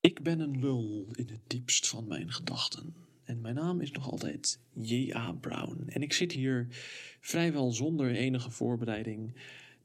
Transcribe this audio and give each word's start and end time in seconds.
Ik 0.00 0.22
ben 0.22 0.40
een 0.40 0.60
lul 0.60 1.06
in 1.12 1.28
het 1.28 1.40
diepst 1.46 1.88
van 1.88 2.06
mijn 2.06 2.32
gedachten. 2.32 2.94
En 3.24 3.40
mijn 3.40 3.54
naam 3.54 3.80
is 3.80 3.90
nog 3.90 4.10
altijd 4.10 4.58
J.A. 4.72 5.32
Brown. 5.32 5.84
En 5.86 6.02
ik 6.02 6.12
zit 6.12 6.32
hier 6.32 6.66
vrijwel 7.20 7.72
zonder 7.72 8.10
enige 8.10 8.50
voorbereiding 8.50 9.34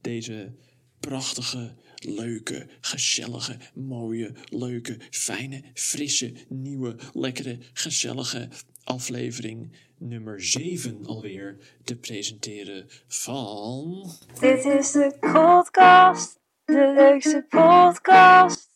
deze 0.01 0.51
prachtige, 0.99 1.75
leuke, 1.95 2.67
gezellige, 2.81 3.57
mooie, 3.73 4.33
leuke, 4.49 4.97
fijne, 5.09 5.63
frisse, 5.73 6.33
nieuwe, 6.47 6.95
lekkere, 7.13 7.57
gezellige 7.73 8.49
aflevering 8.83 9.71
nummer 9.97 10.43
7 10.43 11.05
alweer 11.05 11.57
te 11.83 11.95
presenteren 11.95 12.85
van... 13.07 14.09
Dit 14.39 14.65
is 14.65 14.91
de 14.91 15.17
podcast, 15.19 16.39
de 16.65 16.93
leukste 16.95 17.45
podcast. 17.49 18.74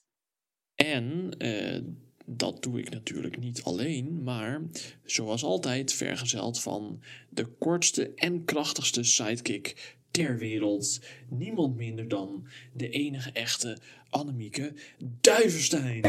En 0.85 1.31
eh, 1.37 1.81
dat 2.25 2.63
doe 2.63 2.79
ik 2.79 2.89
natuurlijk 2.89 3.39
niet 3.39 3.63
alleen, 3.63 4.23
maar 4.23 4.61
zoals 5.03 5.43
altijd 5.43 5.93
vergezeld 5.93 6.61
van 6.61 7.01
de 7.29 7.45
kortste 7.45 8.11
en 8.15 8.45
krachtigste 8.45 9.03
sidekick 9.03 9.95
ter 10.11 10.37
wereld. 10.37 10.99
Niemand 11.29 11.75
minder 11.75 12.07
dan 12.07 12.47
de 12.73 12.89
enige 12.89 13.31
echte 13.31 13.77
Annemieke 14.09 14.73
Duivenstein. 15.21 16.05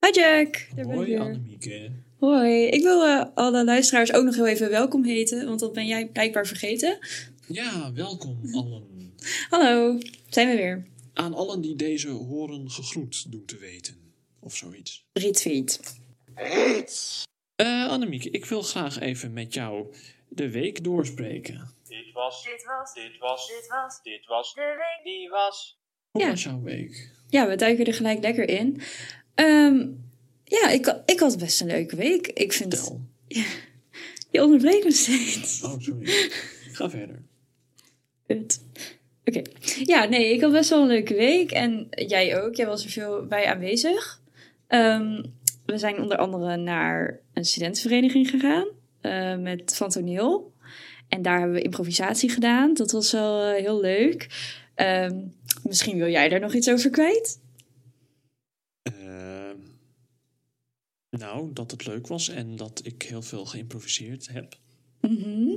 Hi 0.00 0.10
Jack, 0.12 0.68
daar 0.74 0.86
ben 0.86 0.94
Hoi. 0.94 1.16
Annemieke. 1.16 1.90
Hoi, 2.18 2.66
ik 2.66 2.82
wil 2.82 3.04
eh, 3.04 3.24
alle 3.34 3.64
luisteraars 3.64 4.12
ook 4.12 4.24
nog 4.24 4.34
heel 4.34 4.46
even 4.46 4.70
welkom 4.70 5.04
heten, 5.04 5.46
want 5.46 5.60
dat 5.60 5.72
ben 5.72 5.86
jij 5.86 6.08
blijkbaar 6.08 6.46
vergeten. 6.46 6.98
Ja, 7.46 7.92
welkom 7.92 8.38
allen. 8.52 9.12
Hallo, 9.48 9.98
zijn 10.28 10.48
we 10.48 10.56
weer. 10.56 10.92
Aan 11.14 11.34
allen 11.34 11.60
die 11.60 11.76
deze 11.76 12.08
horen 12.08 12.70
gegroet 12.70 13.30
doen 13.32 13.44
te 13.44 13.56
weten. 13.58 14.12
Of 14.40 14.56
zoiets. 14.56 15.04
Retweet. 15.12 15.80
Eh 17.56 17.88
Annemieke, 17.88 18.30
ik 18.30 18.44
wil 18.44 18.62
graag 18.62 18.98
even 19.00 19.32
met 19.32 19.54
jou 19.54 19.94
de 20.28 20.50
week 20.50 20.84
doorspreken. 20.84 21.72
Dit 21.88 22.12
was, 22.12 22.44
Dit 22.44 22.64
was, 22.64 22.94
dit 22.94 23.18
was, 23.18 23.46
dit 23.48 23.66
was 23.68 24.02
dit 24.02 24.26
was, 24.26 24.54
de 24.54 24.60
week. 24.60 25.04
die 25.14 25.28
was. 25.28 25.78
Hoe 26.10 26.22
Ja. 26.22 26.28
was 26.28 26.42
jouw 26.42 26.60
week? 26.62 27.10
Ja, 27.28 27.48
we 27.48 27.56
duiken 27.56 27.84
er 27.86 27.94
gelijk 27.94 28.20
lekker 28.20 28.48
in. 28.48 28.80
Ehm, 29.34 29.88
ja, 30.44 30.68
ik, 30.68 31.02
ik 31.06 31.18
had 31.20 31.38
best 31.38 31.60
een 31.60 31.66
leuke 31.66 31.96
week. 31.96 32.26
Ik 32.26 32.52
vind... 32.52 32.70
Tel. 32.70 33.00
Je 34.30 34.42
onderbreekt 34.42 34.84
me 34.84 34.92
steeds. 34.92 35.62
Oh, 35.62 35.80
sorry. 35.80 36.06
Ga 36.72 36.90
verder. 36.90 37.22
Kut. 38.26 38.60
Oké. 39.24 39.42
Ja, 39.84 40.04
nee, 40.04 40.32
ik 40.34 40.40
had 40.40 40.52
best 40.52 40.70
wel 40.70 40.80
een 40.82 40.86
leuke 40.86 41.14
week. 41.14 41.50
En 41.50 41.86
jij 41.90 42.42
ook. 42.42 42.54
Jij 42.54 42.66
was 42.66 42.84
er 42.84 42.90
veel 42.90 43.26
bij 43.26 43.46
aanwezig. 43.46 44.20
Ehm, 44.66 45.22
we 45.66 45.78
zijn 45.78 46.00
onder 46.02 46.16
andere 46.16 46.56
naar 46.56 47.20
een 47.32 47.44
studentenvereniging 47.44 48.30
gegaan. 48.30 48.66
eh, 49.00 49.36
met 49.36 49.76
van 49.76 49.88
toneel. 49.90 50.52
En 51.08 51.22
daar 51.22 51.38
hebben 51.38 51.56
we 51.56 51.62
improvisatie 51.62 52.30
gedaan. 52.30 52.74
Dat 52.74 52.90
was 52.92 53.12
wel 53.12 53.42
eh, 53.42 53.60
heel 53.60 53.80
leuk. 53.80 54.28
Ehm, 54.74 55.20
misschien 55.62 55.98
wil 55.98 56.08
jij 56.08 56.28
daar 56.28 56.40
nog 56.40 56.54
iets 56.54 56.70
over 56.70 56.90
kwijt? 56.90 57.40
Ehm, 58.82 59.56
nou, 61.10 61.50
dat 61.52 61.70
het 61.70 61.86
leuk 61.86 62.06
was 62.06 62.28
en 62.28 62.56
dat 62.56 62.80
ik 62.84 63.02
heel 63.02 63.22
veel 63.22 63.44
geïmproviseerd 63.44 64.28
heb. 64.32 64.56
Mhm. 65.00 65.56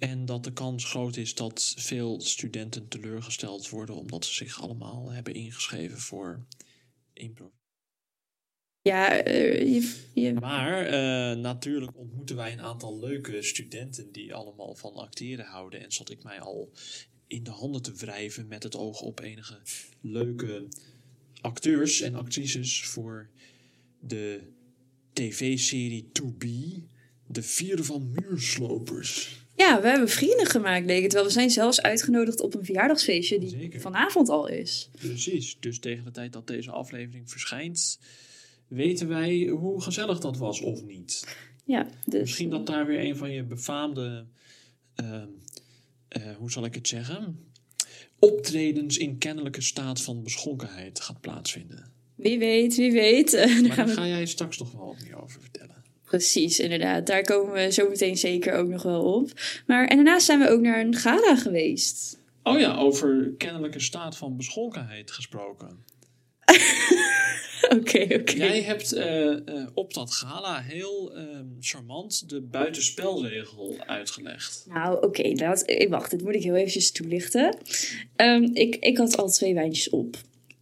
En 0.00 0.24
dat 0.24 0.44
de 0.44 0.52
kans 0.52 0.84
groot 0.84 1.16
is 1.16 1.34
dat 1.34 1.74
veel 1.76 2.20
studenten 2.20 2.88
teleurgesteld 2.88 3.68
worden 3.68 3.94
omdat 3.94 4.24
ze 4.24 4.34
zich 4.34 4.62
allemaal 4.62 5.10
hebben 5.10 5.34
ingeschreven 5.34 5.98
voor 5.98 6.46
impro. 7.12 7.52
Ja, 8.82 9.22
eh, 9.22 9.60
je, 9.74 10.04
je- 10.14 10.32
Maar 10.32 10.86
eh, 10.86 11.36
natuurlijk 11.36 11.96
ontmoeten 11.96 12.36
wij 12.36 12.52
een 12.52 12.60
aantal 12.60 12.98
leuke 12.98 13.42
studenten 13.42 14.12
die 14.12 14.34
allemaal 14.34 14.74
van 14.74 14.94
acteren 14.94 15.44
houden. 15.44 15.80
En 15.80 15.92
zat 15.92 16.10
ik 16.10 16.22
mij 16.22 16.40
al 16.40 16.72
in 17.26 17.42
de 17.42 17.50
handen 17.50 17.82
te 17.82 17.94
wrijven 17.94 18.48
met 18.48 18.62
het 18.62 18.76
oog 18.76 19.00
op 19.00 19.20
enige 19.20 19.60
leuke 20.00 20.68
acteurs 21.40 22.00
en 22.00 22.14
actrices 22.14 22.82
voor 22.84 23.30
de 24.00 24.52
tv-serie 25.12 26.10
To 26.12 26.32
Be. 26.32 26.82
De 27.26 27.42
vierde 27.42 27.84
van 27.84 28.10
Muurslopers. 28.12 29.38
Ja, 29.60 29.80
we 29.80 29.88
hebben 29.88 30.08
vrienden 30.08 30.46
gemaakt, 30.46 30.86
leek 30.86 31.02
het 31.02 31.12
wel. 31.12 31.24
We 31.24 31.30
zijn 31.30 31.50
zelfs 31.50 31.82
uitgenodigd 31.82 32.40
op 32.40 32.54
een 32.54 32.64
verjaardagsfeestje 32.64 33.38
die 33.38 33.48
Zeker. 33.48 33.80
vanavond 33.80 34.28
al 34.28 34.48
is. 34.48 34.90
Precies, 34.98 35.56
dus 35.60 35.78
tegen 35.78 36.04
de 36.04 36.10
tijd 36.10 36.32
dat 36.32 36.46
deze 36.46 36.70
aflevering 36.70 37.30
verschijnt, 37.30 37.98
weten 38.68 39.08
wij 39.08 39.46
hoe 39.46 39.82
gezellig 39.82 40.20
dat 40.20 40.36
was 40.36 40.60
of 40.60 40.82
niet. 40.82 41.36
Ja, 41.64 41.86
dus, 42.06 42.20
Misschien 42.20 42.50
dat 42.50 42.66
daar 42.66 42.86
weer 42.86 43.00
een 43.00 43.16
van 43.16 43.30
je 43.30 43.42
befaamde, 43.42 44.26
ehm, 44.94 45.26
eh, 46.08 46.36
hoe 46.36 46.50
zal 46.50 46.64
ik 46.64 46.74
het 46.74 46.88
zeggen, 46.88 47.44
optredens 48.18 48.98
in 48.98 49.18
kennelijke 49.18 49.60
staat 49.60 50.00
van 50.00 50.22
beschonkenheid 50.22 51.00
gaat 51.00 51.20
plaatsvinden. 51.20 51.92
Wie 52.14 52.38
weet, 52.38 52.76
wie 52.76 52.92
weet. 52.92 53.30
Daar 53.32 53.48
Maar 53.48 53.56
gaan 53.56 53.76
daar 53.76 53.86
we... 53.86 53.92
ga 53.92 54.06
jij 54.06 54.26
straks 54.26 54.58
nog 54.58 54.72
wel 54.72 54.86
wat 54.86 55.02
meer 55.04 55.22
over 55.22 55.40
vertellen. 55.40 55.79
Precies, 56.10 56.60
inderdaad. 56.60 57.06
Daar 57.06 57.22
komen 57.22 57.52
we 57.52 57.72
zo 57.72 57.88
meteen 57.88 58.16
zeker 58.16 58.52
ook 58.52 58.68
nog 58.68 58.82
wel 58.82 59.02
op. 59.02 59.30
Maar 59.66 59.86
en 59.86 59.96
daarnaast 59.96 60.26
zijn 60.26 60.38
we 60.38 60.48
ook 60.48 60.60
naar 60.60 60.80
een 60.80 60.94
gala 60.94 61.36
geweest. 61.36 62.18
Oh 62.42 62.58
ja, 62.58 62.76
over 62.76 63.34
kennelijke 63.38 63.80
staat 63.80 64.16
van 64.16 64.36
beschonkenheid 64.36 65.10
gesproken. 65.10 65.68
Oké, 67.78 68.06
oké. 68.20 68.32
Jij 68.32 68.62
hebt 68.62 68.92
eh, 68.92 69.30
eh, 69.30 69.66
op 69.74 69.94
dat 69.94 70.12
gala 70.12 70.60
heel 70.60 71.14
ehm, 71.14 71.46
charmant 71.60 72.28
de 72.28 72.40
buitenspelregel 72.40 73.76
uitgelegd. 73.86 74.66
Nou, 74.68 75.06
oké, 75.06 75.22
eh, 75.22 75.88
wacht, 75.88 76.10
dit 76.10 76.22
moet 76.22 76.34
ik 76.34 76.42
heel 76.42 76.54
eventjes 76.54 76.92
toelichten. 76.92 77.56
Ehm, 78.16 78.48
ik, 78.52 78.76
ik 78.76 78.96
had 78.96 79.16
al 79.16 79.28
twee 79.28 79.54
wijntjes 79.54 79.90
op. 79.90 80.16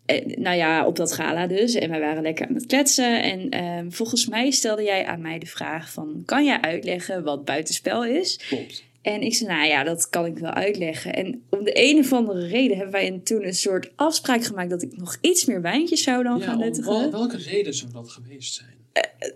Eh, 0.08 0.36
nou 0.36 0.56
ja, 0.56 0.86
op 0.86 0.96
dat 0.96 1.12
gala 1.12 1.46
dus. 1.46 1.74
En 1.74 1.90
wij 1.90 2.00
waren 2.00 2.22
lekker 2.22 2.46
aan 2.48 2.54
het 2.54 2.66
kletsen. 2.66 3.22
En 3.22 3.48
ehm, 3.50 3.90
volgens 3.90 4.26
mij 4.26 4.50
stelde 4.50 4.82
jij 4.82 5.06
aan 5.06 5.20
mij 5.20 5.38
de 5.38 5.46
vraag 5.46 5.92
van... 5.92 6.22
kan 6.24 6.44
jij 6.44 6.60
uitleggen 6.60 7.24
wat 7.24 7.44
buitenspel 7.44 8.04
is? 8.04 8.36
Klopt. 8.48 8.84
En 9.02 9.22
ik 9.22 9.34
zei, 9.34 9.50
nou 9.50 9.66
ja, 9.66 9.84
dat 9.84 10.08
kan 10.08 10.26
ik 10.26 10.38
wel 10.38 10.50
uitleggen. 10.50 11.14
En 11.14 11.42
om 11.50 11.64
de 11.64 11.70
een 11.74 11.98
of 11.98 12.12
andere 12.12 12.46
reden 12.46 12.76
hebben 12.76 12.94
wij 12.94 13.20
toen 13.24 13.46
een 13.46 13.54
soort 13.54 13.90
afspraak 13.96 14.44
gemaakt... 14.44 14.70
dat 14.70 14.82
ik 14.82 14.96
nog 14.96 15.16
iets 15.20 15.44
meer 15.44 15.62
wijntjes 15.62 16.02
zou 16.02 16.22
dan 16.22 16.38
Ja, 16.38 16.44
gaan 16.44 16.58
nuttigen. 16.58 16.92
wel- 16.92 17.10
welke 17.10 17.36
reden 17.36 17.74
zou 17.74 17.92
dat 17.92 18.10
geweest 18.10 18.54
zijn? 18.54 18.76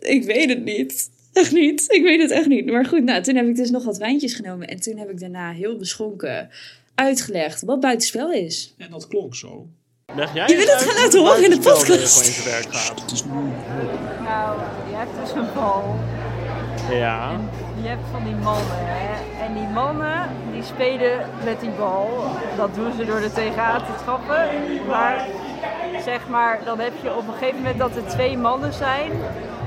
Ik 0.00 0.24
weet 0.24 0.48
het 0.48 0.64
niet. 0.64 1.10
Echt 1.32 1.52
niet. 1.52 1.84
Ik 1.88 2.02
weet 2.02 2.20
het 2.22 2.30
echt 2.30 2.48
niet. 2.48 2.66
Maar 2.66 2.84
goed, 2.86 3.02
nou, 3.04 3.22
toen 3.22 3.34
heb 3.36 3.46
ik 3.46 3.56
dus 3.56 3.70
nog 3.70 3.84
wat 3.84 3.98
wijntjes 3.98 4.34
genomen. 4.34 4.68
En 4.68 4.80
toen 4.80 4.96
heb 4.96 5.10
ik 5.10 5.20
daarna 5.20 5.52
heel 5.52 5.76
beschonken 5.76 6.48
uitgelegd 6.94 7.62
wat 7.62 7.80
buitenspel 7.80 8.32
is. 8.32 8.74
En 8.78 8.90
dat 8.90 9.08
klonk 9.08 9.34
zo. 9.34 9.68
Leg 10.14 10.34
jij 10.34 10.48
Je 10.48 10.56
wil 10.56 10.66
het 10.66 10.82
gaan 10.82 11.02
laten 11.02 11.20
horen 11.20 11.44
in 11.44 11.50
de 11.50 11.58
podcast. 11.58 12.26
in 12.26 12.32
zijn 12.32 12.50
werk 12.54 12.74
gaat. 12.74 13.24
Nou, 14.22 14.58
je 14.88 14.96
hebt 14.96 15.10
dus 15.20 15.32
een 15.32 15.46
bal. 15.54 15.98
Ja. 16.90 17.30
Je 17.82 17.88
hebt 17.88 18.02
van 18.10 18.24
die 18.24 18.34
mannen, 18.34 18.76
hè. 18.78 19.44
En 19.44 19.54
die 19.54 19.68
mannen, 19.68 20.30
die 20.52 20.62
spelen 20.62 21.26
met 21.44 21.60
die 21.60 21.70
bal. 21.70 22.24
Dat 22.56 22.74
doen 22.74 22.92
ze 22.96 23.04
door 23.04 23.16
er 23.16 23.32
tegenaan 23.32 23.78
te 23.80 24.04
trappen. 24.04 24.48
Maar, 24.88 25.26
zeg 26.04 26.28
maar, 26.28 26.60
dan 26.64 26.78
heb 26.78 26.92
je 27.02 27.16
op 27.16 27.26
een 27.28 27.34
gegeven 27.38 27.56
moment 27.56 27.78
dat 27.78 27.96
er 27.96 28.06
twee 28.06 28.38
mannen 28.38 28.72
zijn. 28.72 29.10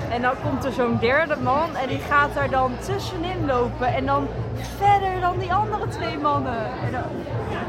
En 0.10 0.22
dan 0.22 0.34
komt 0.44 0.66
er 0.66 0.72
zo'n 0.72 0.98
derde 1.00 1.36
man 1.42 1.76
en 1.76 1.88
die 1.88 2.00
gaat 2.00 2.34
daar 2.34 2.50
dan 2.50 2.72
tussenin 2.86 3.46
lopen. 3.46 3.94
En 3.94 4.06
dan 4.06 4.28
verder 4.78 5.22
dan 5.22 5.40
die 5.40 5.54
andere 5.54 5.88
twee 5.88 6.18
mannen. 6.18 6.60
En 6.86 6.92
dan 6.92 7.04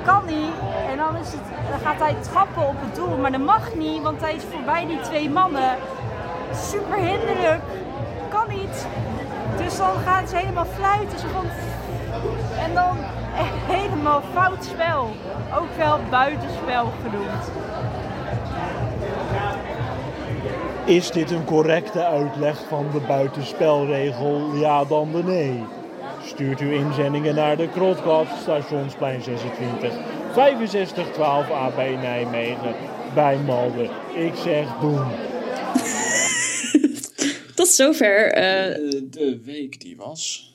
kan 0.06 0.22
niet. 0.27 0.55
En 0.91 0.97
dan, 0.97 1.17
is 1.17 1.33
het, 1.33 1.47
dan 1.71 1.78
gaat 1.78 1.99
hij 1.99 2.17
trappen 2.31 2.69
op 2.69 2.75
het 2.78 2.94
doel. 2.94 3.17
Maar 3.17 3.33
dat 3.33 3.41
mag 3.41 3.75
niet, 3.75 4.03
want 4.03 4.21
hij 4.21 4.34
is 4.34 4.42
voorbij 4.53 4.86
die 4.86 5.01
twee 5.01 5.31
mannen. 5.31 5.77
Super 6.54 6.97
hinderlijk. 6.97 7.63
Kan 8.28 8.48
niet. 8.48 8.86
Dus 9.57 9.77
dan 9.77 9.97
gaan 10.04 10.28
ze 10.28 10.36
helemaal 10.36 10.66
fluiten. 10.66 11.19
Van... 11.19 11.47
En 12.59 12.75
dan 12.75 12.97
helemaal 13.77 14.22
fout 14.33 14.65
spel. 14.65 15.10
Ook 15.59 15.77
wel 15.77 15.98
buitenspel 16.10 16.92
genoemd. 17.03 17.45
Is 20.84 21.10
dit 21.10 21.31
een 21.31 21.45
correcte 21.45 22.04
uitleg 22.04 22.59
van 22.69 22.86
de 22.92 23.01
buitenspelregel? 23.01 24.54
Ja 24.54 24.84
dan 24.84 25.13
de 25.13 25.25
nee. 25.25 25.65
Stuurt 26.27 26.61
uw 26.61 26.71
inzendingen 26.71 27.34
naar 27.34 27.57
de 27.57 27.69
Krotkast, 27.69 28.41
stationsplein 28.43 29.23
26, 29.23 29.93
6512 30.34 31.51
AB 31.51 31.77
Nijmegen, 31.77 32.75
bij 33.15 33.39
Malden. 33.39 33.91
Ik 34.15 34.34
zeg 34.34 34.67
doen. 34.81 35.05
Tot 37.55 37.69
zover. 37.69 38.33
eh, 38.33 38.67
Eh, 38.71 38.77
de 39.11 39.41
week 39.45 39.81
die 39.81 39.97
was. 39.97 40.55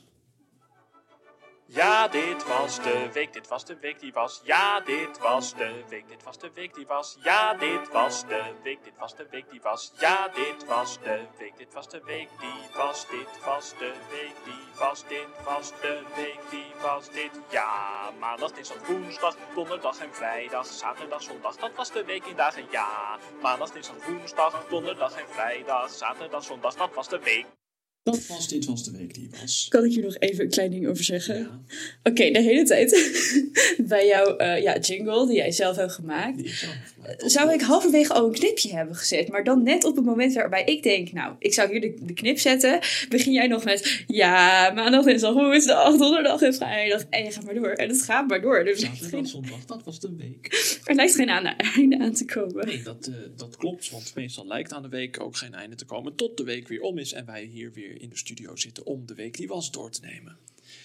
Ja, 1.74 2.08
dit 2.08 2.48
was 2.48 2.82
de 2.82 3.10
week, 3.14 3.34
dit 3.34 3.48
was 3.48 3.66
de 3.66 3.78
week 3.80 4.00
die 4.00 4.14
was. 4.14 4.42
Ja, 4.44 4.80
dit 4.80 5.20
was 5.20 5.56
de 5.56 5.84
week, 5.90 6.08
dit 6.08 6.24
was 6.24 6.38
de 6.38 6.52
week 6.54 6.74
die 6.74 6.88
was. 6.88 7.18
Ja, 7.24 7.54
dit 7.54 7.92
was 7.92 8.28
de 8.28 8.44
week, 8.64 8.84
dit 8.84 8.94
was 8.98 9.16
de 9.16 9.28
week 9.30 9.52
die 9.52 9.62
was. 9.62 9.92
Ja, 10.00 10.28
dit 10.28 10.66
was 10.66 11.00
de 11.00 11.26
week, 11.38 11.58
dit 11.58 11.74
was 11.74 11.90
de 11.90 12.02
week 12.06 12.30
die 12.40 12.76
was. 12.76 13.08
Dit 13.08 13.44
was 13.46 13.70
de 13.80 13.94
week 14.10 14.36
die 14.44 14.80
was, 14.80 15.08
dit 15.08 15.28
was 15.44 15.70
de 15.82 16.02
week 16.16 16.40
die 16.50 16.74
was. 16.82 17.10
Dit 17.10 17.32
ja, 17.50 18.12
maandag, 18.20 18.52
dinsdag, 18.52 18.88
woensdag, 18.88 19.36
donderdag 19.56 20.00
en 20.00 20.14
vrijdag, 20.14 20.66
zaterdag, 20.66 21.22
zondag. 21.22 21.56
Dat 21.56 21.72
was 21.76 21.92
de 21.92 22.06
week 22.06 22.26
in 22.26 22.36
dagen. 22.36 22.66
Ja, 22.72 23.18
maandag, 23.42 23.72
dinsdag, 23.72 24.06
woensdag, 24.06 24.68
donderdag 24.70 25.14
en 25.16 25.28
vrijdag, 25.30 25.90
zaterdag, 25.90 26.44
zondag. 26.44 26.76
Dat 26.76 26.94
was 26.94 27.08
de 27.10 27.20
week. 27.20 27.61
Dat 28.04 28.28
was 28.28 28.48
Dit 28.48 28.66
Was 28.66 28.84
De 28.84 28.92
Week 28.92 29.14
Die 29.14 29.30
Was. 29.42 29.66
Kan 29.70 29.86
ik 29.86 29.92
hier 29.92 30.04
nog 30.04 30.18
even 30.18 30.44
een 30.44 30.50
klein 30.50 30.72
ding 30.72 30.88
over 30.88 31.04
zeggen? 31.04 31.38
Ja, 31.38 31.62
Oké, 32.04 32.32
de 32.32 32.42
hele 32.42 32.64
tijd 32.64 33.12
bij 33.90 34.08
jouw 34.08 34.38
eh, 34.38 34.62
ja, 34.62 34.78
jingle 34.80 35.28
die 35.28 35.36
jij 35.36 35.52
zelf 35.52 35.76
hebt 35.76 35.92
gemaakt. 35.92 36.38
die 36.38 36.46
is 36.46 36.60
zelf 36.60 36.94
gemaakt. 36.94 37.32
Zou 37.32 37.54
ik 37.54 37.62
halverwege 37.62 38.14
al 38.14 38.26
een 38.26 38.32
knipje 38.34 38.74
hebben 38.76 38.96
gezet, 38.96 39.28
maar 39.28 39.44
dan 39.44 39.64
net 39.64 39.84
op 39.84 39.96
het 39.96 40.06
moment 40.06 40.34
waarbij 40.34 40.64
ik 40.64 40.84
denk, 40.84 41.12
nou, 41.12 41.36
ik 41.40 41.54
zou 41.54 41.72
hier 41.72 41.82
de, 41.82 41.98
de 42.02 42.14
knip 42.14 42.40
zetten, 42.40 42.80
begin 43.10 43.34
jij 43.34 43.48
nog 43.48 43.64
met, 43.64 44.04
ja, 44.08 44.72
maandag, 44.76 45.06
dinsdag, 45.06 45.34
woensdag, 45.34 45.98
donderdag 45.98 46.42
en 46.42 46.54
vrijdag. 46.54 47.04
En 47.10 47.24
je 47.24 47.32
gaat 47.32 47.46
maar 47.46 47.54
door. 47.56 47.72
En 47.72 47.90
het 47.90 48.02
gaat 48.02 48.28
maar 48.28 48.42
door. 48.42 48.64
Lijkt 48.64 48.80
Zaterdag, 48.80 49.10
geen, 49.10 49.28
zondag, 49.28 49.66
dat 49.66 49.84
was 49.84 50.00
de 50.00 50.16
week. 50.16 50.80
er 50.86 50.96
lijkt 50.96 51.16
geen 51.16 51.30
aan, 51.30 51.46
einde 51.46 52.00
aan 52.00 52.14
te 52.14 52.26
komen. 52.26 52.68
Nee, 52.68 52.84
dat, 52.84 53.08
eh, 53.08 53.16
dat 53.38 53.56
klopt, 53.58 53.90
want 53.90 54.12
meestal 54.16 54.48
lijkt 54.48 54.74
aan 54.74 54.82
de 54.82 54.90
week 54.90 55.20
ook 55.24 55.38
geen 55.38 55.54
einde 55.54 55.76
te 55.76 55.86
komen 55.86 56.16
tot 56.16 56.38
de 56.38 56.44
week 56.44 56.68
weer 56.68 56.82
om 56.82 56.98
is 56.98 57.14
en 57.14 57.26
wij 57.26 57.44
hier 57.44 57.72
weer 57.74 57.91
in 58.00 58.10
de 58.10 58.18
studio 58.18 58.56
zitten 58.56 58.86
om 58.86 59.06
de 59.06 59.14
week 59.14 59.38
die 59.38 59.48
was 59.48 59.72
door 59.72 59.92
te 59.92 60.02
nemen. 60.02 60.38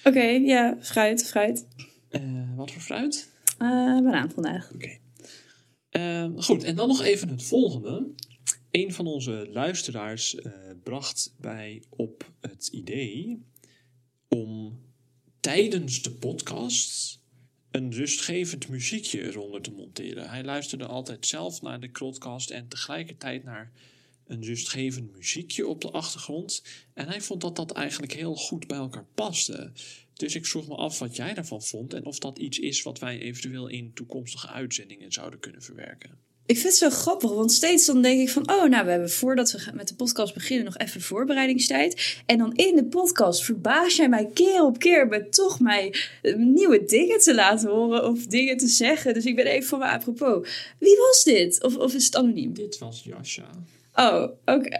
Oké, 0.05 0.25
ja, 0.25 0.76
fruit, 0.81 1.26
fruit. 1.26 1.67
Eh, 2.08 2.56
wat 2.56 2.70
voor 2.70 2.82
fruit? 2.82 3.31
Eh 3.58 3.69
banaan 4.00 4.31
vandaag. 4.31 4.73
Oké. 4.75 4.99
Eh, 5.88 6.31
goed, 6.37 6.64
en 6.64 6.76
dan 6.76 6.88
nog 6.88 7.03
even 7.03 7.29
het 7.29 7.43
volgende. 7.43 8.06
Een 8.70 8.93
van 8.93 9.06
onze 9.06 9.49
luisteraars 9.53 10.35
eh, 10.35 10.53
bracht 10.82 11.35
bij 11.41 11.82
op 11.88 12.32
het 12.41 12.67
idee 12.67 13.43
om 14.29 14.81
tijdens 15.41 16.03
de 16.03 16.11
podcast 16.11 17.20
een 17.70 17.93
rustgevend 17.93 18.69
muziekje 18.69 19.23
eronder 19.23 19.61
te 19.61 19.73
monteren. 19.73 20.31
Hij 20.31 20.44
luisterde 20.44 20.87
altijd 20.87 21.26
zelf 21.26 21.62
naar 21.62 21.81
de 21.81 21.91
podcast 21.91 22.50
en 22.50 22.69
tegelijkertijd 22.69 23.44
naar 23.44 23.73
een 24.26 24.43
rustgevend 24.43 25.12
muziekje 25.12 25.67
op 25.67 25.81
de 25.81 25.90
achtergrond. 25.90 26.62
En 26.94 27.08
hij 27.08 27.20
vond 27.20 27.40
dat 27.40 27.56
dat 27.56 27.70
eigenlijk 27.70 28.12
heel 28.12 28.34
goed 28.34 28.67
bij 28.67 28.76
elkaar 28.76 29.06
paste. 29.14 29.73
Dus 30.14 30.34
ik 30.34 30.46
vroeg 30.46 30.69
me 30.69 30.75
af 30.75 30.99
wat 30.99 31.17
jij 31.17 31.34
daarvan 31.34 31.62
vond 31.62 31.94
en 31.94 32.05
of 32.05 32.19
dat 32.19 32.38
iets 32.38 32.58
is 32.58 32.82
wat 32.82 32.99
wij 32.99 33.19
eventueel 33.19 33.69
in 33.69 33.93
toekomstige 33.94 34.49
uitzendingen 34.49 35.12
zouden 35.12 35.40
kunnen 35.40 35.62
verwerken. 35.62 36.19
Ik 36.46 36.58
vind 36.58 36.69
het 36.69 36.76
zo 36.76 36.90
grappig, 36.90 37.31
want 37.31 37.52
steeds 37.52 37.87
dan 37.87 38.02
denk 38.02 38.20
ik 38.20 38.31
van, 38.31 38.50
oh, 38.50 38.64
nou, 38.64 38.84
we 38.84 38.90
hebben 38.90 39.11
voordat 39.11 39.52
we 39.52 39.70
met 39.75 39.88
de 39.88 39.94
podcast 39.94 40.34
beginnen 40.34 40.64
nog 40.64 40.76
even 40.76 41.00
voorbereidingstijd. 41.00 42.22
En 42.26 42.38
dan 42.38 42.55
in 42.55 42.76
de 42.76 42.84
podcast 42.84 43.44
verbaas 43.44 43.96
jij 43.96 44.08
mij 44.08 44.31
keer 44.34 44.64
op 44.64 44.79
keer 44.79 45.06
met 45.06 45.32
toch 45.32 45.61
mij 45.61 45.94
eh, 46.22 46.37
nieuwe 46.37 46.84
dingen 46.84 47.19
te 47.19 47.34
laten 47.34 47.70
horen 47.70 48.08
of 48.08 48.26
dingen 48.26 48.56
te 48.56 48.67
zeggen. 48.67 49.14
Dus 49.14 49.25
ik 49.25 49.37
ben 49.37 49.46
even 49.46 49.69
van 49.69 49.79
me 49.79 49.84
apropos. 49.84 50.49
Wie 50.79 50.96
was 50.96 51.25
dit? 51.25 51.62
Of, 51.62 51.76
of 51.76 51.94
is 51.94 52.05
het 52.05 52.17
anoniem? 52.17 52.55
Dit 52.55 52.79
was 52.79 53.02
Jascha. 53.05 53.49
Oh, 53.96 54.31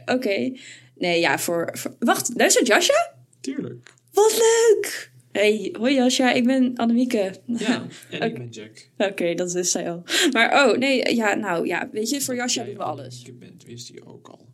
oké. 0.05 0.53
Nee, 0.95 1.21
ja, 1.21 1.39
voor, 1.39 1.71
voor... 1.73 1.97
Wacht, 1.99 2.31
luistert 2.35 2.67
Jasja? 2.67 3.15
Tuurlijk. 3.41 3.93
Wat 4.13 4.33
leuk! 4.33 5.11
Hey, 5.33 5.75
hoi 5.79 5.95
Jasja, 5.95 6.33
ik 6.33 6.45
ben 6.45 6.77
Annemieke. 6.77 7.35
Ja, 7.47 7.87
en 8.11 8.23
ik 8.23 8.35
ben 8.35 8.49
Jack. 8.49 8.89
Oké, 8.97 9.35
dat 9.35 9.53
wist 9.53 9.71
zij 9.71 9.91
al. 9.91 10.03
Maar 10.33 10.67
oh, 10.67 10.79
nee, 10.79 11.15
ja, 11.15 11.35
nou 11.35 11.67
ja, 11.67 11.89
weet 11.93 12.11
je, 12.11 12.21
voor 12.21 12.35
Jasja 12.35 12.65
doen 12.65 12.77
we 12.77 12.83
alles. 12.83 13.23
Je 13.25 13.33
bent, 13.33 13.65
wist 13.65 13.89
hij 13.89 14.03
ook 14.05 14.29
al. 14.29 14.49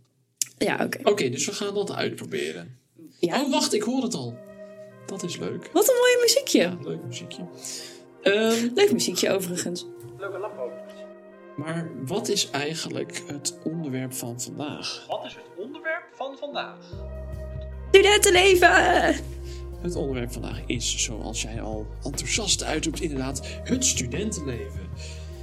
Ja, 0.58 0.84
oké. 0.84 0.98
Oké, 1.02 1.28
dus 1.28 1.46
we 1.46 1.52
gaan 1.52 1.74
dat 1.74 1.92
uitproberen. 1.92 2.78
Ja. 3.18 3.42
Oh, 3.42 3.50
wacht, 3.50 3.74
ik 3.74 3.82
hoor 3.82 4.02
het 4.02 4.14
al. 4.14 4.36
Dat 5.06 5.22
is 5.22 5.36
leuk. 5.36 5.70
Wat 5.72 5.88
een 5.88 5.96
mooi 5.96 6.16
muziekje. 6.20 6.60
Ja, 6.60 6.78
leuk 6.82 7.04
muziekje. 7.04 7.48
Ehm, 8.22 8.68
Leuk 8.74 8.92
muziekje 8.92 9.30
overigens. 9.30 9.86
Maar 11.56 11.90
wat 12.06 12.28
is 12.28 12.50
eigenlijk 12.50 13.22
het 13.26 13.58
onderwerp 13.64 14.12
van 14.12 14.40
vandaag? 14.40 15.04
Wat 15.08 15.24
is 15.24 15.34
het 15.34 15.44
onderwerp 15.56 16.04
van 16.14 16.36
vandaag? 16.38 16.76
Studentenleven! 17.90 19.14
Het 19.80 19.96
onderwerp 19.96 20.32
vandaag 20.32 20.60
is, 20.66 21.04
zoals 21.04 21.42
jij 21.42 21.62
al 21.62 21.86
enthousiast 22.04 22.62
uitroept, 22.64 23.00
inderdaad 23.00 23.46
het 23.64 23.84
studentenleven. 23.84 24.90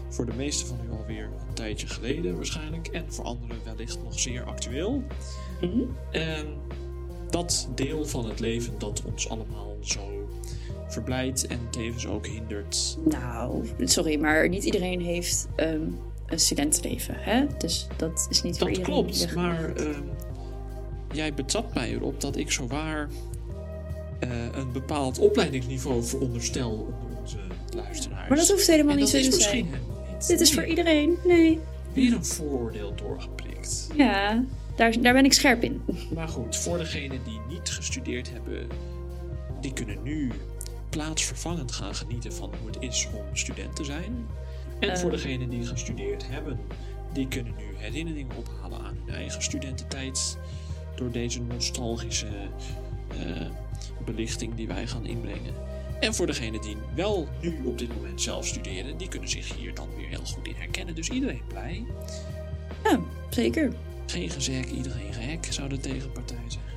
Voor 0.10 0.26
de 0.26 0.34
meesten 0.34 0.68
van 0.68 0.78
u 0.88 0.92
alweer 0.92 1.24
een 1.24 1.54
tijdje 1.54 1.88
geleden 1.88 2.36
waarschijnlijk. 2.36 2.88
En 2.88 3.14
voor 3.14 3.26
anderen 3.26 3.64
wellicht 3.64 4.04
nog 4.04 4.20
zeer 4.20 4.44
actueel. 4.44 5.04
Mhm. 5.62 5.82
En 6.12 6.58
dat 7.30 7.70
deel 7.76 8.06
van 8.06 8.30
het 8.30 8.40
leven 8.40 8.80
dat 8.80 9.02
ons 9.06 9.30
allemaal 9.30 9.78
zo 9.82 10.19
verblijdt 10.90 11.48
en 11.48 11.60
tevens 11.70 12.08
ook 12.08 12.28
hindert. 12.28 12.98
Nou, 13.06 13.66
sorry, 13.80 14.20
maar 14.20 14.50
niet 14.50 14.64
iedereen 14.64 15.02
heeft 15.02 15.48
ehm, 15.56 15.82
een 16.26 16.40
studentenleven, 16.40 17.16
hè? 17.18 17.46
Dus 17.58 17.88
dat 17.98 18.28
is 18.30 18.42
niet 18.42 18.58
voor 18.58 18.68
Dat 18.68 18.78
iedereen. 18.78 19.02
klopt, 19.04 19.20
weg- 19.20 19.36
maar 19.36 19.76
ehm, 19.76 20.02
jij 21.12 21.34
betrapt 21.34 21.74
mij 21.74 21.92
erop 21.92 22.22
dat 22.22 22.38
ik 22.38 22.52
zowaar 22.52 23.08
eh, 24.20 24.30
een 24.52 24.72
bepaald 24.72 25.20
opleidingsniveau 25.20 26.04
veronderstel 26.04 26.70
onder 26.72 27.20
onze 27.22 27.38
luisteraars. 27.76 28.30
Maar 28.30 28.38
dat 28.38 28.50
hoeft 28.50 28.68
helemaal 28.68 28.96
niet 28.96 29.12
dat 29.12 29.24
zo 29.24 29.30
te 29.30 29.42
zijn. 29.42 29.56
niet. 29.56 30.28
Dit 30.28 30.40
is 30.40 30.50
Nee, 30.50 30.60
voor 30.60 30.70
iedereen. 30.70 31.18
Nee. 31.26 31.60
Weer 31.94 32.14
een 32.14 32.26
vooroordeel 32.26 32.94
doorgeprikt. 32.96 33.88
Ja, 33.96 34.44
daar, 34.76 35.02
daar 35.02 35.14
ben 35.14 35.26
ik 35.26 35.34
scherp 35.34 35.64
in. 35.64 35.82
Maar 36.16 36.28
goed, 36.28 36.56
voor 36.58 36.78
degenen 36.78 37.20
die 37.24 37.40
niet 37.50 37.70
gestudeerd 37.70 38.32
hebben, 38.32 38.68
die 39.62 39.74
kunnen 39.74 39.98
nu 40.04 40.32
plaatsvervangend 40.90 41.72
gaan 41.72 41.96
genieten 41.96 42.34
van 42.34 42.54
hoe 42.60 42.68
het 42.68 42.78
is 42.80 43.08
om 43.14 43.36
student 43.36 43.76
te 43.76 43.84
zijn. 43.84 44.28
En 44.80 44.90
Eh. 44.90 44.98
voor 44.98 45.12
degenen 45.12 45.50
die 45.50 45.66
gestudeerd 45.66 46.28
hebben, 46.28 46.60
die 47.14 47.28
kunnen 47.28 47.54
nu 47.58 47.64
herinneringen 47.78 48.36
ophalen 48.38 48.80
aan 48.80 48.98
hun 49.06 49.16
eigen 49.16 49.42
studententijd. 49.44 50.38
Door 50.96 51.12
deze 51.12 51.42
nostalgische 51.42 52.28
eh, 53.08 53.46
belichting 54.06 54.56
die 54.56 54.68
wij 54.68 54.88
gaan 54.88 55.06
inbrengen. 55.06 55.54
En 56.00 56.14
voor 56.14 56.26
degenen 56.28 56.62
die 56.62 56.78
wel 56.96 57.28
nu 57.42 57.62
op 57.66 57.78
dit 57.78 57.96
moment 57.96 58.22
zelf 58.22 58.48
studeren, 58.48 58.98
die 58.98 59.08
kunnen 59.08 59.30
zich 59.30 59.56
hier 59.56 59.76
dan 59.76 59.88
weer 59.96 60.08
heel 60.08 60.26
goed 60.26 60.48
in 60.48 60.56
herkennen. 60.58 60.96
Dus 60.96 61.10
iedereen 61.10 61.42
blij. 61.48 61.86
Ja, 62.84 63.00
zeker. 63.30 63.74
Geen 64.06 64.30
gezek, 64.30 64.66
iedereen 64.66 65.14
gek, 65.14 65.48
zou 65.50 65.70
de 65.70 65.78
tegenpartij 65.78 66.38
zeggen. 66.48 66.68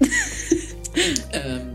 Ehm, 1.30 1.66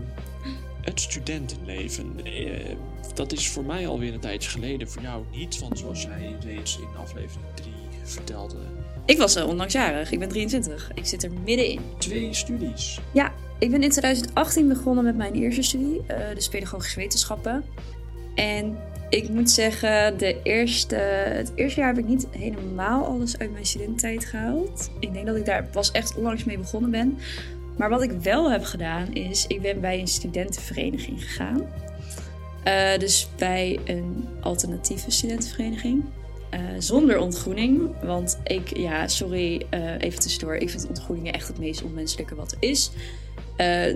het 0.86 1.00
studentenleven, 1.00 2.24
eh, 2.24 2.76
dat 3.14 3.32
is 3.32 3.48
voor 3.48 3.64
mij 3.64 3.88
alweer 3.88 4.14
een 4.14 4.20
tijdje 4.20 4.50
geleden, 4.50 4.88
voor 4.88 5.02
jou 5.02 5.24
niet. 5.32 5.58
Want 5.58 5.78
zoals 5.78 6.02
jij 6.02 6.36
reeds 6.40 6.78
in 6.78 6.96
aflevering 7.00 7.46
3 7.54 7.72
vertelde, 8.02 8.56
Ik 9.04 9.18
was 9.18 9.36
uh, 9.36 9.48
onlangs 9.48 9.72
jarig. 9.72 10.12
Ik 10.12 10.18
ben 10.18 10.28
23. 10.28 10.90
Ik 10.94 11.06
zit 11.06 11.22
er 11.22 11.30
middenin. 11.44 11.80
twee 11.98 12.34
studies. 12.34 13.00
Ja, 13.12 13.32
ik 13.58 13.70
ben 13.70 13.82
in 13.82 13.90
2018 13.90 14.68
begonnen 14.68 15.04
met 15.04 15.16
mijn 15.16 15.34
eerste 15.34 15.62
studie, 15.62 16.02
eh, 16.06 16.34
dus 16.34 16.48
pedagogische 16.48 17.00
wetenschappen. 17.00 17.64
En 18.34 18.78
ik 19.08 19.28
moet 19.28 19.50
zeggen, 19.50 20.18
de 20.18 20.42
eerste, 20.42 20.96
het 20.96 21.52
eerste 21.54 21.80
jaar 21.80 21.94
heb 21.94 21.98
ik 21.98 22.08
niet 22.08 22.26
helemaal 22.30 23.04
alles 23.04 23.38
uit 23.38 23.52
mijn 23.52 23.66
studententijd 23.66 24.24
gehaald. 24.24 24.90
Ik 24.98 25.12
denk 25.12 25.26
dat 25.26 25.36
ik 25.36 25.44
daar 25.44 25.64
pas 25.64 25.90
echt 25.90 26.16
onlangs 26.16 26.44
mee 26.44 26.58
begonnen 26.58 26.90
ben. 26.90 27.18
Maar 27.76 27.88
wat 27.88 28.02
ik 28.02 28.10
wel 28.10 28.50
heb 28.50 28.64
gedaan 28.64 29.12
is, 29.12 29.46
ik 29.46 29.62
ben 29.62 29.80
bij 29.80 30.00
een 30.00 30.08
studentenvereniging 30.08 31.24
gegaan. 31.24 31.66
Eh, 32.66 32.98
dus 32.98 33.28
bij 33.36 33.78
een 33.84 34.28
alternatieve 34.40 35.10
studentenvereniging. 35.10 36.04
Eh, 36.50 36.60
zonder 36.78 37.18
ontgroening. 37.18 37.90
Want 38.02 38.38
ik, 38.44 38.76
ja, 38.76 39.08
sorry, 39.08 39.66
eh, 39.70 39.98
even 39.98 40.20
tussendoor. 40.20 40.54
Ik 40.54 40.70
vind 40.70 40.86
ontgroeningen 40.88 41.32
echt 41.32 41.48
het 41.48 41.58
meest 41.58 41.82
onmenselijke 41.82 42.34
wat 42.34 42.52
er 42.52 42.58
is. 42.60 42.90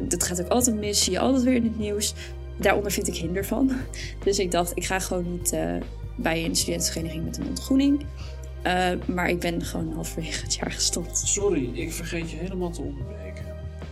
Dat 0.08 0.24
gaat 0.24 0.40
ook 0.42 0.48
altijd 0.48 0.76
mis, 0.76 1.04
zie 1.04 1.12
je 1.12 1.18
altijd 1.18 1.44
weer 1.44 1.54
in 1.54 1.64
het 1.64 1.78
nieuws. 1.78 2.14
Daaronder 2.56 2.92
vind 2.92 3.08
ik 3.08 3.16
hinder 3.16 3.44
van. 3.44 3.72
Dus 4.24 4.38
ik 4.38 4.50
dacht, 4.50 4.72
ik 4.74 4.84
ga 4.84 4.98
gewoon 4.98 5.32
niet 5.32 5.56
bij 6.16 6.44
een 6.44 6.56
studentenvereniging 6.56 7.24
met 7.24 7.38
een 7.38 7.48
ontgroening. 7.48 8.04
Maar 9.06 9.28
ik 9.28 9.40
ben 9.40 9.64
gewoon 9.64 9.92
halverwege 9.92 10.42
het 10.42 10.54
jaar 10.54 10.70
gestopt. 10.70 11.18
Sorry, 11.18 11.70
ik 11.72 11.92
vergeet 11.92 12.30
je 12.30 12.36
helemaal 12.36 12.70
te 12.70 12.82
onderbreken. 12.82 13.49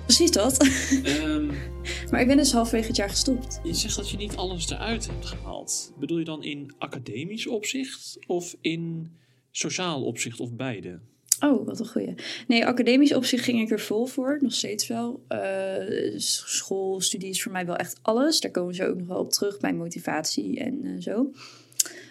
Precies 0.09 0.31
dat. 0.31 0.57
Ehm, 1.05 1.47
maar 2.11 2.21
ik 2.21 2.27
ben 2.27 2.37
dus 2.37 2.53
halverwege 2.53 2.87
het 2.87 2.97
jaar 2.97 3.09
gestopt. 3.09 3.61
je 3.63 3.75
zegt 3.75 3.97
dat 3.97 4.11
je 4.11 4.17
niet 4.17 4.37
alles 4.37 4.71
eruit 4.71 5.07
hebt 5.07 5.27
gehaald. 5.27 5.93
Bedoel 5.99 6.19
je 6.19 6.25
dan 6.25 6.43
in 6.43 6.75
academisch 6.79 7.47
opzicht 7.47 8.19
of 8.27 8.57
in 8.61 9.11
sociaal 9.51 10.05
opzicht 10.05 10.41
of 10.41 10.53
beide? 10.53 10.99
Oh, 11.41 11.67
wat 11.67 11.81
een 11.81 11.87
goeie. 11.87 12.15
Nee, 12.47 12.67
academisch 12.67 13.15
opzicht 13.15 13.45
ging 13.45 13.61
ik 13.61 13.71
er 13.71 13.81
vol 13.81 14.07
voor. 14.07 14.39
Nog 14.41 14.53
steeds 14.55 14.87
wel. 14.87 15.25
Eh, 15.29 16.15
school, 16.17 17.01
studie 17.01 17.29
is 17.29 17.43
voor 17.43 17.53
mij 17.53 17.67
wel 17.67 17.77
echt 17.77 17.99
alles. 18.03 18.41
Daar 18.41 18.51
komen 18.51 18.75
ze 18.75 18.87
ook 18.87 18.99
nog 18.99 19.07
wel 19.07 19.19
op 19.19 19.31
terug 19.31 19.61
bij 19.61 19.73
motivatie 19.73 20.59
en 20.59 20.85
eh, 20.85 21.03
zo. 21.03 21.31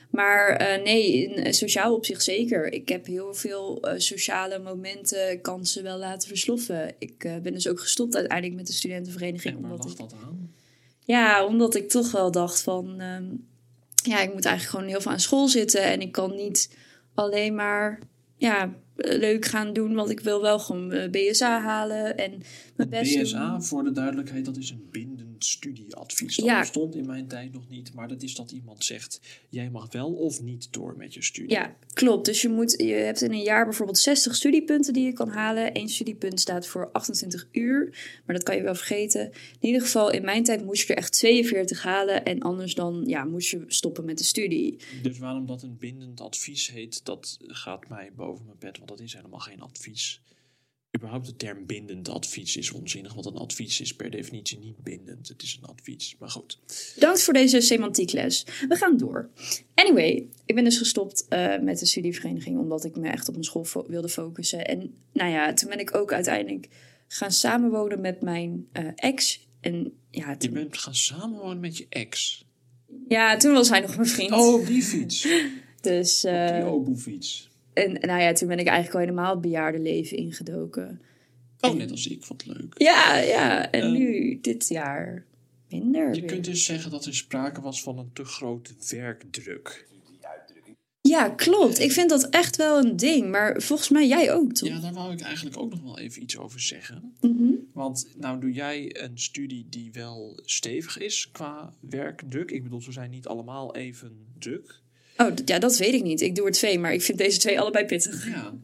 Maar 0.10 0.50
eh, 0.50 0.84
nee, 0.84 1.14
in 1.14 1.44
eh, 1.44 1.52
sociaal 1.52 1.96
opzicht 1.96 2.24
zeker. 2.24 2.74
Ik 2.74 2.90
heb 2.90 3.06
heel 3.06 3.34
veel 3.34 3.82
eh, 3.82 4.00
sociale 4.00 4.60
momenten, 4.60 5.42
kansen 5.42 5.84
wel 5.84 5.98
laten 5.98 6.28
versloffen. 6.28 6.96
Ik 7.00 7.18
ben 7.18 7.54
dus 7.54 7.68
ook 7.68 7.80
gestopt 7.80 8.16
uiteindelijk 8.16 8.58
met 8.58 8.68
de 8.68 8.74
studentenvereniging. 8.74 9.56
En 9.56 9.62
waar 9.62 9.72
omdat 9.72 9.86
lag 9.86 9.94
ik, 9.94 10.00
dat 10.00 10.16
aan? 10.26 10.52
ja, 11.06 11.46
omdat 11.46 11.76
ik 11.76 11.90
toch 11.90 12.12
wel 12.12 12.32
dacht 12.32 12.62
van... 12.62 13.00
ehm, 13.00 13.26
ja, 14.04 14.22
ik 14.22 14.34
moet 14.34 14.46
eigenlijk 14.46 14.76
gewoon 14.76 14.88
heel 14.88 15.02
veel 15.02 15.12
aan 15.12 15.20
school 15.20 15.48
zitten. 15.48 15.84
En 15.84 16.02
ik 16.02 16.12
kan 16.12 16.36
niet 16.36 16.78
alleen 17.14 17.56
maar 17.56 18.00
ja, 18.36 18.74
leuk 18.96 19.46
gaan 19.46 19.74
doen. 19.74 19.94
Want 19.94 20.10
ik 20.10 20.20
wil 20.20 20.42
wel 20.42 20.60
gewoon 20.60 21.10
BSA 21.12 21.62
halen 21.62 22.18
en 22.18 22.42
mijn 22.76 22.90
best 22.90 23.14
doen. 23.14 23.24
BSA, 23.24 23.62
voor 23.62 23.84
de 23.84 23.92
duidelijkheid, 23.92 24.46
dat 24.46 24.58
is 24.58 24.70
een 24.70 24.88
bindend 24.92 25.16
studieadvies. 25.44 26.36
Dat 26.36 26.46
Ja. 26.46 26.60
bestond 26.60 26.96
in 26.96 27.06
mijn 27.06 27.27
tijd 27.27 27.53
nog 27.53 27.70
niet, 27.70 27.94
maar 27.94 28.08
dat 28.08 28.24
is 28.24 28.36
dat 28.36 28.51
iemand 28.51 28.86
zegt: 28.86 29.22
jij 29.50 29.70
mag 29.70 29.91
wel 29.91 30.13
of 30.13 30.41
niet 30.41 30.67
door 30.74 30.98
met 30.98 31.13
je 31.13 31.24
studie. 31.24 31.51
Ja, 31.51 31.75
klopt. 31.94 32.25
Dus 32.25 32.41
je, 32.41 32.50
moet, 32.50 32.72
je 32.77 32.94
hebt 32.94 33.22
in 33.22 33.32
een 33.32 33.41
jaar 33.44 33.65
bijvoorbeeld 33.65 33.98
60 33.98 34.36
studiepunten 34.36 34.94
die 34.94 35.06
je 35.06 35.13
kan 35.13 35.29
halen. 35.29 35.77
Eén 35.77 35.89
studiepunt 35.89 36.39
staat 36.39 36.67
voor 36.67 36.89
28 36.91 37.48
uur, 37.51 37.89
maar 38.25 38.36
dat 38.36 38.44
kan 38.44 38.56
je 38.56 38.62
wel 38.62 38.75
vergeten. 38.75 39.22
In 39.60 39.67
ieder 39.67 39.82
geval, 39.82 40.12
in 40.12 40.25
mijn 40.25 40.44
tijd 40.44 40.65
moest 40.65 40.88
je 40.88 40.94
er 40.94 41.00
echt 41.00 41.12
42 41.12 41.84
halen. 41.84 42.25
En 42.25 42.41
anders 42.41 42.75
dan 42.75 43.03
ja, 43.06 43.24
moest 43.24 43.50
je 43.50 43.63
stoppen 43.67 44.06
met 44.06 44.17
de 44.17 44.24
studie. 44.24 44.77
Dus 45.01 45.17
waarom 45.17 45.46
dat 45.46 45.63
een 45.63 45.77
bindend 45.77 46.22
advies 46.22 46.72
heet, 46.72 47.06
dat 47.06 47.38
gaat 47.48 47.89
mij 47.89 48.12
boven 48.15 48.46
mijn 48.46 48.58
pet, 48.58 48.77
want 48.77 48.89
dat 48.89 49.00
is 49.00 49.13
helemaal 49.13 49.39
geen 49.39 49.62
advies. 49.62 50.22
Überhaupt 50.98 51.25
de 51.25 51.36
term 51.36 51.66
bindend 51.66 52.10
advies 52.10 52.58
is 52.58 52.72
onzinnig, 52.72 53.13
want 53.13 53.25
een 53.25 53.36
advies 53.38 53.82
is 53.82 53.96
per 53.96 54.10
definitie 54.10 54.60
niet 54.60 54.84
bindend. 54.84 55.27
Het 55.27 55.42
is 55.42 55.60
een 55.62 55.68
advies, 55.70 56.16
maar 56.20 56.30
goed. 56.30 56.60
Bedankt 56.96 57.22
voor 57.22 57.34
deze 57.34 57.62
semantiekles. 57.62 58.46
We 58.70 58.75
gaan 58.75 58.98
door. 58.98 59.30
Anyway, 59.74 60.27
ik 60.46 60.56
ben 60.56 60.63
dus 60.63 60.77
gestopt 60.77 61.25
eh, 61.30 61.60
met 61.60 61.80
de 61.80 61.86
studievereniging 61.86 62.58
omdat 62.60 62.84
ik 62.86 62.96
me 62.96 63.08
echt 63.10 63.27
op 63.27 63.34
mijn 63.34 63.46
school 63.46 63.63
fo- 63.63 63.86
wilde 63.88 64.10
focussen. 64.10 64.68
En 64.68 64.94
nou 65.13 65.32
ja, 65.32 65.54
toen 65.54 65.70
ben 65.70 65.80
ik 65.80 65.96
ook 65.96 66.13
uiteindelijk 66.13 66.68
gaan 67.08 67.32
samenwonen 67.32 68.01
met 68.01 68.22
mijn 68.22 68.68
eh, 68.72 68.86
ex. 68.96 69.48
En 69.62 69.94
ja, 70.12 70.32
Je 70.32 70.38
toen, 70.38 70.54
bent 70.54 70.77
gaan 70.77 70.96
samenwonen 70.96 71.60
met 71.60 71.77
je 71.77 71.86
ex. 71.89 72.46
ja, 73.08 73.38
toen 73.38 73.54
was 73.54 73.70
hij 73.70 73.80
nog 73.80 73.96
mijn 73.96 74.08
vriend. 74.10 74.32
Oh, 74.32 74.68
die 74.68 74.84
fiets. 74.84 75.27
Dus, 75.82 76.25
Op 76.25 76.32
eh, 76.32 76.56
die 76.56 76.63
Oboe-fiets. 76.66 77.50
En 77.77 78.07
nou 78.07 78.22
ja, 78.22 78.34
toen 78.34 78.48
ben 78.48 78.60
ik 78.60 78.67
eigenlijk 78.67 78.96
al 78.96 79.01
helemaal 79.01 79.31
het 79.31 79.41
bejaardenleven 79.41 80.17
ingedoken. 80.17 81.01
Oh, 81.60 81.74
net 81.74 81.91
als 81.91 82.07
ik, 82.07 82.25
wat 82.25 82.46
leuk. 82.46 82.74
Ja, 82.77 83.17
ja. 83.17 83.72
En 83.72 83.81
Eh, 83.81 83.91
nu, 83.91 84.39
dit 84.41 84.67
jaar, 84.67 85.25
minder. 85.69 86.13
Je 86.13 86.22
weer. 86.22 86.29
kunt 86.29 86.46
dus 86.46 86.65
zeggen 86.65 86.91
dat 86.91 87.05
er 87.05 87.15
sprake 87.15 87.62
was 87.62 87.84
van 87.84 87.98
een 87.98 88.10
te 88.13 88.25
grote 88.25 88.74
werkdruk. 88.89 89.86
Ja, 91.01 91.29
klopt. 91.29 91.79
Ik 91.79 91.91
vind 91.91 92.10
dat 92.10 92.29
echt 92.29 92.55
wel 92.55 92.77
een 92.86 92.96
ding. 92.98 93.29
Maar 93.29 93.62
volgens 93.62 93.89
mij 93.89 94.07
jij 94.07 94.34
ook, 94.34 94.53
toch? 94.53 94.69
Ja, 94.69 94.79
daar 94.79 94.93
wou 94.93 95.13
ik 95.13 95.22
eigenlijk 95.22 95.57
ook 95.57 95.69
nog 95.69 95.81
wel 95.81 96.00
even 96.00 96.22
iets 96.22 96.38
over 96.38 96.60
zeggen. 96.60 97.13
Mhm. 97.22 97.53
Want 97.74 98.07
nou 98.17 98.39
doe 98.39 98.51
jij 98.51 99.03
een 99.03 99.19
studie 99.19 99.65
die 99.69 99.91
wel 99.91 100.39
stevig 100.46 100.98
is 100.98 101.31
qua 101.31 101.74
werkdruk. 101.79 102.51
Ik 102.51 102.63
bedoel, 102.63 102.81
ze 102.81 102.91
zijn 102.91 103.10
niet 103.10 103.27
allemaal 103.27 103.75
even 103.75 104.25
druk. 104.39 104.81
Oh, 105.17 105.31
ja, 105.45 105.59
dat 105.59 105.77
weet 105.77 105.93
ik 105.93 106.03
niet. 106.03 106.21
Ik 106.21 106.36
doe 106.36 106.45
er 106.45 106.51
twee, 106.51 106.79
maar 106.79 106.93
ik 106.93 107.01
vind 107.01 107.17
deze 107.17 107.39
twee 107.39 107.59
allebei 107.59 107.86
pittig. 107.86 108.27
Ja, 108.27 108.57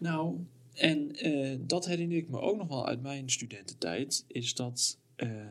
nou, 0.00 0.36
en 0.74 1.16
eh, 1.16 1.56
dat 1.60 1.86
herinner 1.86 2.16
ik 2.16 2.28
me 2.28 2.40
ook 2.40 2.56
nog 2.56 2.68
wel 2.68 2.86
uit 2.86 3.02
mijn 3.02 3.30
studententijd. 3.30 4.24
Is 4.26 4.54
dat 4.54 4.98
eh, 5.16 5.50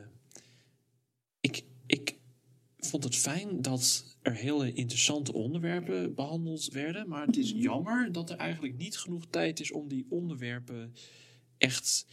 ik, 1.40 1.64
ik 1.88 2.18
vond 2.78 3.04
het 3.04 3.16
fijn 3.16 3.62
dat 3.62 4.16
er 4.22 4.36
hele 4.36 4.74
interessante 4.74 5.34
onderwerpen 5.34 6.16
behandeld 6.16 6.66
werden. 6.66 7.08
Maar 7.08 7.26
het 7.26 7.38
is 7.38 7.52
jammer 7.56 8.12
dat 8.12 8.30
er 8.30 8.38
eigenlijk 8.38 8.78
niet 8.78 8.98
genoeg 8.98 9.26
tijd 9.30 9.60
is 9.60 9.72
om 9.72 9.88
die 9.88 10.06
onderwerpen 10.10 10.94
echt 11.58 12.06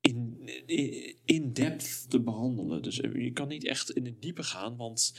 in, 0.00 0.50
in, 0.66 1.16
in 1.24 1.52
depth 1.52 2.10
te 2.10 2.20
behandelen. 2.20 2.82
Dus 2.82 3.00
eh, 3.00 3.14
je 3.14 3.32
kan 3.32 3.48
niet 3.48 3.64
echt 3.64 3.90
in 3.90 4.04
het 4.04 4.22
diepe 4.22 4.42
gaan, 4.42 4.76
want 4.76 5.14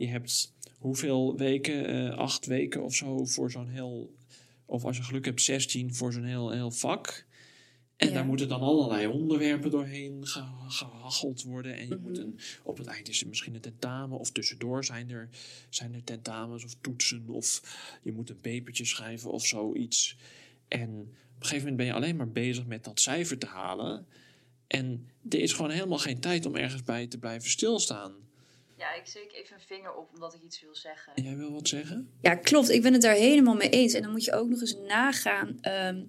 je 0.00 0.06
hebt 0.08 0.52
hoeveel 0.78 1.36
weken, 1.36 1.86
eh, 1.86 2.16
acht 2.18 2.46
weken 2.46 2.82
of 2.84 2.94
zo 2.94 3.24
voor 3.24 3.50
zo'n 3.50 3.68
heel, 3.68 4.14
of 4.66 4.84
als 4.84 4.96
je 4.96 5.02
geluk 5.02 5.24
hebt, 5.24 5.42
16 5.42 5.94
voor 5.94 6.12
zo'n 6.12 6.24
heel, 6.24 6.50
heel 6.50 6.70
vak. 6.70 7.26
En 7.96 8.08
Ja. 8.08 8.14
daar 8.14 8.24
moeten 8.26 8.48
dan 8.48 8.60
allerlei 8.60 9.06
onderwerpen 9.06 9.70
doorheen 9.70 10.26
ge- 10.26 10.44
gehacheld 10.68 11.42
worden. 11.42 11.76
En 11.76 11.88
je 11.88 11.94
Mhm. 11.94 12.02
moet 12.02 12.18
een, 12.18 12.38
op 12.62 12.78
het 12.78 12.86
eind 12.86 13.08
is 13.08 13.20
er 13.20 13.28
misschien 13.28 13.54
een 13.54 13.60
tentamen. 13.60 14.18
Of 14.18 14.30
tussendoor 14.30 14.84
zijn 14.84 15.10
er, 15.10 15.28
zijn 15.70 15.94
er 15.94 16.04
tentamens 16.04 16.64
of 16.64 16.74
toetsen. 16.80 17.24
Of 17.28 17.62
je 18.02 18.12
moet 18.12 18.30
een 18.30 18.40
papertje 18.40 18.84
schrijven 18.84 19.30
of 19.30 19.46
zoiets. 19.46 20.16
En 20.68 20.88
op 20.90 21.06
een 21.06 21.46
gegeven 21.46 21.58
moment 21.58 21.76
ben 21.76 21.86
je 21.86 21.92
alleen 21.92 22.16
maar 22.16 22.30
bezig 22.30 22.66
met 22.66 22.84
dat 22.84 23.00
cijfer 23.00 23.38
te 23.38 23.46
halen. 23.46 24.06
En 24.66 25.08
er 25.28 25.38
is 25.40 25.52
gewoon 25.52 25.70
helemaal 25.70 25.98
geen 25.98 26.20
tijd 26.20 26.46
om 26.46 26.56
ergens 26.56 26.82
bij 26.82 27.06
te 27.06 27.18
blijven 27.18 27.50
stilstaan. 27.50 28.12
Ja, 28.80 28.94
ik 28.94 29.06
steek 29.06 29.32
even 29.32 29.54
een 29.54 29.62
vinger 29.66 29.94
op 29.94 30.08
omdat 30.14 30.34
ik 30.34 30.42
iets 30.42 30.60
wil 30.60 30.74
zeggen. 30.74 31.12
En 31.14 31.22
jij 31.22 31.36
wil 31.36 31.52
wat 31.52 31.68
zeggen? 31.68 32.10
Ja, 32.20 32.34
klopt. 32.34 32.68
Ik 32.68 32.82
ben 32.82 32.92
het 32.92 33.02
daar 33.02 33.14
helemaal 33.14 33.54
mee 33.54 33.68
eens. 33.68 33.92
En 33.94 34.02
dan 34.02 34.10
moet 34.10 34.24
je 34.24 34.32
ook 34.32 34.48
nog 34.48 34.60
eens 34.60 34.76
nagaan 34.86 35.58
ehm, 35.60 36.02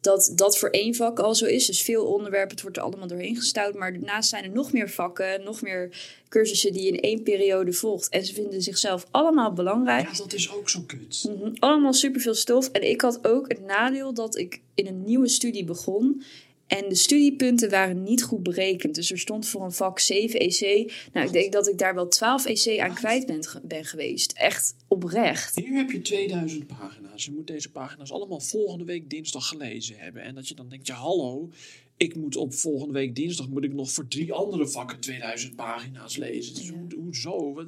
dat 0.00 0.32
dat 0.34 0.58
voor 0.58 0.70
één 0.70 0.94
vak 0.94 1.18
al 1.18 1.34
zo 1.34 1.44
is. 1.44 1.66
Dus 1.66 1.82
veel 1.82 2.04
onderwerpen, 2.06 2.50
het 2.50 2.62
wordt 2.62 2.76
er 2.76 2.82
allemaal 2.82 3.06
doorheen 3.06 3.36
gestouwd. 3.36 3.74
Maar 3.74 3.92
daarnaast 3.92 4.28
zijn 4.28 4.44
er 4.44 4.50
nog 4.50 4.72
meer 4.72 4.90
vakken, 4.90 5.44
nog 5.44 5.62
meer 5.62 5.96
cursussen 6.28 6.72
die 6.72 6.82
je 6.82 6.88
in 6.88 7.00
één 7.00 7.22
periode 7.22 7.72
volgt. 7.72 8.08
En 8.08 8.24
ze 8.24 8.34
vinden 8.34 8.62
zichzelf 8.62 9.06
allemaal 9.10 9.52
belangrijk. 9.52 10.08
Ja, 10.10 10.16
dat 10.16 10.32
is 10.32 10.50
ook 10.52 10.68
zo 10.68 10.80
kut. 10.86 11.26
Mhm, 11.28 11.54
Allemaal 11.58 11.92
superveel 11.92 12.34
stof. 12.34 12.68
En 12.68 12.88
ik 12.90 13.00
had 13.00 13.26
ook 13.26 13.48
het 13.48 13.60
nadeel 13.60 14.14
dat 14.14 14.36
ik 14.36 14.60
in 14.74 14.86
een 14.86 15.04
nieuwe 15.04 15.28
studie 15.28 15.64
begon. 15.64 16.22
En 16.66 16.88
de 16.88 16.94
studiepunten 16.94 17.70
waren 17.70 18.02
niet 18.02 18.22
goed 18.22 18.42
berekend. 18.42 18.94
Dus 18.94 19.10
er 19.10 19.18
stond 19.18 19.46
voor 19.48 19.64
een 19.64 19.72
vak 19.72 19.98
7 19.98 20.40
EC. 20.40 20.92
Nou, 21.12 21.26
ik 21.26 21.32
denk 21.32 21.52
dat 21.52 21.68
ik 21.68 21.78
daar 21.78 21.94
wel 21.94 22.08
12 22.08 22.46
EC 22.46 22.78
aan 22.80 22.94
kwijt 22.94 23.26
ben, 23.26 23.44
ben 23.62 23.84
geweest. 23.84 24.32
Echt 24.32 24.74
oprecht. 24.88 25.54
Hier 25.56 25.72
heb 25.76 25.90
je 25.90 26.00
2000 26.02 26.66
pagina's. 26.66 27.24
Je 27.24 27.30
moet 27.32 27.46
deze 27.46 27.70
pagina's 27.70 28.10
allemaal 28.12 28.40
volgende 28.40 28.84
week 28.84 29.10
dinsdag 29.10 29.48
gelezen 29.48 29.96
hebben. 29.98 30.22
En 30.22 30.34
dat 30.34 30.48
je 30.48 30.54
dan 30.54 30.68
denkt, 30.68 30.86
ja 30.86 30.94
hallo, 30.94 31.50
ik 31.96 32.16
moet 32.16 32.36
op 32.36 32.54
volgende 32.54 32.92
week 32.92 33.14
dinsdag 33.14 33.48
moet 33.48 33.64
ik 33.64 33.72
nog 33.74 33.90
voor 33.90 34.08
drie 34.08 34.32
andere 34.32 34.68
vakken 34.68 35.00
2000 35.00 35.56
pagina's 35.56 36.16
lezen. 36.16 36.54
Dus 36.54 36.68
hoe, 36.70 36.86
hoezo? 36.96 37.52
Wat- 37.54 37.66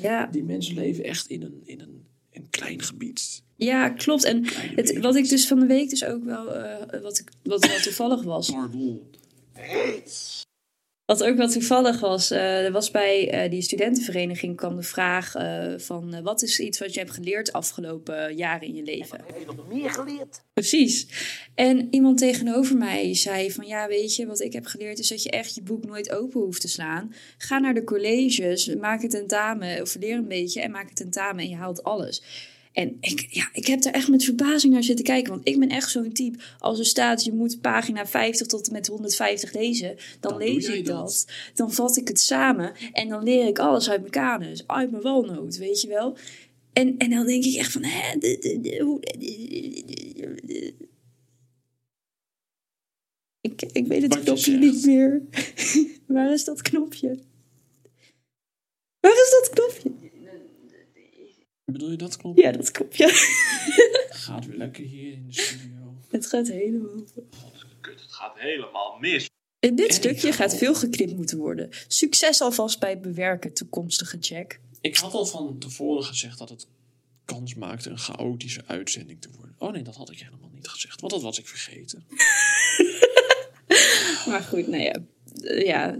Ja, 0.00 0.26
Die 0.26 0.42
mensen 0.44 0.74
leven 0.74 1.04
echt 1.04 1.26
in 1.26 1.42
een, 1.42 1.60
in 1.64 1.80
een, 1.80 2.04
een 2.32 2.46
klein 2.50 2.82
gebied. 2.82 3.42
Ja 3.56 3.88
klopt. 3.88 4.24
En 4.24 4.44
het, 4.74 4.98
wat 4.98 5.16
ik 5.16 5.28
dus 5.28 5.46
van 5.46 5.60
de 5.60 5.66
week 5.66 5.90
dus 5.90 6.04
ook 6.04 6.24
wel, 6.24 6.54
eh, 6.54 7.00
wat, 7.02 7.18
ik, 7.18 7.30
wat 7.42 7.66
wel 7.66 7.78
toevallig 7.78 8.22
was. 8.22 8.52
Wat 11.04 11.24
ook 11.24 11.36
wel 11.36 11.48
toevallig 11.48 12.00
was, 12.00 12.30
eh, 12.30 12.64
er 12.64 12.72
was 12.72 12.90
bij 12.90 13.30
eh, 13.30 13.50
die 13.50 13.62
studentenvereniging 13.62 14.56
kwam 14.56 14.76
de 14.76 14.82
vraag 14.82 15.32
van 15.76 16.22
wat 16.22 16.42
is 16.42 16.60
iets 16.60 16.78
wat 16.78 16.94
je 16.94 17.00
hebt 17.00 17.12
geleerd 17.12 17.52
afgelopen 17.52 18.36
jaren 18.36 18.68
in 18.68 18.74
je 18.74 18.82
leven? 18.82 19.20
Heb 19.26 19.38
je 19.38 19.46
nog 19.46 19.68
meer 19.68 19.90
geleerd? 19.90 20.42
Precies. 20.52 21.06
En 21.54 21.88
iemand 21.90 22.18
tegenover 22.18 22.76
mij 22.76 23.14
zei 23.14 23.50
van 23.50 23.66
ja, 23.66 23.88
weet 23.88 24.16
je, 24.16 24.26
wat 24.26 24.40
ik 24.40 24.52
heb 24.52 24.66
geleerd 24.66 24.98
is 24.98 25.08
dat 25.08 25.22
je 25.22 25.30
echt 25.30 25.54
je 25.54 25.62
boek 25.62 25.84
nooit 25.84 26.12
open 26.12 26.40
hoeft 26.40 26.60
te 26.60 26.68
slaan. 26.68 27.14
Ga 27.38 27.58
naar 27.58 27.74
de 27.74 27.84
colleges, 27.84 28.74
maak 28.74 29.02
het 29.02 29.10
tentamen 29.10 29.80
of 29.80 29.94
leer 29.94 30.16
een 30.16 30.28
beetje 30.28 30.60
en 30.60 30.70
maak 30.70 30.88
het 30.88 30.96
tentamen 30.96 31.44
en 31.44 31.48
je 31.48 31.56
haalt 31.56 31.82
alles. 31.82 32.22
En 32.76 32.96
ik, 33.00 33.26
ja, 33.30 33.48
ik 33.52 33.66
heb 33.66 33.82
daar 33.82 33.92
echt 33.92 34.08
met 34.08 34.24
verbazing 34.24 34.72
naar 34.72 34.82
zitten 34.82 35.04
kijken. 35.04 35.32
Want 35.32 35.48
ik 35.48 35.58
ben 35.58 35.68
echt 35.68 35.90
zo'n 35.90 36.12
type. 36.12 36.38
Als 36.58 36.78
er 36.78 36.86
staat, 36.86 37.24
je 37.24 37.32
moet 37.32 37.60
pagina 37.60 38.06
50 38.06 38.46
tot 38.46 38.66
en 38.66 38.72
met 38.72 38.86
150 38.86 39.52
lezen. 39.52 39.96
Dan, 40.20 40.36
lees 40.36 40.68
ik 40.68 40.84
dat. 40.84 40.96
dat. 40.96 41.26
Dan 41.54 41.72
vat 41.72 41.96
ik 41.96 42.08
het 42.08 42.20
samen. 42.20 42.72
En 42.92 43.08
dan 43.08 43.22
leer 43.22 43.46
ik 43.46 43.58
alles 43.58 43.90
uit 43.90 44.00
mijn 44.00 44.12
kanus. 44.12 44.66
Uit 44.66 44.90
mijn 44.90 45.02
walnoot, 45.02 45.56
weet 45.56 45.80
je 45.80 45.88
wel. 45.88 46.16
En, 46.72 46.96
en 46.96 47.10
dan 47.10 47.26
denk 47.26 47.44
ik 47.44 47.54
echt 47.54 47.72
van... 47.72 47.82
Hè, 47.84 48.18
Ik, 53.40 53.62
ik 53.72 53.86
weet 53.86 54.02
het 54.02 54.22
knopje 54.22 54.56
niet 54.56 54.86
meer. 54.86 55.22
Waar 56.06 56.32
is 56.32 56.44
dat 56.44 56.62
knopje? 56.62 57.18
Waar 59.00 59.12
is 59.12 59.36
dat 59.40 59.50
knopje? 59.54 60.05
Bedoel 61.72 61.90
je 61.90 61.96
dat 61.96 62.16
knopje? 62.16 62.42
Ja, 62.42 62.52
dat 62.52 62.70
knopje. 62.70 63.08
Gaat 64.08 64.46
weer 64.46 64.56
lekker 64.56 64.84
hier 64.84 65.12
in 65.12 65.26
de 65.26 65.32
studio. 65.40 65.94
Het 66.08 66.26
gaat 66.26 66.48
helemaal... 66.48 67.04
Kut, 67.80 68.00
het 68.00 68.12
gaat 68.12 68.38
helemaal 68.38 68.96
mis. 69.00 69.30
In 69.58 69.76
dit 69.76 69.88
En 69.88 69.94
stukje 69.94 70.32
gaat 70.32 70.52
ga- 70.52 70.58
veel 70.58 70.74
geknipt 70.74 71.16
moeten 71.16 71.38
worden. 71.38 71.68
Succes 71.88 72.40
alvast 72.40 72.80
bij 72.80 72.90
het 72.90 73.02
bewerken, 73.02 73.52
toekomstige 73.52 74.18
Jack. 74.18 74.60
Ik 74.80 74.96
had 74.96 75.12
al 75.12 75.26
van 75.26 75.58
tevoren 75.58 76.04
gezegd 76.04 76.38
dat 76.38 76.48
het 76.48 76.66
kans 77.24 77.54
maakte 77.54 77.90
een 77.90 77.98
chaotische 77.98 78.62
uitzending 78.66 79.20
te 79.20 79.28
worden. 79.36 79.54
Oh 79.58 79.72
nee, 79.72 79.82
dat 79.82 79.94
had 79.96 80.10
ik 80.10 80.18
helemaal 80.18 80.50
niet 80.54 80.68
gezegd, 80.68 81.00
want 81.00 81.12
dat 81.12 81.22
was 81.22 81.38
ik 81.38 81.46
vergeten. 81.48 82.04
Maar 84.26 84.42
goed, 84.42 84.66
nou 84.66 84.82
ja. 84.82 84.96
Ja. 85.64 85.98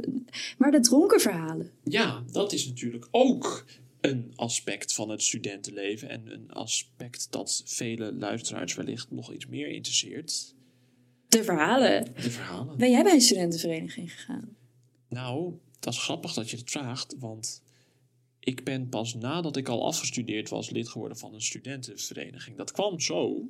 Maar 0.58 0.70
de 0.70 0.80
dronken 0.80 1.20
verhalen. 1.20 1.70
Ja, 1.85 2.23
dat 2.32 2.52
is 2.52 2.66
natuurlijk 2.66 3.08
ook 3.11 3.64
een 4.00 4.33
aspect 4.37 4.95
van 4.95 5.09
het 5.09 5.23
studentenleven. 5.23 6.09
En 6.09 6.33
een 6.33 6.50
aspect 6.50 7.26
dat 7.31 7.62
vele 7.65 8.12
luisteraars 8.15 8.75
wellicht 8.75 9.11
nog 9.11 9.33
iets 9.33 9.47
meer 9.47 9.69
interesseert. 9.69 10.55
De 11.29 11.45
verhalen. 11.45 12.05
De 12.15 12.31
verhalen. 12.31 12.76
Ben 12.76 12.91
jij 12.91 13.03
bij 13.03 13.12
een 13.12 13.21
studentenvereniging 13.21 14.12
gegaan? 14.12 14.57
Nou, 15.09 15.59
dat 15.81 15.93
is 15.93 16.00
grappig 16.00 16.33
dat 16.33 16.50
je 16.50 16.57
het 16.57 16.71
vraagt, 16.71 17.15
want 17.19 17.62
ik 18.41 18.65
ben 18.65 18.88
pas 18.88 19.15
nadat 19.15 19.57
ik 19.57 19.69
al 19.69 19.85
afgestudeerd 19.85 20.49
was 20.49 20.71
lid 20.71 20.88
geworden 20.88 21.19
van 21.19 21.35
een 21.35 21.43
studentenvereniging. 21.43 22.57
Dat 22.57 22.73
kwam 22.73 23.00
zo. 23.00 23.49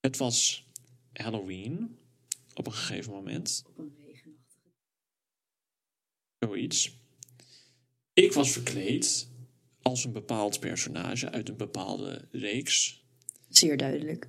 Het 0.00 0.16
was 0.16 0.66
Halloween 1.12 1.98
op 2.54 2.66
een 2.66 2.72
gegeven 2.72 3.12
moment. 3.12 3.62
Op 3.66 3.78
een 3.78 3.94
regenachtige. 3.96 4.70
Zoiets. 6.38 6.99
Ik 8.12 8.32
was 8.32 8.52
verkleed 8.52 9.28
als 9.82 10.04
een 10.04 10.12
bepaald 10.12 10.60
personage 10.60 11.30
uit 11.30 11.48
een 11.48 11.56
bepaalde 11.56 12.28
reeks. 12.30 13.04
Zeer 13.48 13.76
duidelijk. 13.76 14.28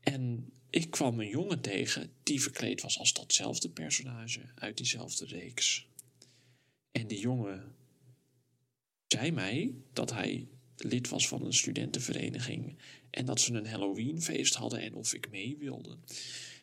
En 0.00 0.52
ik 0.70 0.90
kwam 0.90 1.20
een 1.20 1.28
jongen 1.28 1.60
tegen 1.60 2.10
die 2.22 2.42
verkleed 2.42 2.80
was 2.80 2.98
als 2.98 3.12
datzelfde 3.12 3.70
personage 3.70 4.40
uit 4.54 4.76
diezelfde 4.76 5.26
reeks. 5.26 5.88
En 6.92 7.06
die 7.06 7.18
jongen 7.18 7.74
zei 9.06 9.30
mij 9.30 9.74
dat 9.92 10.12
hij 10.12 10.48
lid 10.76 11.08
was 11.08 11.28
van 11.28 11.44
een 11.44 11.52
studentenvereniging 11.52 12.78
en 13.10 13.26
dat 13.26 13.40
ze 13.40 13.52
een 13.54 13.66
Halloweenfeest 13.66 14.54
hadden 14.54 14.80
en 14.80 14.94
of 14.94 15.14
ik 15.14 15.30
mee 15.30 15.56
wilde. 15.58 15.98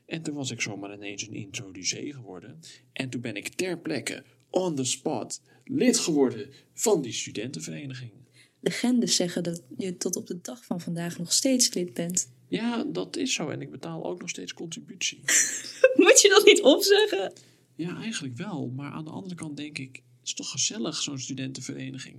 En 0.06 0.22
toen 0.22 0.36
was 0.36 0.52
ik 0.52 0.62
zomaar 0.62 0.94
ineens 0.94 1.28
een 1.28 1.34
introducee 1.34 2.14
geworden. 2.14 2.60
En 2.92 3.10
toen 3.10 3.22
ben 3.22 3.36
ik 3.36 3.48
ter 3.48 3.80
plekke, 3.80 4.24
on 4.50 4.76
the 4.76 4.84
spot, 4.84 5.42
lid 5.65 6.00
geworden 6.00 6.50
van 6.74 7.01
die 7.01 7.13
studentenvereniging. 7.13 8.12
Legendes 8.60 9.15
zeggen 9.15 9.43
dat 9.43 9.62
je 9.77 9.98
tot 9.98 10.15
op 10.15 10.27
de 10.27 10.41
dag 10.41 10.65
van 10.65 10.82
vandaag 10.82 11.17
nog 11.17 11.34
steeds 11.34 11.74
lid 11.74 11.93
bent. 11.93 12.32
Ja, 12.48 12.84
dat 12.84 13.17
is 13.17 13.34
zo. 13.34 13.50
En 13.50 13.62
ik 13.62 13.72
betaal 13.72 14.05
ook 14.05 14.20
nog 14.20 14.29
steeds 14.29 14.53
contributie. 14.53 15.20
Moet 16.03 16.22
je 16.22 16.29
dat 16.29 16.46
niet 16.46 16.62
opzeggen? 16.62 17.34
Ja, 17.75 18.01
eigenlijk 18.01 18.38
wel. 18.38 18.67
Maar 18.75 18.91
aan 18.91 19.05
de 19.05 19.12
andere 19.12 19.36
kant 19.36 19.58
denk 19.58 19.77
ik, 19.77 19.96
het 19.96 20.27
is 20.27 20.34
toch 20.34 20.51
gezellig, 20.51 20.96
zo'n 20.96 21.20
studentenvereniging. 21.20 22.15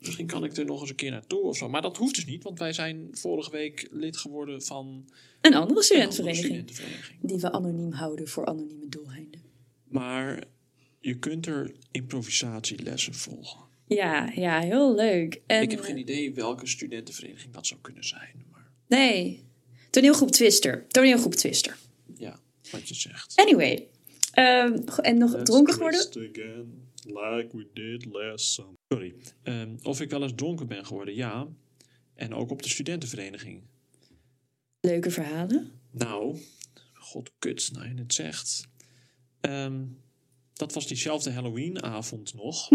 Misschien 0.00 0.26
kan 0.26 0.44
ik 0.44 0.56
er 0.56 0.64
nog 0.64 0.80
eens 0.80 0.90
een 0.90 0.96
keer 0.96 1.10
naartoe 1.10 1.40
of 1.42 1.56
zo. 1.56 1.68
Maar 1.68 1.82
dat 1.82 1.96
hoeft 1.96 2.14
dus 2.14 2.26
niet, 2.26 2.42
want 2.42 2.58
wij 2.58 2.72
zijn 2.72 3.08
vorige 3.12 3.50
week 3.50 3.88
lid 3.90 4.16
geworden 4.16 4.62
van 4.62 4.86
Een 4.86 4.94
andere 4.94 5.08
een 5.40 5.54
andere 5.54 5.82
studentenvereniging. 5.82 6.46
studentenvereniging. 6.46 7.18
Die 7.22 7.38
we 7.38 7.52
anoniem 7.52 7.92
houden 7.92 8.28
voor 8.28 8.46
anonieme 8.46 8.88
doeleinden. 8.88 9.40
Maar 9.88 10.44
je 11.06 11.18
kunt 11.18 11.46
er 11.46 11.74
improvisatielessen 11.90 13.14
volgen. 13.14 13.60
Ja, 13.86 14.32
ja, 14.34 14.60
heel 14.60 14.94
leuk. 14.94 15.40
En, 15.46 15.62
ik 15.62 15.70
heb 15.70 15.80
geen 15.80 15.98
idee 15.98 16.34
welke 16.34 16.66
studentenvereniging 16.66 17.52
dat 17.52 17.66
zou 17.66 17.80
kunnen 17.80 18.04
zijn. 18.04 18.44
Maar 18.50 18.70
Nee. 18.86 19.44
Toneelgroep 19.90 20.30
Twister. 20.30 20.86
Toneelgroep 20.88 21.34
Twister. 21.34 21.76
ja, 22.16 22.40
wat 22.70 22.88
je 22.88 22.94
zegt. 22.94 23.32
Anyway. 23.36 23.88
Ehm, 24.32 24.78
en 25.02 25.18
nog 25.18 25.42
dronken 25.42 25.74
geworden? 25.74 26.00
again, 26.00 26.88
like 27.04 27.48
we 27.52 27.66
did 27.72 28.04
last 28.04 28.52
summer. 28.52 28.74
Sorry. 28.88 29.14
Ehm, 29.42 29.76
of 29.82 30.00
ik 30.00 30.10
wel 30.10 30.22
eens 30.22 30.32
dronken 30.34 30.66
ben 30.66 30.86
geworden, 30.86 31.14
ja. 31.14 31.48
En 32.14 32.34
ook 32.34 32.50
op 32.50 32.62
de 32.62 32.68
studentenvereniging. 32.68 33.62
Leuke 34.80 35.10
verhalen. 35.10 35.70
Nou, 35.90 36.38
god 36.92 37.30
kut, 37.38 37.70
nou 37.72 37.88
je 37.88 37.94
het 37.94 38.14
zegt. 38.14 38.68
Ehm, 39.40 39.82
dat 40.56 40.72
was 40.72 40.86
diezelfde 40.86 41.30
Halloweenavond 41.30 42.34
nog. 42.34 42.68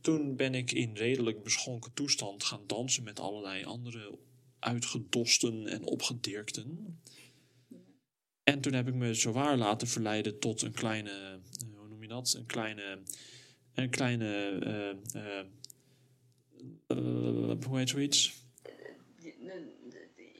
Toen 0.00 0.36
ben 0.36 0.54
ik 0.54 0.72
in 0.72 0.96
redelijk 0.96 1.42
beschonken 1.42 1.92
toestand 1.94 2.44
gaan 2.44 2.66
dansen 2.66 3.02
met 3.02 3.20
allerlei 3.20 3.64
andere 3.64 4.18
uitgedosten 4.58 5.66
en 5.66 5.84
opgedirkten. 5.84 7.00
En 8.44 8.60
toen 8.60 8.72
heb 8.72 8.88
ik 8.88 8.94
me 8.94 9.14
zowaar 9.14 9.56
laten 9.56 9.88
verleiden 9.88 10.38
tot 10.38 10.62
een 10.62 10.72
kleine, 10.72 11.10
eh, 11.10 11.76
hoe 11.76 11.88
noem 11.88 12.02
je 12.02 12.08
dat? 12.08 12.34
Een 12.38 12.46
kleine, 12.46 12.98
een 13.74 13.90
kleine, 13.90 14.58
eh, 15.12 15.38
eh, 16.86 17.56
hoe 17.66 17.78
heet 17.78 17.88
zoiets? 17.88 18.41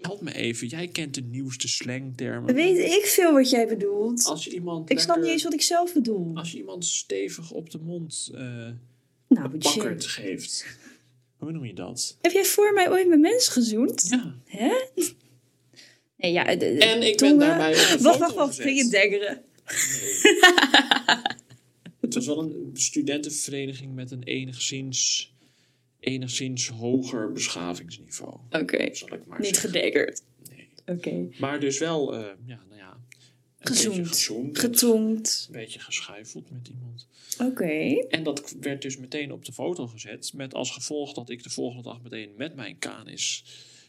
Help 0.03 0.21
me 0.21 0.35
even, 0.35 0.67
jij 0.67 0.89
kent 0.89 1.15
de 1.15 1.21
nieuwste 1.21 1.69
slangtermen. 1.69 2.55
Weet 2.55 2.79
ik 2.79 3.05
veel 3.05 3.33
wat 3.33 3.51
jij 3.51 3.67
bedoelt. 3.67 4.25
Als 4.25 4.45
je 4.45 4.51
iemand 4.51 4.91
Ik 4.91 4.99
snap 4.99 5.17
niet 5.17 5.27
eens 5.27 5.43
wat 5.43 5.53
ik 5.53 5.63
zelf 5.63 5.93
bedoel. 5.93 6.31
Als 6.35 6.53
je 6.53 6.59
iemand 6.59 6.85
stevig 6.85 7.51
op 7.51 7.71
de 7.71 7.79
mond 7.79 8.31
eh 8.35 8.69
Nou, 9.29 9.51
geeft. 9.99 10.67
Hoe 11.37 11.53
noem 11.53 11.65
je 11.65 11.75
dat? 11.75 12.17
Heb 12.21 12.33
jij 12.33 12.45
voor 12.45 12.73
mij 12.73 12.91
ooit 12.91 13.09
met 13.09 13.21
mensen 13.21 13.53
gezoend? 13.53 14.07
Ja. 14.09 14.35
Hè? 14.45 14.73
Nee, 16.17 16.33
ja, 16.33 16.45
de, 16.45 16.59
de 16.59 16.79
En 16.79 17.03
ik 17.03 17.19
ben 17.19 17.39
daarbij 17.39 17.71
op 17.71 18.01
Wacht, 18.01 18.19
wacht, 18.19 18.35
wacht. 18.35 18.61
Ging 18.61 18.79
je 18.79 18.89
deggeren? 18.89 19.43
Het 22.01 22.15
was 22.15 22.27
wel 22.27 22.39
een 22.39 22.71
studentenvereniging 22.73 23.95
met 23.95 24.11
een 24.11 24.23
enigszins, 24.23 25.32
enigszins 26.03 26.69
hoger 26.69 27.33
beschavingsniveau. 27.33 28.39
Oké. 28.51 28.83
Niet 29.39 29.57
zeggen. 29.57 30.15
Nee. 30.51 30.69
Oké. 30.87 31.29
Maar 31.39 31.61
dus 31.61 31.79
wel, 31.79 32.15
eh, 32.15 32.21
ja, 32.47 32.61
nou 32.69 32.81
ja. 32.81 33.01
Gezoend. 33.59 34.09
gezoend. 34.09 34.59
Getonkt. 34.59 35.45
Een 35.47 35.59
beetje 35.59 35.81
geschuifeld 35.81 36.51
met 36.51 36.69
iemand. 36.69 37.09
Oké. 37.39 38.07
En 38.09 38.23
dat 38.23 38.55
werd 38.61 38.83
dus 38.83 38.97
meteen 38.97 39.33
op 39.33 39.45
de 39.45 39.53
foto 39.53 39.87
gezet. 39.87 40.33
Met 40.35 40.55
als 40.55 40.71
gevolg 40.71 41.13
dat 41.13 41.31
ik 41.31 41.43
de 41.43 41.51
volgende 41.51 41.83
dag 41.83 42.03
meteen 42.03 42.31
met 42.37 42.55
mijn 42.55 42.79
kanis 42.79 43.45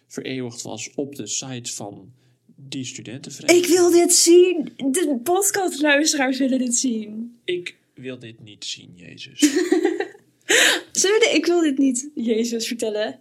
vereeuwigd 0.07 0.61
was 0.61 0.93
op 0.95 1.15
de 1.15 1.27
site 1.27 1.73
van 1.73 2.13
die 2.55 2.85
studentenvereniging. 2.85 3.65
Ik 3.65 3.71
wil 3.71 3.91
dit 3.91 4.13
zien. 4.13 4.73
De 4.75 5.19
podcastluisteraars 5.23 6.37
willen 6.37 6.59
dit 6.59 6.75
zien. 6.75 7.39
Ik 7.43 7.75
wil 7.93 8.19
dit 8.19 8.43
niet 8.43 8.65
zien, 8.65 8.91
Jezus. 8.95 9.41
Zullen 10.91 11.19
we 11.19 11.27
de 11.31 11.35
Ik 11.37 11.45
wil 11.45 11.61
dit 11.61 11.77
niet 11.77 12.09
Jezus 12.15 12.67
vertellen? 12.67 13.19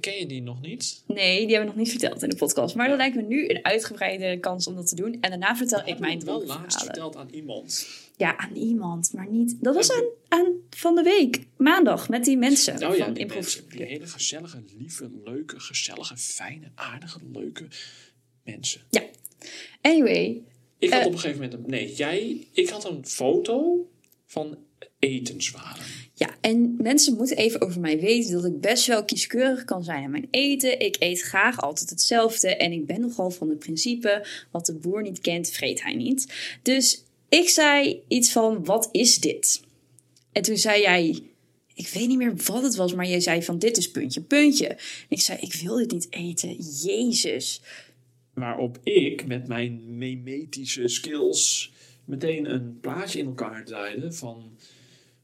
Ken 0.00 0.18
je 0.18 0.26
die 0.26 0.42
nog 0.42 0.60
niet? 0.60 1.02
Nee, 1.06 1.38
die 1.46 1.54
hebben 1.56 1.58
we 1.60 1.64
nog 1.66 1.76
niet 1.76 1.90
verteld 1.90 2.22
in 2.22 2.28
de 2.28 2.36
podcast. 2.36 2.74
Maar 2.74 2.88
dan 2.88 2.96
lijkt 2.96 3.16
me 3.16 3.22
nu 3.22 3.48
een 3.48 3.64
uitgebreide 3.64 4.38
kans 4.40 4.66
om 4.66 4.74
dat 4.74 4.88
te 4.88 4.94
doen. 4.94 5.12
En 5.20 5.30
daarna 5.30 5.56
vertel 5.56 5.82
ik 5.84 5.98
mijn 5.98 6.14
het 6.16 6.24
wel 6.24 6.44
laatst 6.44 6.82
verteld 6.84 7.16
aan 7.16 7.28
iemand. 7.30 7.88
Ja, 8.16 8.36
aan 8.36 8.56
iemand, 8.56 9.12
maar 9.12 9.28
niet... 9.30 9.56
Dat 9.60 9.74
was 9.74 9.90
aan, 9.92 10.04
aan 10.28 10.52
van 10.70 10.94
de 10.94 11.02
week, 11.02 11.46
maandag, 11.56 12.08
met 12.08 12.24
die 12.24 12.36
mensen. 12.36 12.80
Nou 12.80 12.96
ja, 12.96 13.04
van 13.04 13.12
die, 13.14 13.22
Improv- 13.22 13.40
mensen, 13.42 13.68
die 13.68 13.82
hele 13.86 14.06
gezellige, 14.06 14.62
lieve, 14.78 15.10
leuke, 15.24 15.60
gezellige, 15.60 16.16
fijne, 16.16 16.70
aardige, 16.74 17.18
leuke 17.32 17.66
mensen. 18.44 18.80
Ja. 18.90 19.02
Anyway, 19.80 20.42
Ik 20.78 20.90
had 20.92 21.00
Eh. 21.00 21.06
op 21.06 21.12
een 21.12 21.18
gegeven 21.18 21.42
moment... 21.42 21.64
Een, 21.64 21.70
nee, 21.70 21.94
jij... 21.94 22.46
Ik 22.52 22.68
had 22.68 22.84
een 22.90 23.06
foto 23.06 23.88
van 24.26 24.58
etenswaren. 24.98 25.84
Ja, 26.18 26.36
en 26.40 26.74
mensen 26.78 27.16
moeten 27.16 27.36
even 27.36 27.60
over 27.60 27.80
mij 27.80 28.00
weten 28.00 28.32
dat 28.32 28.44
ik 28.44 28.60
best 28.60 28.86
wel 28.86 29.04
kieskeurig 29.04 29.64
kan 29.64 29.84
zijn 29.84 30.02
in 30.02 30.10
mijn 30.10 30.28
eten. 30.30 30.80
Ik 30.80 30.96
eet 30.98 31.20
graag 31.20 31.60
altijd 31.60 31.90
hetzelfde 31.90 32.56
en 32.56 32.72
ik 32.72 32.86
ben 32.86 33.00
nogal 33.00 33.30
van 33.30 33.48
het 33.48 33.58
principe, 33.58 34.26
wat 34.50 34.66
de 34.66 34.74
boer 34.74 35.02
niet 35.02 35.20
kent, 35.20 35.50
vreet 35.50 35.82
hij 35.82 35.94
niet. 35.94 36.32
Dus 36.62 37.04
ik 37.28 37.48
zei 37.48 38.02
iets 38.08 38.32
van, 38.32 38.64
wat 38.64 38.88
is 38.92 39.18
dit? 39.18 39.62
En 40.32 40.42
toen 40.42 40.56
zei 40.56 40.80
jij, 40.80 41.22
ik 41.74 41.88
weet 41.88 42.08
niet 42.08 42.18
meer 42.18 42.36
wat 42.36 42.62
het 42.62 42.74
was, 42.74 42.94
maar 42.94 43.08
jij 43.08 43.20
zei 43.20 43.42
van, 43.42 43.58
dit 43.58 43.76
is 43.76 43.90
puntje, 43.90 44.20
puntje. 44.20 44.66
En 44.68 44.78
ik 45.08 45.20
zei, 45.20 45.38
ik 45.40 45.54
wil 45.54 45.76
dit 45.76 45.92
niet 45.92 46.06
eten, 46.10 46.56
Jezus. 46.82 47.62
Waarop 48.34 48.78
ik 48.82 49.26
met 49.26 49.48
mijn 49.48 49.98
memetische 49.98 50.88
skills 50.88 51.72
meteen 52.04 52.50
een 52.52 52.78
plaatje 52.80 53.18
in 53.18 53.26
elkaar 53.26 53.64
draaide 53.64 54.12
van 54.12 54.56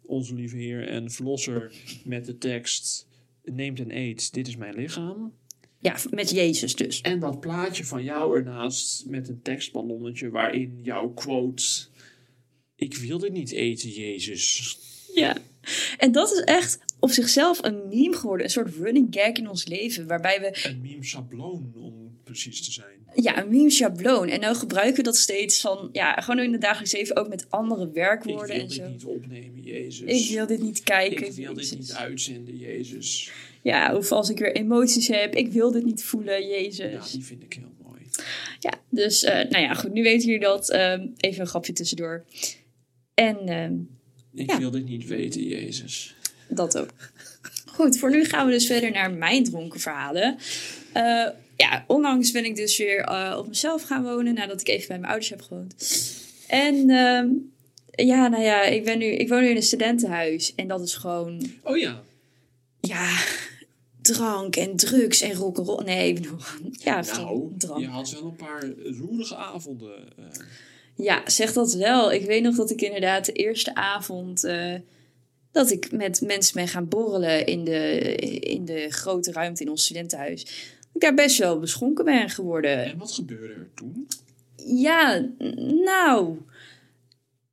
onze 0.06 0.34
lieve 0.34 0.56
Heer 0.56 0.88
en 0.88 1.10
Verlosser 1.10 1.72
met 2.04 2.24
de 2.24 2.38
tekst 2.38 3.08
neemt 3.42 3.80
en 3.80 3.96
eet, 3.96 4.32
dit 4.32 4.48
is 4.48 4.56
mijn 4.56 4.74
lichaam. 4.74 5.32
Ja, 5.78 5.96
met 6.10 6.30
Jezus 6.30 6.74
dus. 6.74 7.00
En 7.00 7.18
dat 7.18 7.40
plaatje 7.40 7.84
van 7.84 8.02
jou 8.02 8.36
ernaast 8.36 9.06
met 9.06 9.28
een 9.28 9.42
tekstballonnetje 9.42 10.30
waarin 10.30 10.78
jouw 10.82 11.08
quote 11.08 11.62
ik 12.76 12.96
wil 12.96 13.18
dit 13.18 13.32
niet 13.32 13.52
eten, 13.52 13.90
Jezus. 13.90 14.76
Ja. 15.14 15.36
En 15.98 16.12
dat 16.12 16.32
is 16.32 16.40
echt 16.40 16.78
op 16.98 17.10
zichzelf 17.10 17.64
een 17.64 17.88
meme 17.88 18.16
geworden. 18.16 18.46
Een 18.46 18.52
soort 18.52 18.74
running 18.74 19.06
gag 19.10 19.32
in 19.32 19.48
ons 19.48 19.66
leven. 19.66 20.06
Waarbij 20.06 20.40
we, 20.40 20.68
Een 20.68 20.80
meme 20.80 21.04
schabloon 21.04 21.72
om 21.74 22.03
precies 22.40 22.64
te 22.64 22.72
zijn. 22.72 22.86
ja, 23.14 23.38
een 23.42 23.48
meme 23.50 23.70
schabloon. 23.70 24.28
En 24.28 24.40
nou 24.40 24.56
gebruiken 24.56 24.96
we 24.96 25.02
dat 25.02 25.16
steeds 25.16 25.60
van, 25.60 25.88
ja, 25.92 26.12
gewoon 26.20 26.44
in 26.44 26.52
het 26.52 26.60
dagelijks 26.60 26.92
leven 26.92 27.16
ook 27.16 27.28
met 27.28 27.46
andere 27.50 27.86
Ik 27.86 27.92
werkwoorden 27.94 28.46
wil 28.48 28.56
en 28.60 28.66
dit 28.68 28.72
zo. 28.76 28.88
niet 28.88 29.04
opnemen, 29.04 29.62
Jezus. 29.62 30.22
Ik 30.28 30.34
wil 30.36 30.46
dit 30.46 30.60
niet 30.62 30.82
kijken. 30.82 31.26
Ik 31.26 31.32
wil 31.32 31.54
dit 31.54 31.78
niet 31.78 31.92
uitzenden, 31.92 32.56
Jezus. 32.56 33.30
Ja, 33.62 33.96
of 33.96 34.12
als 34.12 34.28
ik 34.30 34.38
weer 34.38 34.54
emoties 34.56 35.08
heb, 35.08 35.34
ik 35.34 35.52
wil 35.52 35.70
dit 35.72 35.84
niet 35.84 36.04
voelen, 36.04 36.42
Ja, 36.46 36.56
Jezus. 36.56 37.10
die 37.10 37.24
vind 37.24 37.42
ik 37.42 37.52
heel 37.52 37.72
mooi. 37.82 38.00
Ja, 38.58 38.72
dus 38.88 39.22
eh, 39.22 39.34
nou 39.50 39.62
ja, 39.62 39.74
goed, 39.74 39.92
nu 39.92 40.02
weten 40.02 40.26
jullie 40.26 40.40
dat. 40.42 40.70
Ehm, 40.70 41.06
even 41.16 41.40
een 41.40 41.46
grapje 41.46 41.72
tussendoor. 41.72 42.24
En 43.14 43.38
ehm, 43.48 43.74
Ik 44.34 44.50
Ja. 44.50 44.58
wil 44.58 44.70
dit 44.70 44.84
niet 44.88 45.06
weten, 45.06 45.42
Jezus. 45.42 46.14
dat 46.48 46.78
ook. 46.78 46.90
Goed, 47.66 47.98
voor 47.98 48.10
nu 48.10 48.24
gaan 48.24 48.46
we 48.46 48.52
dus 48.52 48.66
verder 48.66 48.90
naar 48.90 49.10
mijn 49.12 49.44
dronken 49.44 49.80
verhalen. 49.80 50.36
Eh, 50.92 51.28
ja, 51.56 51.84
onlangs 51.86 52.30
ben 52.30 52.44
ik 52.44 52.56
dus 52.56 52.76
weer 52.78 53.00
eh, 53.00 53.34
op 53.38 53.48
mezelf 53.48 53.82
gaan 53.82 54.02
wonen 54.02 54.34
nadat 54.34 54.60
ik 54.60 54.68
even 54.68 54.88
bij 54.88 54.96
mijn 54.98 55.10
ouders 55.10 55.30
heb 55.30 55.42
gewoond. 55.42 55.74
En 56.46 56.90
ehm, 56.90 57.28
ja, 58.06 58.28
nou 58.28 58.42
ja, 58.42 58.62
ik, 58.62 58.84
ben 58.84 58.98
nu, 58.98 59.04
ik 59.04 59.28
woon 59.28 59.40
nu 59.42 59.48
in 59.48 59.56
een 59.56 59.62
studentenhuis. 59.62 60.54
En 60.54 60.68
dat 60.68 60.80
is 60.82 60.94
gewoon 60.94 61.42
Oh 61.62 61.76
ja. 61.76 62.02
ja, 62.80 63.18
drank 64.02 64.56
en 64.56 64.76
drugs 64.76 65.20
en 65.20 65.34
rock'n'roll. 65.34 65.84
Nee, 65.84 66.08
ik 66.08 66.14
bedoel, 66.14 66.38
ja, 66.70 67.00
Nou, 67.00 67.52
drank. 67.58 67.80
je 67.80 67.86
had 67.86 68.10
wel 68.10 68.24
een 68.24 68.36
paar 68.36 68.64
roerige 68.98 69.36
avonden. 69.36 69.94
eh. 70.16 70.24
Ja, 70.96 71.22
zeg 71.30 71.52
dat 71.52 71.74
wel. 71.74 72.12
Ik 72.12 72.24
weet 72.26 72.42
nog 72.42 72.56
dat 72.56 72.70
ik 72.70 72.80
inderdaad 72.80 73.24
de 73.26 73.32
eerste 73.32 73.74
avond 73.74 74.44
eh, 74.44 74.74
dat 75.52 75.70
ik 75.70 75.92
met 75.92 76.20
mensen 76.20 76.54
ben 76.54 76.68
gaan 76.68 76.88
borrelen 76.88 77.46
in 77.46 77.64
de, 77.64 77.98
in 78.40 78.64
de 78.64 78.86
grote 78.90 79.32
ruimte 79.32 79.62
in 79.62 79.70
ons 79.70 79.82
studentenhuis. 79.84 80.46
Ik 80.94 81.00
daar 81.00 81.14
best 81.14 81.38
wel 81.38 81.58
beschonken 81.58 82.04
ben 82.04 82.30
geworden. 82.30 82.84
En 82.84 82.98
wat 82.98 83.12
gebeurde 83.12 83.54
er 83.54 83.70
toen? 83.74 84.08
Ja, 84.56 85.28
nou. 85.84 86.38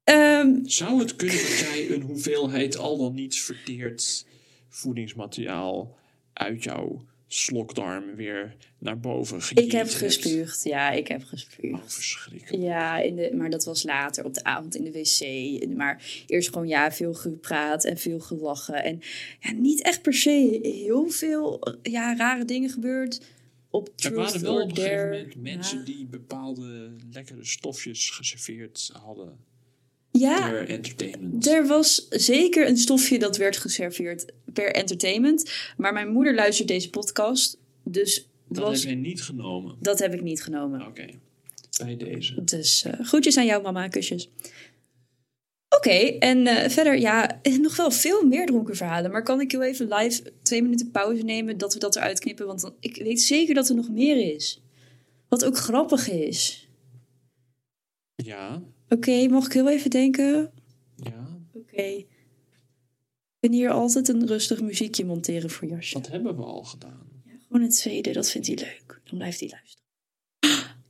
ehm, 0.03 0.59
Zou 0.63 0.99
het 0.99 1.15
kunnen 1.15 1.35
dat 1.35 1.59
jij 1.59 1.91
een 1.91 2.01
hoeveelheid 2.01 2.77
al 2.77 2.97
dan 2.97 3.13
niet 3.13 3.39
verteerd 3.39 4.25
voedingsmateriaal 4.69 5.97
uit 6.33 6.63
jouw 6.63 7.05
slokdarm 7.33 8.15
weer 8.15 8.55
naar 8.77 8.99
boven 8.99 9.41
gejiet 9.41 9.65
ik 9.65 9.71
heb 9.71 9.89
gespuugd. 9.89 10.63
Ja, 10.63 10.91
ik 10.91 11.07
heb 11.07 11.21
Oh, 11.21 11.27
gespuugd. 11.27 11.93
verschrikkelijk. 11.93 12.63
Ja, 12.63 12.97
in 12.97 13.15
de, 13.15 13.31
maar 13.35 13.49
dat 13.49 13.65
was 13.65 13.83
later 13.83 14.25
op 14.25 14.33
de 14.33 14.43
avond 14.43 14.75
in 14.75 14.83
de 14.83 14.91
wc. 14.91 15.75
Maar 15.75 16.23
eerst 16.27 16.49
gewoon 16.49 16.67
ja, 16.67 16.91
veel 16.91 17.13
gepraat 17.13 17.83
en 17.83 17.97
veel 17.97 18.19
gelachen. 18.19 18.83
En 18.83 19.01
ja, 19.39 19.51
niet 19.51 19.81
echt 19.81 20.01
per 20.01 20.13
se 20.13 20.59
heel 20.61 21.09
veel 21.09 21.77
ja, 21.81 22.15
rare 22.15 22.45
dingen 22.45 22.69
gebeurd. 22.69 23.21
Op 23.69 23.89
Er 23.95 24.13
waren 24.13 24.41
wel 24.41 24.61
op 24.61 24.69
een 24.69 24.75
gegeven 24.75 25.09
moment 25.09 25.35
mensen 25.35 25.77
ja. 25.77 25.83
die 25.83 26.05
bepaalde 26.05 26.95
lekkere 27.11 27.45
stofjes 27.45 28.09
geserveerd 28.09 28.91
hadden 29.03 29.37
Ja, 30.11 30.49
ter 30.49 30.69
entertainment. 30.69 31.47
er 31.47 31.67
was 31.67 32.07
zeker 32.09 32.67
een 32.67 32.77
stofje 32.77 33.19
dat 33.19 33.37
werd 33.37 33.57
geserveerd 33.57 34.25
per 34.53 34.71
entertainment. 34.71 35.51
Maar 35.77 35.93
mijn 35.93 36.11
moeder 36.11 36.35
luistert 36.35 36.67
deze 36.67 36.89
podcast. 36.89 37.57
Dus 37.83 38.27
dat 38.47 38.63
was, 38.63 38.83
heb 38.83 38.89
je 38.89 38.97
niet 38.97 39.21
genomen. 39.21 39.75
dat 39.79 39.99
heb 39.99 40.13
ik 40.13 40.21
niet 40.21 40.43
genomen. 40.43 40.87
Oké, 40.87 41.05
bij 41.77 41.97
deze. 41.97 42.43
Dus 42.43 42.83
eh 42.83 42.99
groetjes 43.05 43.37
aan 43.37 43.45
jou, 43.45 43.61
mama. 43.61 43.87
Kusjes. 43.87 44.29
Oké, 45.77 46.17
en 46.19 46.47
eh, 46.47 46.69
verder, 46.69 46.99
ja, 46.99 47.39
nog 47.61 47.75
wel 47.75 47.91
veel 47.91 48.25
meer 48.25 48.45
dronken 48.45 48.75
verhalen. 48.75 49.11
Maar 49.11 49.23
kan 49.23 49.41
ik 49.41 49.51
heel 49.51 49.63
even 49.63 49.93
live 49.93 50.33
twee 50.41 50.61
minuten 50.61 50.91
pauze 50.91 51.23
nemen 51.23 51.57
dat 51.57 51.73
we 51.73 51.79
dat 51.79 51.95
eruit 51.95 52.19
knippen? 52.19 52.45
Want 52.47 52.61
dan, 52.61 52.73
ik 52.79 52.95
weet 52.95 53.21
zeker 53.21 53.55
dat 53.55 53.69
er 53.69 53.75
nog 53.75 53.89
meer 53.89 54.33
is. 54.35 54.61
Wat 55.27 55.45
ook 55.45 55.57
grappig 55.57 56.09
is. 56.09 56.69
Ja, 58.15 58.63
Oké, 58.93 59.27
mag 59.27 59.45
ik 59.45 59.53
heel 59.53 59.69
even 59.69 59.89
denken? 59.89 60.51
ja, 60.95 61.39
Oké. 61.53 61.81
Ik 61.81 62.07
ben 63.39 63.51
hier 63.51 63.69
altijd 63.69 64.07
een 64.07 64.27
rustig 64.27 64.61
muziekje 64.61 65.05
monteren 65.05 65.49
voor 65.49 65.67
Jasje. 65.67 65.93
dat 65.93 66.07
hebben 66.07 66.35
we 66.35 66.43
al 66.43 66.63
gedaan. 66.63 67.07
Gewoon 67.47 67.61
het 67.61 67.75
tweede, 67.77 68.11
dat 68.11 68.29
vindt 68.29 68.47
hij 68.47 68.55
leuk. 68.55 69.01
Dan 69.03 69.17
blijft 69.17 69.39
hij 69.39 69.49
luisteren. 69.49 69.79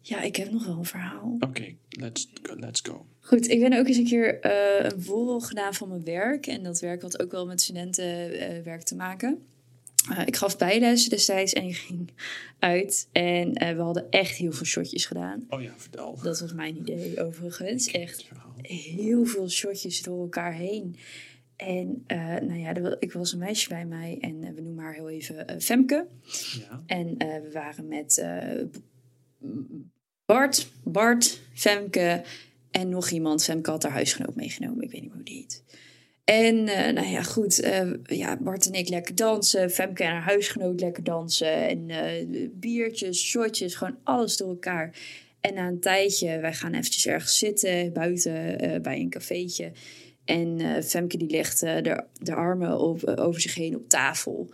Ja, 0.02 0.22
ik 0.22 0.36
heb 0.36 0.52
nog 0.52 0.66
wel 0.66 0.78
een 0.78 0.86
verhaal. 0.86 1.36
Oké, 1.40 1.76
let's, 1.90 2.30
go, 2.44 2.56
let's 2.56 2.82
go. 2.82 3.06
Goed, 3.20 3.50
ik 3.50 3.60
ben 3.60 3.74
ook 3.80 3.88
eens 3.88 3.98
een 3.98 4.06
keer 4.06 4.40
eh, 4.40 4.90
een 4.90 5.04
borrel 5.06 5.40
gedaan 5.40 5.74
van 5.74 5.90
mijn 5.90 6.04
werk. 6.04 6.48
En 6.48 6.64
dat 6.64 6.80
werk 6.80 7.02
had 7.02 7.22
ook 7.22 7.32
wel 7.32 7.46
met 7.46 7.62
studentenwerk 7.62 8.82
te 8.84 8.96
maken. 8.96 9.46
Eh, 10.10 10.28
ik 10.28 10.36
gaf 10.36 10.58
bijles 10.58 11.10
destijds 11.10 11.54
en 11.54 11.68
je 11.68 11.74
ging 11.74 12.10
uit. 12.60 13.10
En 13.12 13.54
eh, 13.54 13.76
we 13.76 13.82
hadden 13.82 14.10
echt 14.10 14.38
heel 14.38 14.52
veel 14.52 14.66
shotjes 14.66 15.06
gedaan. 15.06 15.46
Oh 15.50 15.62
ja, 15.62 15.74
vertel. 15.78 16.20
Dat 16.24 16.40
was 16.40 16.54
mijn 16.54 16.78
idee 16.78 17.24
overigens. 17.24 17.88
Echt 17.88 18.30
heel 18.62 19.26
veel 19.26 19.50
shotjes 19.50 20.02
door 20.02 20.22
elkaar 20.22 20.54
heen. 20.54 20.96
En 21.56 22.04
eh, 22.08 22.18
nou 22.18 22.60
ja, 22.60 22.96
ik 23.00 23.14
was 23.14 23.32
een 23.32 23.40
meisje 23.40 23.70
bij 23.70 23.86
mij 23.86 24.18
en 24.22 24.56
we 24.56 24.62
noemen 24.62 24.84
haar 24.84 24.94
heel 24.94 25.10
even 25.10 25.62
Femke. 25.62 26.08
Ja, 26.60 26.84
En 26.86 27.18
we 27.18 27.50
waren 27.54 27.88
met 27.88 28.26
Bart, 30.26 30.70
Bart, 30.84 31.42
Femke 31.54 32.24
en 32.72 32.90
nog 32.90 33.10
iemand. 33.10 33.44
Femke 33.44 33.70
had 33.70 33.84
haar 33.84 33.92
huisgenoot 33.92 34.36
meegenomen, 34.36 34.84
ik 34.84 34.92
weet 34.92 35.02
niet 35.02 35.10
meer 35.10 35.18
hoe 35.18 35.26
die 35.26 35.36
heet. 35.36 35.64
En 36.24 36.68
eh, 36.68 36.94
nou 36.94 37.08
ja, 37.08 37.22
goed, 37.24 37.60
eh, 37.60 37.92
ja, 38.04 38.38
Bart 38.38 38.66
en 38.66 38.74
ik 38.74 38.90
lekker 38.90 39.16
dansen. 39.16 39.70
Femke 39.70 40.04
en 40.04 40.12
haar 40.12 40.22
huisgenoot 40.22 40.80
lekker 40.80 41.04
dansen. 41.04 41.68
En 41.68 41.90
eh, 41.90 42.50
biertjes, 42.52 43.22
shotjes, 43.22 43.76
gewoon 43.76 43.98
alles 44.04 44.38
door 44.38 44.50
elkaar. 44.50 44.96
En 45.42 45.54
na 45.54 45.68
een 45.68 45.80
tijdje, 45.80 46.40
wij 46.40 46.54
gaan 46.54 46.74
eventjes 46.74 47.08
ergens 47.08 47.38
zitten 47.38 47.94
buiten 47.94 48.58
bij 48.82 49.00
een 49.00 49.10
cafeetje. 49.10 49.72
En 50.26 50.84
Femke 50.84 51.18
die 51.18 51.30
legt 51.30 51.60
de, 51.60 52.04
de 52.20 52.34
armen 52.34 52.80
op, 52.80 53.04
over 53.04 53.42
zich 53.42 53.56
heen 53.56 53.76
op 53.76 53.90
tafel. 53.90 54.50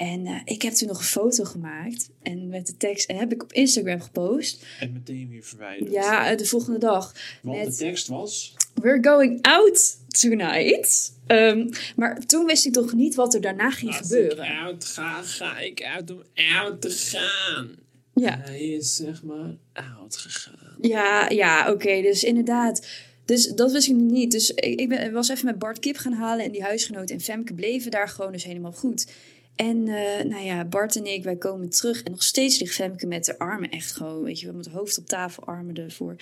En 0.00 0.26
eh, 0.26 0.40
ik 0.44 0.62
heb 0.62 0.72
toen 0.72 0.88
nog 0.88 0.98
een 0.98 1.04
foto 1.04 1.44
gemaakt. 1.44 2.10
En 2.22 2.48
met 2.48 2.66
de 2.66 2.76
tekst. 2.76 3.08
En 3.08 3.16
heb 3.16 3.32
ik 3.32 3.42
op 3.42 3.52
Instagram 3.52 4.00
gepost. 4.00 4.64
en 4.80 4.92
meteen 4.92 5.28
weer 5.28 5.42
verwijderd. 5.42 5.92
Ja, 5.92 6.30
eh, 6.30 6.36
de 6.36 6.44
volgende 6.44 6.78
dag. 6.78 7.14
Want 7.42 7.58
met- 7.58 7.66
de 7.70 7.76
tekst 7.76 8.06
was... 8.08 8.54
We're 8.74 8.98
going 9.02 9.38
out 9.42 9.96
tonight. 10.08 11.12
Ehm, 11.26 11.68
maar 11.96 12.18
toen 12.26 12.46
wist 12.46 12.66
ik 12.66 12.72
toch 12.72 12.92
niet 12.92 13.14
wat 13.14 13.34
er 13.34 13.40
daarna 13.40 13.70
ging 13.70 13.94
gebeuren. 13.96 14.44
uit 14.44 14.84
ga, 14.84 15.22
ga 15.22 15.58
ik 15.58 15.82
uit 15.82 16.10
om 16.10 16.22
out 16.54 16.80
te 16.80 16.90
gaan. 16.90 17.68
Ja, 18.14 18.38
Hij 18.42 18.60
is 18.60 18.96
zeg 18.96 19.22
maar 19.22 19.56
out 19.72 20.16
gegaan. 20.16 20.76
ja, 20.80 21.28
ja 21.28 21.72
oké. 21.72 22.02
dus 22.02 22.24
inderdaad. 22.24 22.86
Dus 23.24 23.46
dat 23.48 23.72
wist 23.72 23.88
ik 23.88 23.94
niet. 23.94 24.30
Dus 24.30 24.50
ik, 24.50 24.80
ik 24.80 24.88
ben, 24.88 25.12
was 25.12 25.28
even 25.28 25.44
met 25.46 25.58
Bart 25.58 25.78
Kip 25.78 25.96
gaan 25.96 26.12
halen. 26.12 26.44
En 26.44 26.52
die 26.52 26.62
huisgenoot 26.62 27.10
en 27.10 27.20
Femke 27.20 27.54
bleven 27.54 27.90
daar 27.90 28.08
gewoon 28.08 28.32
dus 28.32 28.44
helemaal 28.44 28.72
goed. 28.72 29.06
En 29.54 29.88
eh, 29.88 30.24
nou 30.24 30.44
ja, 30.44 30.64
Bart 30.64 30.96
en 30.96 31.06
ik, 31.06 31.24
wij 31.24 31.36
komen 31.36 31.70
terug. 31.70 32.02
En 32.02 32.10
nog 32.10 32.22
steeds 32.22 32.60
ligt 32.60 32.74
Femke 32.74 33.06
met 33.06 33.24
de 33.24 33.38
armen 33.38 33.70
echt 33.70 33.92
gewoon, 33.92 34.22
weet 34.22 34.40
je 34.40 34.46
wel, 34.46 34.54
met 34.54 34.64
het 34.64 34.74
hoofd 34.74 34.98
op 34.98 35.06
tafel, 35.06 35.44
armen 35.44 35.74
ervoor. 35.74 36.16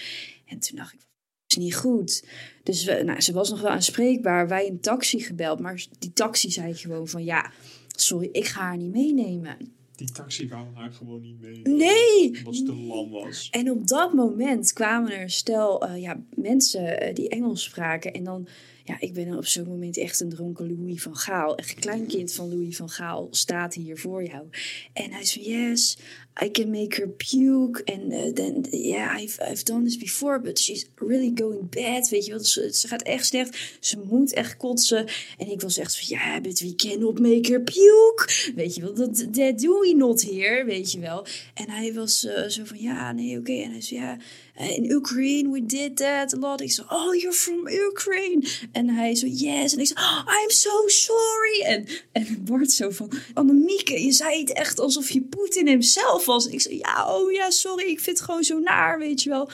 En 0.46 0.58
toen 0.58 0.76
dacht 0.76 0.92
ik, 0.92 1.00
is 1.48 1.56
niet 1.56 1.76
goed. 1.76 2.28
Dus 2.62 2.84
we, 2.84 3.02
nou, 3.04 3.20
ze 3.20 3.32
was 3.32 3.50
nog 3.50 3.60
wel 3.60 3.70
aanspreekbaar. 3.70 4.48
Wij 4.48 4.68
een 4.68 4.80
taxi 4.80 5.20
gebeld. 5.20 5.60
Maar 5.60 5.86
die 5.98 6.12
taxi 6.12 6.50
zei 6.50 6.74
gewoon 6.74 7.08
van, 7.08 7.24
ja, 7.24 7.52
sorry, 7.86 8.28
ik 8.32 8.46
ga 8.46 8.60
haar 8.60 8.76
niet 8.76 8.92
meenemen. 8.92 9.56
Die 9.98 10.12
taxi 10.12 10.48
wou 10.48 10.66
haar 10.74 10.92
gewoon 10.92 11.20
niet 11.20 11.40
mee. 11.40 11.60
Nee! 11.62 12.38
Omdat 12.38 12.56
ze 12.56 12.62
te 12.62 12.74
lam 12.74 13.10
was. 13.10 13.48
En 13.50 13.70
op 13.70 13.86
dat 13.86 14.12
moment 14.12 14.72
kwamen 14.72 15.12
er 15.12 15.30
stel 15.30 15.86
eh, 15.86 16.00
ja, 16.00 16.22
mensen 16.34 17.00
eh, 17.00 17.14
die 17.14 17.28
Engels 17.28 17.62
spraken. 17.62 18.12
En 18.12 18.24
dan, 18.24 18.48
ja, 18.88 18.96
ik 19.00 19.12
ben 19.12 19.36
op 19.36 19.46
zo'n 19.46 19.68
moment 19.68 19.96
echt 19.96 20.20
een 20.20 20.28
dronken 20.28 20.76
Louis 20.76 21.02
van 21.02 21.16
Gaal. 21.16 21.56
Echt 21.56 21.74
kleinkind 21.74 22.32
van 22.32 22.48
Louis 22.48 22.76
van 22.76 22.88
Gaal 22.88 23.28
staat 23.30 23.74
hier 23.74 23.98
voor 23.98 24.24
jou. 24.24 24.46
En 24.92 25.12
hij 25.12 25.24
zei, 25.24 25.48
yes, 25.48 25.98
I 26.40 26.50
can 26.50 26.70
make 26.70 26.96
her 26.96 27.08
puke. 27.08 27.82
En 27.84 28.10
eh, 28.10 28.32
then, 28.32 28.66
yeah, 28.70 29.20
I've, 29.20 29.38
I've 29.50 29.64
done 29.64 29.84
this 29.84 29.96
before, 29.96 30.40
but 30.40 30.58
she's 30.58 30.86
really 30.94 31.32
going 31.34 31.68
bad. 31.70 32.08
Weet 32.08 32.24
je 32.24 32.30
wel, 32.30 32.44
ze, 32.44 32.68
ze 32.72 32.88
gaat 32.88 33.02
echt 33.02 33.26
slecht. 33.26 33.58
Ze 33.80 33.98
moet 34.10 34.32
echt 34.32 34.56
kotsen. 34.56 35.06
En 35.38 35.50
ik 35.50 35.60
was 35.60 35.78
echt 35.78 35.96
van, 35.98 36.18
ja, 36.18 36.24
yeah, 36.24 36.42
but 36.42 36.60
we 36.60 36.74
cannot 36.74 37.18
make 37.18 37.50
her 37.50 37.62
puke. 37.62 38.52
Weet 38.54 38.74
je 38.74 38.80
wel, 38.80 38.94
dat 38.94 39.16
that 39.32 39.58
do 39.58 39.80
we 39.80 39.94
not 39.96 40.22
here, 40.22 40.64
weet 40.64 40.92
je 40.92 40.98
wel. 40.98 41.26
En 41.54 41.70
hij 41.70 41.94
was 41.94 42.24
eh, 42.24 42.48
zo 42.48 42.64
van, 42.64 42.78
ja, 42.80 43.12
nee, 43.12 43.38
oké. 43.38 43.52
En 43.52 43.70
hij 43.70 43.80
zei, 43.80 44.00
ja, 44.00 44.18
eh, 44.54 44.76
in 44.76 44.90
Ukraine 44.90 45.50
we 45.50 45.66
did 45.66 45.96
that 45.96 46.34
a 46.34 46.38
lot. 46.38 46.60
Ik 46.60 46.72
zei, 46.72 46.86
oh, 46.90 47.14
you're 47.14 47.32
from 47.32 47.68
Ukraine. 47.68 48.48
En 48.72 48.88
hij 48.88 49.14
zo, 49.14 49.26
yes. 49.26 49.72
En 49.72 49.78
ik 49.78 49.86
zei, 49.86 50.00
oh, 50.00 50.22
I'm 50.42 50.50
so 50.50 50.86
sorry. 50.86 51.62
En, 51.62 51.86
en 52.12 52.44
Bart 52.44 52.72
zo 52.72 52.90
van, 52.90 53.10
Annemieke, 53.34 54.04
je 54.04 54.12
zei 54.12 54.40
het 54.40 54.52
echt 54.52 54.78
alsof 54.78 55.10
je 55.10 55.22
Poetin 55.22 55.66
hemzelf 55.66 56.27
was. 56.28 56.46
En 56.46 56.52
ik 56.52 56.60
zei, 56.60 56.78
ja, 56.78 57.16
oh 57.16 57.32
ja, 57.32 57.50
sorry, 57.50 57.84
ik 57.84 58.00
vind 58.00 58.18
het 58.18 58.26
gewoon 58.26 58.44
zo 58.44 58.58
naar, 58.58 58.98
weet 58.98 59.22
je 59.22 59.30
wel. 59.30 59.48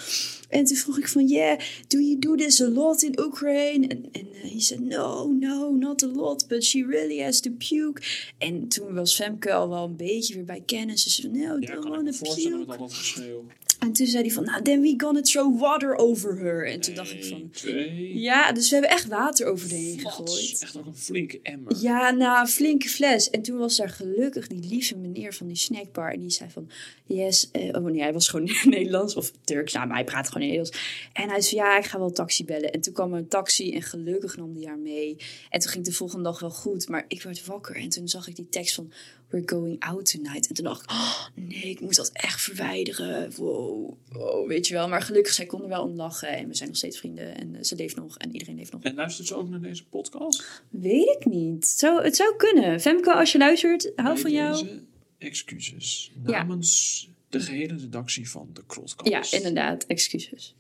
En 0.49 0.65
toen 0.65 0.77
vroeg 0.77 0.99
ik 0.99 1.09
van, 1.09 1.27
yeah, 1.27 1.59
do 1.89 1.99
you 1.99 2.19
do 2.19 2.35
this 2.35 2.61
a 2.63 2.69
lot 2.69 3.03
in 3.03 3.15
Ukraine? 3.21 3.87
En, 3.87 4.09
en 4.13 4.27
eh, 4.33 4.51
hij 4.51 4.61
zei, 4.61 4.81
no, 4.81 5.27
no, 5.27 5.71
not 5.71 6.03
a 6.03 6.07
lot, 6.07 6.49
but 6.49 6.65
she 6.65 6.87
really 6.87 7.23
has 7.23 7.41
to 7.41 7.51
puke. 7.69 8.03
En 8.39 8.69
toen 8.69 8.95
was 8.95 9.15
Femke 9.15 9.53
al 9.53 9.69
wel 9.69 9.85
een 9.85 9.97
beetje 9.97 10.35
weer 10.35 10.45
bij 10.45 10.63
kennis. 10.67 11.03
Ze 11.03 11.11
zei, 11.11 11.33
no, 11.33 11.39
Ja, 11.39 11.49
don't 11.49 11.67
kan 11.67 11.77
ik 11.77 11.83
wanna 11.83 12.03
me 12.03 12.13
voorstellen 12.13 12.59
met 12.59 12.67
puke. 12.67 12.79
al 12.79 12.87
dat 12.89 12.97
geschreeuw. 12.97 13.45
En 13.85 13.93
toen 13.93 14.07
zei 14.07 14.23
hij 14.23 14.33
van, 14.33 14.45
nou, 14.45 14.63
then 14.63 14.81
we 14.81 14.95
gonna 14.97 15.21
throw 15.21 15.61
water 15.61 15.97
over 15.97 16.39
her. 16.39 16.67
En 16.67 16.81
toen 16.81 16.95
dacht 16.95 17.13
ik 17.13 17.25
van, 17.25 17.51
Twee. 17.51 18.19
ja, 18.19 18.53
dus 18.53 18.69
we 18.69 18.75
hebben 18.75 18.93
echt 18.93 19.07
water 19.07 19.47
over 19.47 19.69
de 19.69 19.75
heen 19.75 19.99
gegooid. 19.99 20.59
Echt 20.63 20.77
ook 20.77 20.87
een 20.87 20.97
flinke 20.97 21.41
emmer. 21.43 21.77
Ja, 21.81 22.11
nou, 22.11 22.41
een 22.41 22.49
flinke 22.49 22.89
fles. 22.89 23.31
En 23.31 23.43
toen 23.43 23.59
was 23.59 23.77
daar 23.77 23.89
gelukkig 23.89 24.47
die 24.47 24.69
lieve 24.69 24.97
meneer 24.97 25.35
van 25.35 25.47
die 25.47 25.57
snackbar. 25.57 26.13
En 26.13 26.21
die 26.21 26.31
zei 26.31 26.51
van, 26.51 26.71
yes. 27.05 27.51
eh, 27.51 27.69
oh 27.69 27.85
nee, 27.85 28.01
hij 28.01 28.13
was 28.13 28.29
gewoon 28.29 28.51
Nederlands 28.65 29.15
of 29.15 29.33
Turks. 29.45 29.73
Nou, 29.73 29.87
maar 29.87 29.97
hij 29.97 30.05
praat 30.05 30.27
gewoon 30.29 30.49
Nederlands. 30.49 30.79
En 31.13 31.29
hij 31.29 31.41
zei, 31.41 31.61
ja, 31.61 31.79
ik 31.79 31.85
ga 31.85 31.99
wel 31.99 32.07
een 32.07 32.15
taxi 32.15 32.45
bellen. 32.45 32.73
En 32.73 32.81
toen 32.81 32.93
kwam 32.93 33.13
er 33.13 33.19
een 33.19 33.29
taxi 33.29 33.73
en 33.73 33.83
gelukkig 33.83 34.37
nam 34.37 34.55
die 34.55 34.67
haar 34.67 34.79
mee. 34.79 35.17
En 35.51 35.61
toen 35.61 35.71
ging 35.71 35.85
het 35.85 35.93
de 35.93 35.99
volgende 35.99 36.25
dag 36.25 36.41
wel 36.41 36.51
goed. 36.51 36.89
Maar 36.89 37.05
ik 37.09 37.23
werd 37.23 37.47
wakker 37.47 37.77
en 37.77 37.89
toen 37.89 38.09
zag 38.09 38.29
ik 38.29 38.37
die 38.37 38.49
tekst 38.49 38.75
van, 38.75 38.93
we're 39.35 39.49
going 39.49 39.81
out 39.81 40.11
tonight. 40.11 40.49
En 40.49 40.55
toen 40.55 40.65
dacht 40.65 40.83
ik, 40.83 40.91
oh, 40.91 41.27
nee, 41.35 41.71
ik 41.71 41.81
moet 41.81 41.97
dat 41.97 42.11
echt 42.13 42.41
verwijderen. 42.43 43.33
Wow, 43.37 43.97
wow, 44.13 44.49
weet 44.49 44.67
je 44.67 44.75
wel. 44.75 44.89
Maar 44.89 45.03
gelukkig, 45.03 45.33
zij 45.33 45.47
konden 45.47 45.69
wel 45.69 45.83
om 45.83 45.97
lachen. 45.97 46.29
En 46.29 46.49
we 46.49 46.55
zijn 46.55 46.69
nog 46.69 46.79
steeds 46.79 46.99
vrienden. 46.99 47.37
En 47.37 47.55
eh, 47.55 47.63
ze 47.63 47.77
leeft 47.77 47.97
nog 47.97 48.19
en 48.19 48.33
iedereen 48.33 48.57
leeft 48.57 48.73
nog. 48.73 48.83
En 48.83 48.95
luistert 48.95 49.29
ze 49.29 49.35
ook 49.35 49.49
naar 49.49 49.61
deze 49.61 49.85
podcast? 49.85 50.63
Weet 50.69 51.17
ik 51.19 51.25
niet. 51.25 51.67
Zou, 51.67 52.03
het 52.03 52.17
zou 52.17 52.37
kunnen. 52.37 52.81
Femke, 52.81 53.15
als 53.15 53.33
je 53.33 53.39
luistert, 53.39 53.93
hou 53.97 54.13
Bij 54.13 54.23
van 54.23 54.33
jou. 54.33 54.81
excuses. 55.19 56.13
Ja. 56.27 56.31
Namens 56.31 57.09
de 57.29 57.41
gehele 57.41 57.77
redactie 57.77 58.31
van 58.31 58.49
de 58.53 58.63
Krotcast. 58.67 59.31
Ja, 59.31 59.37
inderdaad. 59.39 59.87
Excuses. 59.87 60.55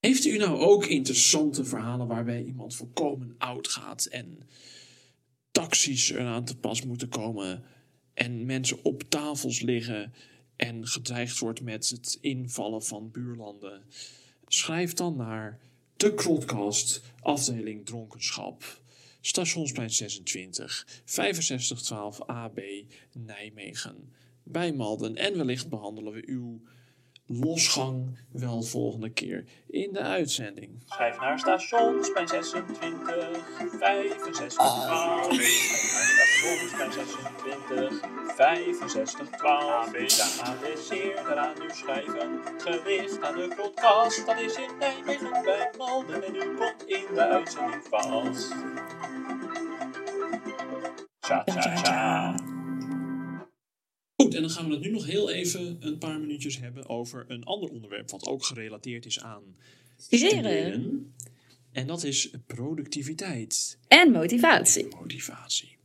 Heeft 0.00 0.24
u 0.24 0.36
nou 0.36 0.58
ook 0.58 0.86
interessante 0.86 1.64
verhalen 1.64 2.06
waarbij 2.06 2.42
iemand 2.42 2.76
volkomen 2.76 3.34
oud 3.38 3.68
gaat 3.68 4.04
en 4.04 4.38
taxis 5.54 6.10
eraan 6.10 6.44
te 6.44 6.56
pas 6.56 6.82
moeten 6.82 7.08
komen 7.08 7.64
en 8.14 8.46
mensen 8.46 8.84
op 8.84 9.02
tafels 9.02 9.60
liggen 9.60 10.12
en 10.56 10.86
gedreigd 10.86 11.38
wordt 11.38 11.60
met 11.60 11.88
het 11.88 12.18
invallen 12.20 12.82
van 12.82 13.10
buurlanden? 13.10 13.82
Schrijf 14.46 14.92
dan 14.92 15.16
naar 15.16 15.60
de 15.96 16.14
Krotcast, 16.14 17.02
afdeling 17.20 17.86
dronkenschap. 17.86 18.80
Stationsplein 19.20 19.90
26, 19.90 20.86
6512 21.04 22.20
AB, 22.20 22.60
Nijmegen. 23.12 24.12
Bij 24.42 24.72
Malden. 24.72 25.16
En 25.16 25.36
wellicht 25.36 25.68
behandelen 25.68 26.12
we 26.12 26.22
uw 26.26 26.62
losgang 27.26 28.18
wel 28.32 28.62
volgende 28.62 29.10
keer 29.10 29.44
in 29.66 29.92
de 29.92 30.00
uitzending. 30.00 30.82
Schrijf 30.84 31.20
naar 31.20 31.38
stationsplein 31.38 32.28
26, 32.28 33.38
65, 33.78 34.48
12. 34.48 35.34
Schrijf 35.34 36.78
naar 36.78 36.92
stationsplein 36.92 36.92
26, 36.92 38.00
65, 38.36 39.28
12. 39.28 39.90
De 39.90 40.40
adresseer 40.42 41.14
daaraan 41.14 41.54
nu 41.60 41.70
schrijven. 41.70 42.40
Gericht 42.58 43.22
aan 43.22 43.34
de 43.34 43.54
podcast, 43.56 44.26
dat 44.26 44.40
is 44.40 44.56
in 44.56 44.70
Nijmegen 44.78 45.42
bij 45.44 45.70
Malden. 45.78 46.22
En 46.24 46.34
u 46.34 46.54
komt 46.54 46.84
in 46.86 47.14
de 47.14 47.20
uitzending 47.20 47.82
vast. 47.90 48.54
Tja, 51.20 51.44
tja, 51.44 51.74
tja. 51.74 52.53
Goed, 54.34 54.42
en 54.42 54.48
dan 54.48 54.56
gaan 54.56 54.68
we 54.68 54.74
het 54.74 54.84
nu 54.84 54.90
nog 54.90 55.06
heel 55.06 55.30
even 55.30 55.76
een 55.80 55.98
paar 55.98 56.20
minuutjes 56.20 56.58
hebben 56.58 56.88
over 56.88 57.24
een 57.28 57.44
ander 57.44 57.70
onderwerp 57.70 58.10
wat 58.10 58.26
ook 58.26 58.44
gerelateerd 58.44 59.06
is 59.06 59.20
aan 59.20 59.42
Studeren. 59.96 61.12
En 61.72 61.86
dat 61.86 62.04
is 62.04 62.30
productiviteit 62.46 63.78
En 63.88 64.10
motivatie. 64.12 64.82
en 64.82 64.96
motivatie. 65.00 65.76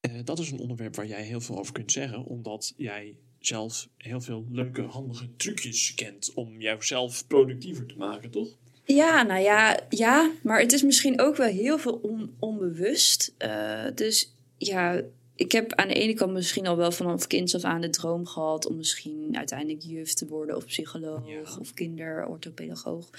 Eh, 0.00 0.10
dat 0.24 0.38
is 0.38 0.50
een 0.50 0.58
onderwerp 0.58 0.96
waar 0.96 1.06
jij 1.06 1.22
heel 1.22 1.40
veel 1.40 1.58
over 1.58 1.72
kunt 1.72 1.92
zeggen, 1.92 2.24
omdat 2.24 2.74
jij 2.76 3.16
zelf 3.38 3.88
heel 3.96 4.20
veel 4.20 4.46
leuke, 4.50 4.82
handige 4.82 5.28
trucjes 5.36 5.94
kent 5.94 6.32
om 6.34 6.60
jouzelf 6.60 7.26
productiever 7.26 7.86
te 7.86 7.96
maken, 7.96 8.30
toch? 8.30 8.48
Ja, 8.84 9.22
nou 9.22 9.40
ja, 9.42 9.80
ja, 9.90 10.30
maar 10.42 10.60
het 10.60 10.72
is 10.72 10.82
misschien 10.82 11.20
ook 11.20 11.36
wel 11.36 11.48
heel 11.48 11.78
veel 11.78 11.92
on- 11.94 12.34
onbewust. 12.38 13.34
Eh, 13.38 13.84
dus 13.94 14.32
ja, 14.58 15.02
ik 15.38 15.52
heb 15.52 15.74
aan 15.74 15.88
de 15.88 15.94
ene 15.94 16.14
kant 16.14 16.32
misschien 16.32 16.66
al 16.66 16.76
wel 16.76 16.92
vanaf 16.92 17.26
kinds 17.26 17.54
af 17.54 17.62
aan 17.62 17.80
de 17.80 17.90
droom 17.90 18.26
gehad 18.26 18.66
om 18.66 18.76
misschien 18.76 19.28
uiteindelijk 19.36 19.82
juf 19.82 20.12
te 20.14 20.26
worden 20.26 20.56
of 20.56 20.64
psycholoog 20.64 21.28
Ja. 21.28 21.40
of 21.60 21.74
kinderorthopedagoog. 21.74 23.10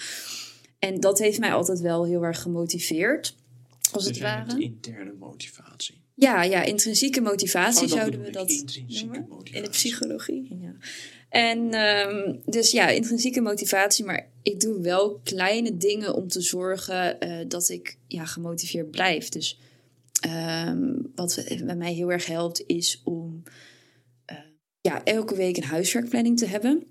En 0.80 1.00
dat 1.00 1.20
heeft 1.20 1.40
mij 1.40 1.54
altijd 1.54 1.80
wel 1.80 2.06
heel 2.06 2.24
erg 2.24 2.42
gemotiveerd, 2.42 3.36
als 3.92 4.04
Dus 4.04 4.14
het 4.14 4.24
ware. 4.24 4.60
interne 4.62 5.14
motivatie. 5.20 5.98
Ja, 6.14 6.44
ja, 6.44 6.64
intrinsieke 6.64 7.22
motivatie 7.22 7.88
Oh, 7.88 7.94
zouden 7.94 8.22
we 8.22 8.30
dat 8.32 8.48
noemen. 8.50 9.26
motivatie. 9.30 9.56
In 9.56 9.64
de 9.64 9.70
psychologie. 9.70 10.58
Ja. 10.62 10.76
En 11.30 11.74
ehm, 11.74 12.36
dus 12.46 12.72
ja, 12.72 12.88
intrinsieke 12.88 13.42
motivatie, 13.42 14.06
maar 14.06 14.28
ik 14.44 14.60
doe 14.60 14.82
wel 14.82 15.20
kleine 15.24 15.78
dingen 15.78 16.14
om 16.14 16.28
te 16.28 16.42
zorgen 16.42 17.20
eh, 17.20 17.46
dat 17.48 17.70
ik 17.70 17.98
ja, 18.08 18.26
gemotiveerd 18.26 18.92
blijf. 18.92 19.30
Dus 19.30 19.60
ehm, 20.20 20.94
wat 21.16 21.44
bij 21.66 21.76
mij 21.76 21.94
heel 21.94 22.12
erg 22.12 22.26
helpt 22.26 22.64
is 22.66 23.02
om 23.04 23.44
eh, 24.26 24.38
ja, 24.82 25.04
elke 25.04 25.36
week 25.36 25.58
een 25.58 25.64
huiswerkplanning 25.64 26.38
te 26.38 26.46
hebben. 26.46 26.84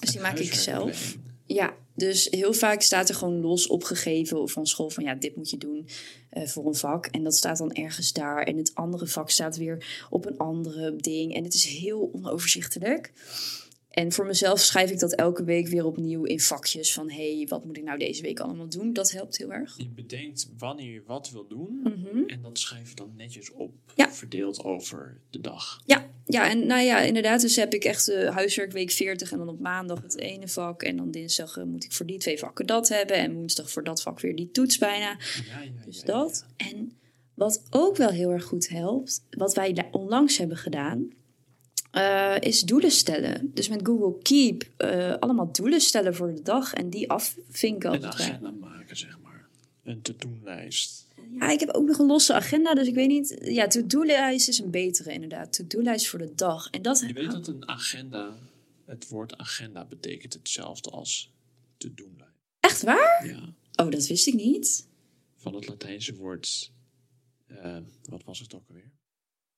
Dus 0.00 0.10
die 0.10 0.20
maak 0.20 0.38
ik 0.38 0.54
zelf. 0.54 1.16
Ja, 1.46 1.74
dus 1.94 2.28
heel 2.30 2.52
vaak 2.52 2.82
staat 2.82 3.08
er 3.08 3.14
gewoon 3.14 3.40
los 3.40 3.66
opgegeven 3.66 4.48
van 4.48 4.66
school 4.66 4.90
van 4.90 5.04
ja, 5.04 5.14
dit 5.14 5.36
moet 5.36 5.50
je 5.50 5.58
doen 5.58 5.88
eh, 6.30 6.46
voor 6.46 6.66
een 6.66 6.74
vak. 6.74 7.06
En 7.06 7.22
dat 7.22 7.34
staat 7.34 7.58
dan 7.58 7.72
ergens 7.72 8.12
daar. 8.12 8.42
En 8.42 8.56
het 8.56 8.74
andere 8.74 9.06
vak 9.06 9.30
staat 9.30 9.56
weer 9.56 10.06
op 10.10 10.26
een 10.26 10.38
andere 10.38 10.96
ding. 10.96 11.34
En 11.34 11.44
het 11.44 11.54
is 11.54 11.64
heel 11.64 12.10
onoverzichtelijk. 12.12 13.12
En 13.98 14.12
voor 14.12 14.26
mezelf 14.26 14.60
schrijf 14.60 14.90
ik 14.90 14.98
dat 14.98 15.14
elke 15.14 15.44
week 15.44 15.68
weer 15.68 15.84
opnieuw 15.84 16.24
in 16.24 16.40
vakjes 16.40 16.92
van 16.92 17.10
hé, 17.10 17.36
hey, 17.36 17.46
wat 17.48 17.64
moet 17.64 17.76
ik 17.76 17.82
nou 17.84 17.98
deze 17.98 18.22
week 18.22 18.40
allemaal 18.40 18.68
doen? 18.68 18.92
Dat 18.92 19.10
helpt 19.10 19.38
heel 19.38 19.52
erg. 19.52 19.76
Je 19.76 19.88
bedenkt 19.88 20.50
wanneer 20.58 20.92
je 20.92 21.02
wat 21.06 21.30
wil 21.30 21.46
doen 21.46 21.80
Mhm. 21.82 22.22
en 22.26 22.42
dat 22.42 22.58
schrijf 22.58 22.88
je 22.88 22.94
dan 22.94 23.12
netjes 23.16 23.52
op, 23.52 23.72
Ja. 23.94 24.12
verdeeld 24.12 24.64
over 24.64 25.20
de 25.30 25.40
dag. 25.40 25.80
Ja, 25.86 26.06
ja, 26.26 26.50
en 26.50 26.66
nou 26.66 26.82
ja, 26.82 26.98
inderdaad. 27.00 27.40
Dus 27.40 27.56
heb 27.56 27.74
ik 27.74 27.84
echt 27.84 28.06
de 28.06 28.30
huiswerkweek 28.32 28.90
40 28.90 29.32
en 29.32 29.38
dan 29.38 29.48
op 29.48 29.60
maandag 29.60 30.02
het 30.02 30.16
ene 30.18 30.48
vak. 30.48 30.82
En 30.82 30.96
dan 30.96 31.10
dinsdag 31.10 31.56
eh, 31.56 31.64
moet 31.64 31.84
ik 31.84 31.92
voor 31.92 32.06
die 32.06 32.18
twee 32.18 32.38
vakken 32.38 32.66
dat 32.66 32.88
hebben. 32.88 33.16
En 33.16 33.34
woensdag 33.34 33.70
voor 33.70 33.84
dat 33.84 34.02
vak 34.02 34.20
weer 34.20 34.36
die 34.36 34.50
toets 34.50 34.78
bijna. 34.78 35.08
Ja, 35.48 35.60
ja, 35.62 35.84
Dus 35.84 36.02
dat. 36.02 36.46
En 36.56 36.92
wat 37.34 37.62
ook 37.70 37.96
wel 37.96 38.10
heel 38.10 38.30
erg 38.30 38.44
goed 38.44 38.68
helpt, 38.68 39.24
wat 39.30 39.54
wij 39.54 39.74
la- 39.74 39.88
onlangs 39.90 40.38
hebben 40.38 40.56
gedaan, 40.56 41.08
eh, 41.90 42.36
is 42.40 42.62
doelen 42.62 42.90
stellen. 42.90 43.50
Dus 43.54 43.68
met 43.68 43.80
Google 43.86 44.22
Keep 44.22 44.64
eh, 44.76 45.14
allemaal 45.14 45.52
doelen 45.52 45.80
stellen 45.80 46.14
voor 46.14 46.34
de 46.34 46.42
dag 46.42 46.72
en 46.74 46.90
die 46.90 47.10
afvinken. 47.10 47.92
Een 47.92 48.06
agenda 48.06 48.50
maken, 48.50 48.96
zeg 48.96 49.18
maar. 49.22 49.48
Een 49.82 50.02
to-do-lijst. 50.02 51.06
Ja, 51.38 51.50
ik 51.50 51.60
heb 51.60 51.68
ook 51.70 51.86
nog 51.86 51.98
een 51.98 52.06
losse 52.06 52.34
agenda, 52.34 52.74
dus 52.74 52.86
ik 52.86 52.94
weet 52.94 53.08
niet. 53.08 53.38
Ja, 53.42 53.66
to-do-lijst 53.66 54.48
is 54.48 54.58
een 54.58 54.70
betere 54.70 55.12
inderdaad. 55.12 55.52
To-do-lijst 55.52 56.08
voor 56.08 56.18
de 56.18 56.34
dag. 56.34 56.70
En 56.70 56.82
dat 56.82 57.00
Je 57.06 57.12
weet 57.12 57.30
dat 57.30 57.46
een 57.48 57.68
agenda, 57.68 58.36
het 58.84 59.08
woord 59.08 59.36
agenda 59.36 59.84
betekent 59.84 60.32
hetzelfde 60.32 60.90
als 60.90 61.32
to-do-lijst. 61.76 62.32
Echt 62.60 62.82
waar? 62.82 63.26
Ja, 63.26 63.54
Oh, 63.84 63.90
dat 63.90 64.06
wist 64.06 64.26
ik 64.26 64.34
niet. 64.34 64.86
van 65.36 65.54
het 65.54 65.68
Latijnse 65.68 66.14
woord, 66.14 66.72
eh, 67.46 67.76
wat 68.02 68.24
was 68.24 68.38
het 68.38 68.54
ook 68.54 68.62
alweer? 68.68 68.90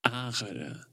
Agere. 0.01 0.87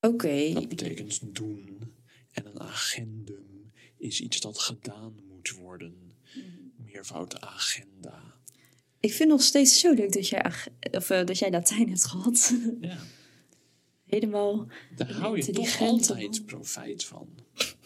Oké. 0.00 0.52
Dat 0.52 0.68
betekent 0.68 1.34
doen. 1.34 1.94
En 2.32 2.46
een 2.46 2.60
agendum 2.60 3.72
is 3.96 4.20
iets 4.20 4.40
dat 4.40 4.58
gedaan 4.58 5.14
moet 5.28 5.50
worden. 5.50 6.14
Meervoud 6.76 7.40
agenda. 7.40 8.38
Ik 9.00 9.12
vind 9.12 9.28
nog 9.28 9.42
steeds 9.42 9.80
zo 9.80 9.92
leuk 9.92 10.12
dat 10.12 10.28
jij, 10.28 10.52
of, 10.90 11.10
eh, 11.10 11.24
dat 11.24 11.38
jij 11.38 11.50
Latijn 11.50 11.88
hebt 11.88 12.04
gehad. 12.06 12.54
Ja, 12.80 12.98
Helemaal. 14.04 14.66
daar 14.96 15.12
hou 15.12 15.36
je 15.36 15.52
toch 15.52 15.80
altijd 15.80 16.46
profijt 16.46 17.04
van. 17.04 17.28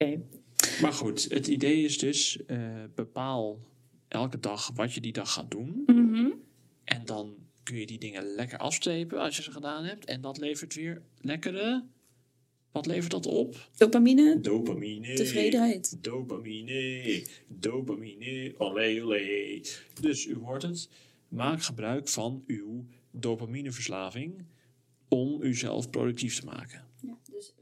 Oké. 0.00 0.22
Maar 0.80 0.92
goed, 0.92 1.24
het 1.30 1.46
idee 1.46 1.84
is 1.84 1.98
dus, 1.98 2.44
eh, 2.46 2.84
bepaal 2.94 3.58
elke 4.08 4.40
dag 4.40 4.70
wat 4.74 4.92
je 4.92 5.00
die 5.00 5.12
dag 5.12 5.32
gaat 5.32 5.50
doen. 5.50 5.82
Mhm. 5.86 6.30
En 6.84 7.04
dan 7.04 7.36
kun 7.70 7.78
je 7.78 7.86
die 7.86 7.98
dingen 7.98 8.34
lekker 8.34 8.58
afstrepen 8.58 9.18
als 9.18 9.36
je 9.36 9.42
ze 9.42 9.52
gedaan 9.52 9.84
hebt. 9.84 10.04
En 10.04 10.20
dat 10.20 10.38
levert 10.38 10.74
weer 10.74 11.02
lekkere... 11.20 11.84
Wat 12.72 12.86
levert 12.86 13.10
dat 13.10 13.26
op? 13.26 13.70
Dopamine, 13.76 14.40
Dopamine. 14.40 15.14
tevredenheid. 15.14 16.04
Dopamine. 16.04 17.26
Dopamine. 17.48 18.54
Olé, 18.58 19.02
olé. 19.02 19.60
Dus 20.00 20.26
u 20.26 20.34
hoort 20.34 20.62
het. 20.62 20.88
Maak 21.28 21.62
gebruik 21.62 22.08
van 22.08 22.44
uw 22.46 22.84
dopamineverslaving 23.10 24.44
om 25.08 25.42
uzelf 25.42 25.90
productief 25.90 26.40
te 26.40 26.46
maken. 26.46 26.84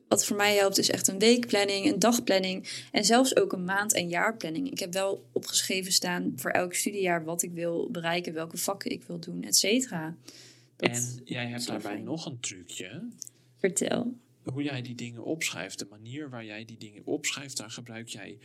Wat 0.08 0.24
voor 0.26 0.36
mij 0.36 0.56
helpt 0.56 0.78
is 0.78 0.90
echt 0.90 1.08
een 1.08 1.18
weekplanning, 1.18 1.86
een 1.86 1.98
dagplanning 1.98 2.68
en 2.92 3.04
zelfs 3.04 3.36
ook 3.36 3.52
een 3.52 3.64
maand- 3.64 3.94
en 3.94 4.08
jaarplanning. 4.08 4.70
Ik 4.70 4.78
heb 4.78 4.92
wel 4.92 5.24
opgeschreven 5.32 5.92
staan 5.92 6.32
voor 6.36 6.50
elk 6.50 6.74
studiejaar 6.74 7.24
wat 7.24 7.42
ik 7.42 7.52
wil 7.52 7.88
bereiken, 7.90 8.32
welke 8.32 8.56
vakken 8.56 8.90
ik 8.90 9.02
wil 9.02 9.18
doen, 9.18 9.44
et 9.44 9.56
cetera. 9.56 10.16
En 10.76 11.20
jij 11.24 11.46
hebt 11.46 11.66
daarbij 11.66 11.92
fijn. 11.92 12.04
nog 12.04 12.26
een 12.26 12.40
trucje. 12.40 13.08
Vertel. 13.58 14.14
hoe 14.52 14.62
jij 14.62 14.82
die 14.82 14.94
dingen 14.94 15.24
opschrijft, 15.24 15.78
de 15.78 15.86
manier 15.90 16.30
waar 16.30 16.44
jij 16.44 16.64
die 16.64 16.78
dingen 16.78 17.02
opschrijft, 17.04 17.56
daar 17.56 17.70
gebruik 17.70 18.08
jij 18.08 18.38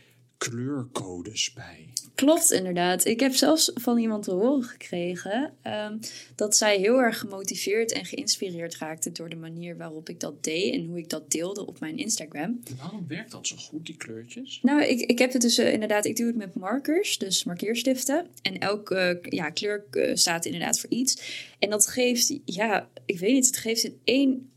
kleurcodes 0.50 1.52
bij. 1.52 1.88
Klopt, 2.14 2.50
inderdaad. 2.50 3.04
Ik 3.04 3.20
heb 3.20 3.34
zelfs 3.34 3.70
van 3.74 3.98
iemand 3.98 4.22
te 4.22 4.30
horen 4.30 4.62
gekregen 4.62 5.54
ehm, 5.62 5.98
dat 6.34 6.56
zij 6.56 6.78
heel 6.78 6.98
erg 6.98 7.18
gemotiveerd 7.18 7.92
en 7.92 8.04
geïnspireerd 8.04 8.76
raakte 8.76 9.12
door 9.12 9.28
de 9.28 9.36
manier 9.36 9.76
waarop 9.76 10.08
ik 10.08 10.20
dat 10.20 10.44
deed 10.44 10.74
en 10.74 10.84
hoe 10.86 10.98
ik 10.98 11.08
dat 11.08 11.30
deelde 11.30 11.66
op 11.66 11.80
mijn 11.80 11.96
Instagram. 11.96 12.60
Waarom 12.78 13.04
werkt 13.08 13.30
dat 13.30 13.46
zo 13.46 13.56
goed, 13.56 13.86
die 13.86 13.96
kleurtjes? 13.96 14.58
Nou, 14.62 14.82
ik, 14.82 15.00
ik 15.00 15.18
heb 15.18 15.32
het 15.32 15.42
dus 15.42 15.58
eh, 15.58 15.72
inderdaad, 15.72 16.04
ik 16.04 16.16
doe 16.16 16.26
het 16.26 16.36
met 16.36 16.54
markers, 16.54 17.18
dus 17.18 17.44
markeerstiften. 17.44 18.26
En 18.42 18.58
elke 18.58 18.94
eh, 18.94 19.30
ja, 19.30 19.50
kleur 19.50 19.84
eh, 19.90 20.14
staat 20.14 20.44
inderdaad 20.44 20.80
voor 20.80 20.90
iets. 20.90 21.18
En 21.58 21.70
dat 21.70 21.86
geeft, 21.86 22.38
ja, 22.44 22.88
ik 23.06 23.18
weet 23.18 23.32
niet, 23.32 23.46
het 23.46 23.56
geeft 23.56 23.84
in 23.84 24.00
één 24.04 24.52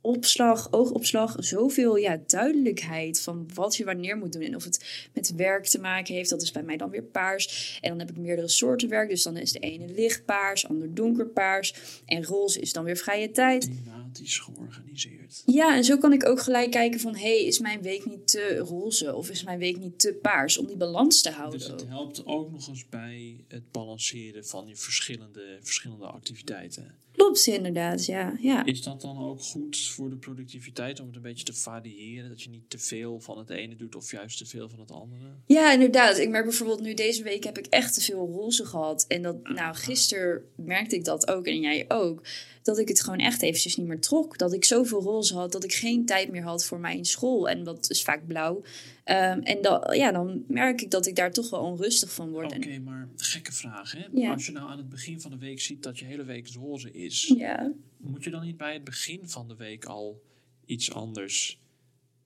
opslag, 0.00 0.72
oogopslag, 0.72 1.36
zoveel 1.38 1.96
ja, 1.96 2.20
duidelijkheid 2.26 3.20
van 3.20 3.48
wat 3.54 3.76
je 3.76 3.84
wanneer 3.84 4.16
moet 4.16 4.32
doen. 4.32 4.42
En 4.42 4.56
of 4.56 4.64
het 4.64 5.08
met 5.12 5.34
werk 5.34 5.66
te 5.66 5.80
maken 5.80 6.14
heeft, 6.14 6.30
dat 6.30 6.42
is 6.42 6.50
bij 6.50 6.62
mij 6.62 6.76
dan 6.76 6.90
weer 6.90 7.02
paars. 7.02 7.78
En 7.80 7.88
dan 7.88 7.98
heb 7.98 8.10
ik 8.10 8.16
meerdere 8.16 8.48
soorten 8.48 8.88
werk, 8.88 9.08
dus 9.08 9.22
dan 9.22 9.36
is 9.36 9.52
de 9.52 9.58
ene 9.58 9.88
lichtpaars, 9.88 10.68
ander 10.68 10.94
donkerpaars. 10.94 11.74
En 12.06 12.24
roze 12.24 12.60
is 12.60 12.72
dan 12.72 12.84
weer 12.84 12.96
vrije 12.96 13.30
tijd. 13.30 13.62
Thematisch 13.62 14.38
georganiseerd. 14.38 15.42
Ja, 15.46 15.76
en 15.76 15.84
zo 15.84 15.98
kan 15.98 16.12
ik 16.12 16.26
ook 16.26 16.40
gelijk 16.40 16.70
kijken 16.70 17.00
van... 17.00 17.16
hey, 17.16 17.44
is 17.44 17.58
mijn 17.58 17.82
week 17.82 18.06
niet 18.06 18.26
te 18.26 18.56
roze 18.56 19.14
of 19.14 19.30
is 19.30 19.44
mijn 19.44 19.58
week 19.58 19.78
niet 19.78 19.98
te 19.98 20.18
paars? 20.22 20.58
Om 20.58 20.66
die 20.66 20.76
balans 20.76 21.22
te 21.22 21.30
houden. 21.30 21.58
Dus 21.58 21.68
het 21.68 21.86
helpt 21.88 22.26
ook 22.26 22.50
nog 22.50 22.68
eens 22.68 22.88
bij 22.88 23.44
het 23.48 23.70
balanceren 23.70 24.46
van 24.46 24.66
je 24.66 24.76
verschillende, 24.76 25.58
verschillende 25.60 26.06
activiteiten. 26.06 26.94
Klopt, 27.12 27.46
inderdaad, 27.46 28.06
ja. 28.06 28.36
ja. 28.40 28.64
Is 28.64 28.82
dat 28.82 29.00
dan 29.00 29.18
ook 29.18 29.42
goed 29.42 29.78
voor 29.78 30.10
de 30.10 30.16
productiviteit 30.16 31.00
om 31.00 31.06
het 31.06 31.16
een 31.16 31.22
beetje 31.22 31.44
te 31.44 31.54
variëren? 31.54 32.28
Dat 32.28 32.42
je 32.42 32.50
niet 32.50 32.70
te 32.70 32.78
veel 32.78 33.20
van 33.20 33.38
het 33.38 33.50
ene 33.50 33.76
doet 33.76 33.94
of 33.94 34.10
juist 34.10 34.38
te 34.38 34.46
veel 34.46 34.68
van 34.68 34.80
het 34.80 34.90
andere? 34.90 35.20
Ja, 35.46 35.72
inderdaad. 35.72 36.18
Ik 36.18 36.28
merk 36.28 36.44
bijvoorbeeld 36.44 36.80
nu 36.80 36.94
deze 36.94 37.22
week 37.22 37.44
heb 37.44 37.58
ik 37.58 37.66
echt 37.66 37.94
te 37.94 38.00
veel 38.00 38.28
roze 38.32 38.64
gehad. 38.64 39.04
En 39.08 39.22
dat, 39.22 39.42
nou, 39.42 39.74
gisteren 39.74 40.42
merkte 40.56 40.96
ik 40.96 41.04
dat 41.04 41.28
ook 41.28 41.46
en 41.46 41.60
jij 41.60 41.84
ook. 41.88 42.22
Dat 42.62 42.78
ik 42.78 42.88
het 42.88 43.02
gewoon 43.02 43.18
echt 43.18 43.42
eventjes 43.42 43.76
niet 43.76 43.86
meer 43.86 44.00
trok. 44.00 44.38
Dat 44.38 44.52
ik 44.52 44.64
zoveel 44.64 45.02
roze 45.02 45.34
had 45.34 45.52
dat 45.52 45.64
ik 45.64 45.72
geen 45.72 46.06
tijd 46.06 46.30
meer 46.30 46.42
had 46.42 46.64
voor 46.64 46.80
mijn 46.80 47.04
school. 47.04 47.48
En 47.48 47.64
dat 47.64 47.90
is 47.90 48.02
vaak 48.02 48.26
blauw. 48.26 48.62
Ehm, 49.10 49.40
en 49.40 49.62
dan, 49.62 49.96
ja, 49.96 50.12
dan 50.12 50.44
merk 50.48 50.80
ik 50.80 50.90
dat 50.90 51.06
ik 51.06 51.16
daar 51.16 51.32
toch 51.32 51.50
wel 51.50 51.60
onrustig 51.60 52.12
van 52.12 52.30
word. 52.30 52.56
Oké, 52.56 52.68
En, 52.68 52.82
maar 52.82 53.08
gekke 53.16 53.52
vraag 53.52 53.92
hè? 53.92 54.06
Ja. 54.12 54.32
Als 54.32 54.46
je 54.46 54.52
nou 54.52 54.70
aan 54.70 54.78
het 54.78 54.88
begin 54.88 55.20
van 55.20 55.30
de 55.30 55.38
week 55.38 55.60
ziet 55.60 55.82
dat 55.82 55.98
je 55.98 56.04
hele 56.04 56.24
week 56.24 56.48
roze 56.48 56.92
is, 56.92 57.32
ja. 57.36 57.72
moet 57.96 58.24
je 58.24 58.30
dan 58.30 58.44
niet 58.44 58.56
bij 58.56 58.72
het 58.72 58.84
begin 58.84 59.28
van 59.28 59.48
de 59.48 59.56
week 59.56 59.84
al 59.84 60.22
iets 60.64 60.92
anders, 60.92 61.60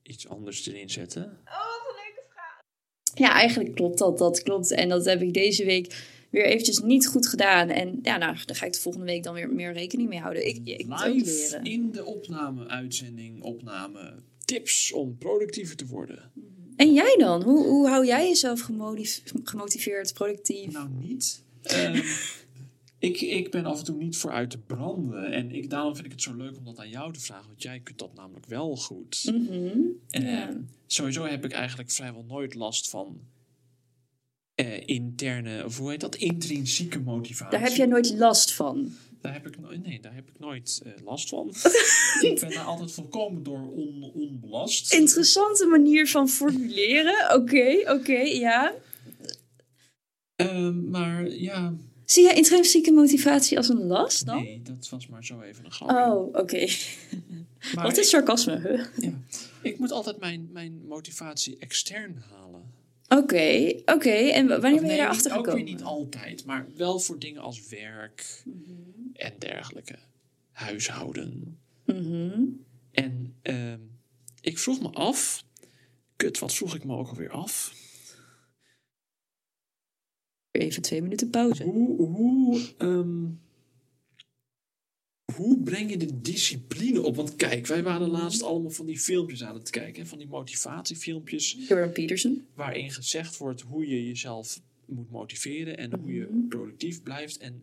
iets 0.03 0.29
anders 0.29 0.67
erin 0.67 0.91
zetten? 0.91 1.39
ja, 3.15 3.33
eigenlijk 3.33 3.75
klopt 3.75 3.99
dat. 3.99 4.19
Dat 4.19 4.43
klopt. 4.43 4.71
En 4.71 4.89
dat 4.89 5.05
heb 5.05 5.23
ik 5.23 5.35
deze 5.35 5.65
week 5.65 6.07
weer 6.31 6.45
eventjes 6.45 6.79
niet 6.79 7.07
goed 7.07 7.27
gedaan. 7.27 7.69
En 7.69 7.99
ja, 8.03 8.17
nou, 8.17 8.37
daar 8.47 8.57
ga 8.57 8.67
ik 8.67 8.73
de 8.73 8.81
volgende 8.81 9.07
week 9.07 9.23
dan 9.23 9.35
weer 9.35 9.51
meer 9.51 9.73
rekening 9.73 10.09
mee 10.09 10.21
houden. 10.21 10.47
Ik, 10.47 10.61
ik 10.65 10.87
moet 10.87 11.05
ook 11.05 11.15
Live 11.15 11.25
leren. 11.25 11.65
in 11.65 11.93
de 11.93 12.05
opname, 12.05 12.67
uitzending, 12.67 13.43
opname, 13.43 14.15
tips 14.45 14.93
om 14.93 15.19
productiever 15.19 15.77
te 15.77 15.87
worden. 15.87 16.33
En 16.77 16.93
jij 16.93 17.17
dan? 17.19 17.43
Hoe, 17.43 17.67
hoe 17.67 17.89
hou 17.89 18.07
jij 18.07 18.29
jezelf 18.29 18.61
gemotiv- 18.61 19.23
gemotiveerd, 19.45 20.15
productief? 20.15 20.73
Nou, 20.73 20.89
niet. 20.91 21.43
Ehm, 21.63 22.03
ik, 22.99 23.21
ik 23.21 23.51
ben 23.51 23.65
af 23.65 23.79
en 23.79 23.85
toe 23.85 23.97
niet 23.97 24.17
voor 24.17 24.31
uit 24.31 24.51
te 24.51 24.59
branden. 24.59 25.33
En 25.33 25.51
ik, 25.55 25.71
daarom 25.71 25.95
vind 25.95 26.07
ik 26.07 26.13
het 26.13 26.23
zo 26.23 26.35
leuk 26.35 26.57
om 26.57 26.65
dat 26.65 26.79
aan 26.79 26.89
jou 26.89 27.13
te 27.13 27.21
vragen. 27.21 27.47
Want 27.47 27.63
jij 27.63 27.81
kunt 27.81 27.99
dat 27.99 28.15
namelijk 28.15 28.47
wel 28.47 28.77
goed. 28.77 29.23
Mhm. 29.35 29.79
Ehm, 30.11 30.27
Ja. 30.27 30.57
Sowieso 30.87 31.25
heb 31.25 31.45
ik 31.45 31.53
eigenlijk 31.53 31.91
vrijwel 31.91 32.25
nooit 32.29 32.55
last 32.55 32.91
van 32.91 33.21
eh, 34.55 34.87
interne, 34.87 35.65
of 35.65 35.79
hoe 35.79 35.91
heet 35.91 36.01
dat? 36.01 36.15
Intrinsieke 36.17 37.01
motivatie. 37.01 37.59
Daar 37.59 37.69
heb 37.69 37.77
jij 37.77 37.87
nooit 37.87 38.15
last 38.15 38.53
van. 38.53 38.93
Daar 39.25 39.33
heb 39.33 39.47
ik, 39.47 39.61
no- 39.61 39.77
nee, 39.77 40.01
daar 40.01 40.15
heb 40.15 40.29
ik 40.29 40.39
nooit 40.39 40.83
eh, 40.85 40.93
last 41.05 41.29
van. 41.29 41.49
ik 42.31 42.41
ben 42.41 42.51
daar 42.51 42.65
altijd 42.65 42.93
volkomen 42.93 43.43
door 43.43 43.73
on, 43.73 44.11
onbelast. 44.15 44.93
Interessante 44.93 45.67
manier 45.67 46.09
van 46.09 46.29
formuleren. 46.29 47.35
Oké, 47.35 47.93
oké, 47.93 48.19
ja. 48.21 48.75
Ehm, 50.37 50.91
maar 50.91 51.29
ja, 51.29 51.75
Zie 52.05 52.23
jij 52.23 52.35
intrinsieke 52.35 52.91
motivatie 52.93 53.57
als 53.57 53.69
een 53.69 53.87
last 53.87 54.27
dan? 54.27 54.43
nee, 54.43 54.63
dat 54.63 54.89
was 54.89 55.07
maar 55.07 55.25
zo 55.25 55.41
even 55.41 55.65
een 55.65 55.73
grapje. 55.73 55.97
Oh, 55.97 56.35
oké. 56.35 56.67
Wat 57.83 57.97
is 57.97 58.09
sarcasme? 58.09 58.61
Huh? 58.61 58.85
Ja. 58.97 59.13
Ik 59.63 59.79
moet 59.79 59.91
altijd 59.93 60.19
mijn, 60.19 60.49
mijn 60.53 60.87
motivatie 60.87 61.57
extern 61.59 62.23
halen. 62.31 62.73
Oké, 63.09 63.73
oké. 63.85 64.11
En 64.11 64.47
wanneer 64.49 64.81
ben 64.81 64.91
je 64.91 64.97
daarachter 64.97 65.31
niet- 65.31 65.39
ook 65.39 65.45
gekomen? 65.45 65.65
weer 65.65 65.75
niet 65.75 65.83
altijd, 65.83 66.45
maar 66.45 66.67
wel 66.77 66.99
voor 66.99 67.19
dingen 67.19 67.41
als 67.43 67.69
werk 67.69 68.43
Mhm. 68.45 68.73
en 69.13 69.33
dergelijke. 69.39 69.99
Huishouden. 70.53 71.59
Mhm. 71.85 72.43
En 72.91 73.37
ehm, 73.43 73.81
ik 74.41 74.59
vroeg 74.59 74.81
me 74.81 74.89
af. 74.91 75.45
Kut, 76.17 76.39
wat 76.39 76.55
vroeg 76.55 76.75
ik 76.75 76.85
me 76.85 76.97
ook 76.97 77.09
alweer 77.09 77.31
af? 77.31 77.75
Even 80.51 80.83
twee 80.83 81.03
minuten 81.03 81.31
pauze. 81.31 81.63
Hoe, 81.65 82.03
hoe, 82.07 82.61
ehm, 82.79 83.25
hoe 85.37 85.63
breng 85.63 85.91
je 85.91 85.97
de 85.97 86.21
discipline 86.21 87.03
op? 87.03 87.17
Want 87.17 87.37
kijk, 87.37 87.67
wij 87.67 87.83
waren 87.83 88.09
laatst 88.09 88.43
allemaal 88.43 88.71
van 88.71 88.87
die 88.87 88.99
filmpjes 88.99 89.45
aan 89.45 89.55
het 89.55 89.71
kijken. 89.71 90.03
hè, 90.03 90.09
Van 90.09 90.19
die 90.19 90.27
motivatiefilmpjes. 90.29 91.57
Jordan 91.69 91.93
Peterson. 91.93 92.47
waarin 92.55 92.91
gezegd 92.91 93.37
wordt 93.37 93.61
hoe 93.61 93.89
je 93.89 94.07
jezelf 94.07 94.61
moet 94.87 95.11
motiveren 95.11 95.77
en 95.79 95.99
hoe 96.01 96.13
je 96.13 96.47
productief 96.49 97.03
blijft. 97.03 97.39
En 97.39 97.63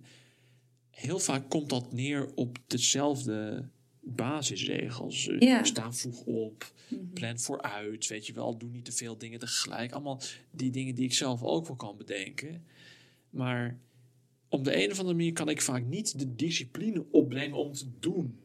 heel 0.89 1.19
vaak 1.19 1.49
komt 1.49 1.69
dat 1.69 1.91
neer 1.93 2.29
op 2.35 2.57
dezelfde 2.67 3.67
basisregels. 4.03 5.27
Eh, 5.27 5.39
Ja. 5.39 5.63
Sta 5.63 5.93
vroeg 5.93 6.23
op, 6.25 6.73
plan 7.13 7.39
vooruit, 7.39 8.07
weet 8.07 8.27
je 8.27 8.33
wel, 8.33 8.57
doe 8.57 8.69
niet 8.69 8.85
te 8.85 8.91
veel 8.91 9.17
dingen 9.17 9.39
tegelijk. 9.39 9.91
Allemaal 9.91 10.21
die 10.51 10.71
dingen 10.71 10.95
die 10.95 11.05
ik 11.05 11.13
zelf 11.13 11.43
ook 11.43 11.67
wel 11.67 11.75
kan 11.75 11.97
bedenken. 11.97 12.63
Maar 13.29 13.77
op 14.51 14.63
de 14.63 14.83
een 14.83 14.91
of 14.91 14.97
andere 14.99 15.17
manier 15.17 15.33
kan 15.33 15.49
ik 15.49 15.61
vaak 15.61 15.85
niet 15.85 16.19
de 16.19 16.35
discipline 16.35 17.05
opbrengen 17.11 17.57
om 17.57 17.73
te 17.73 17.85
doen. 17.99 18.39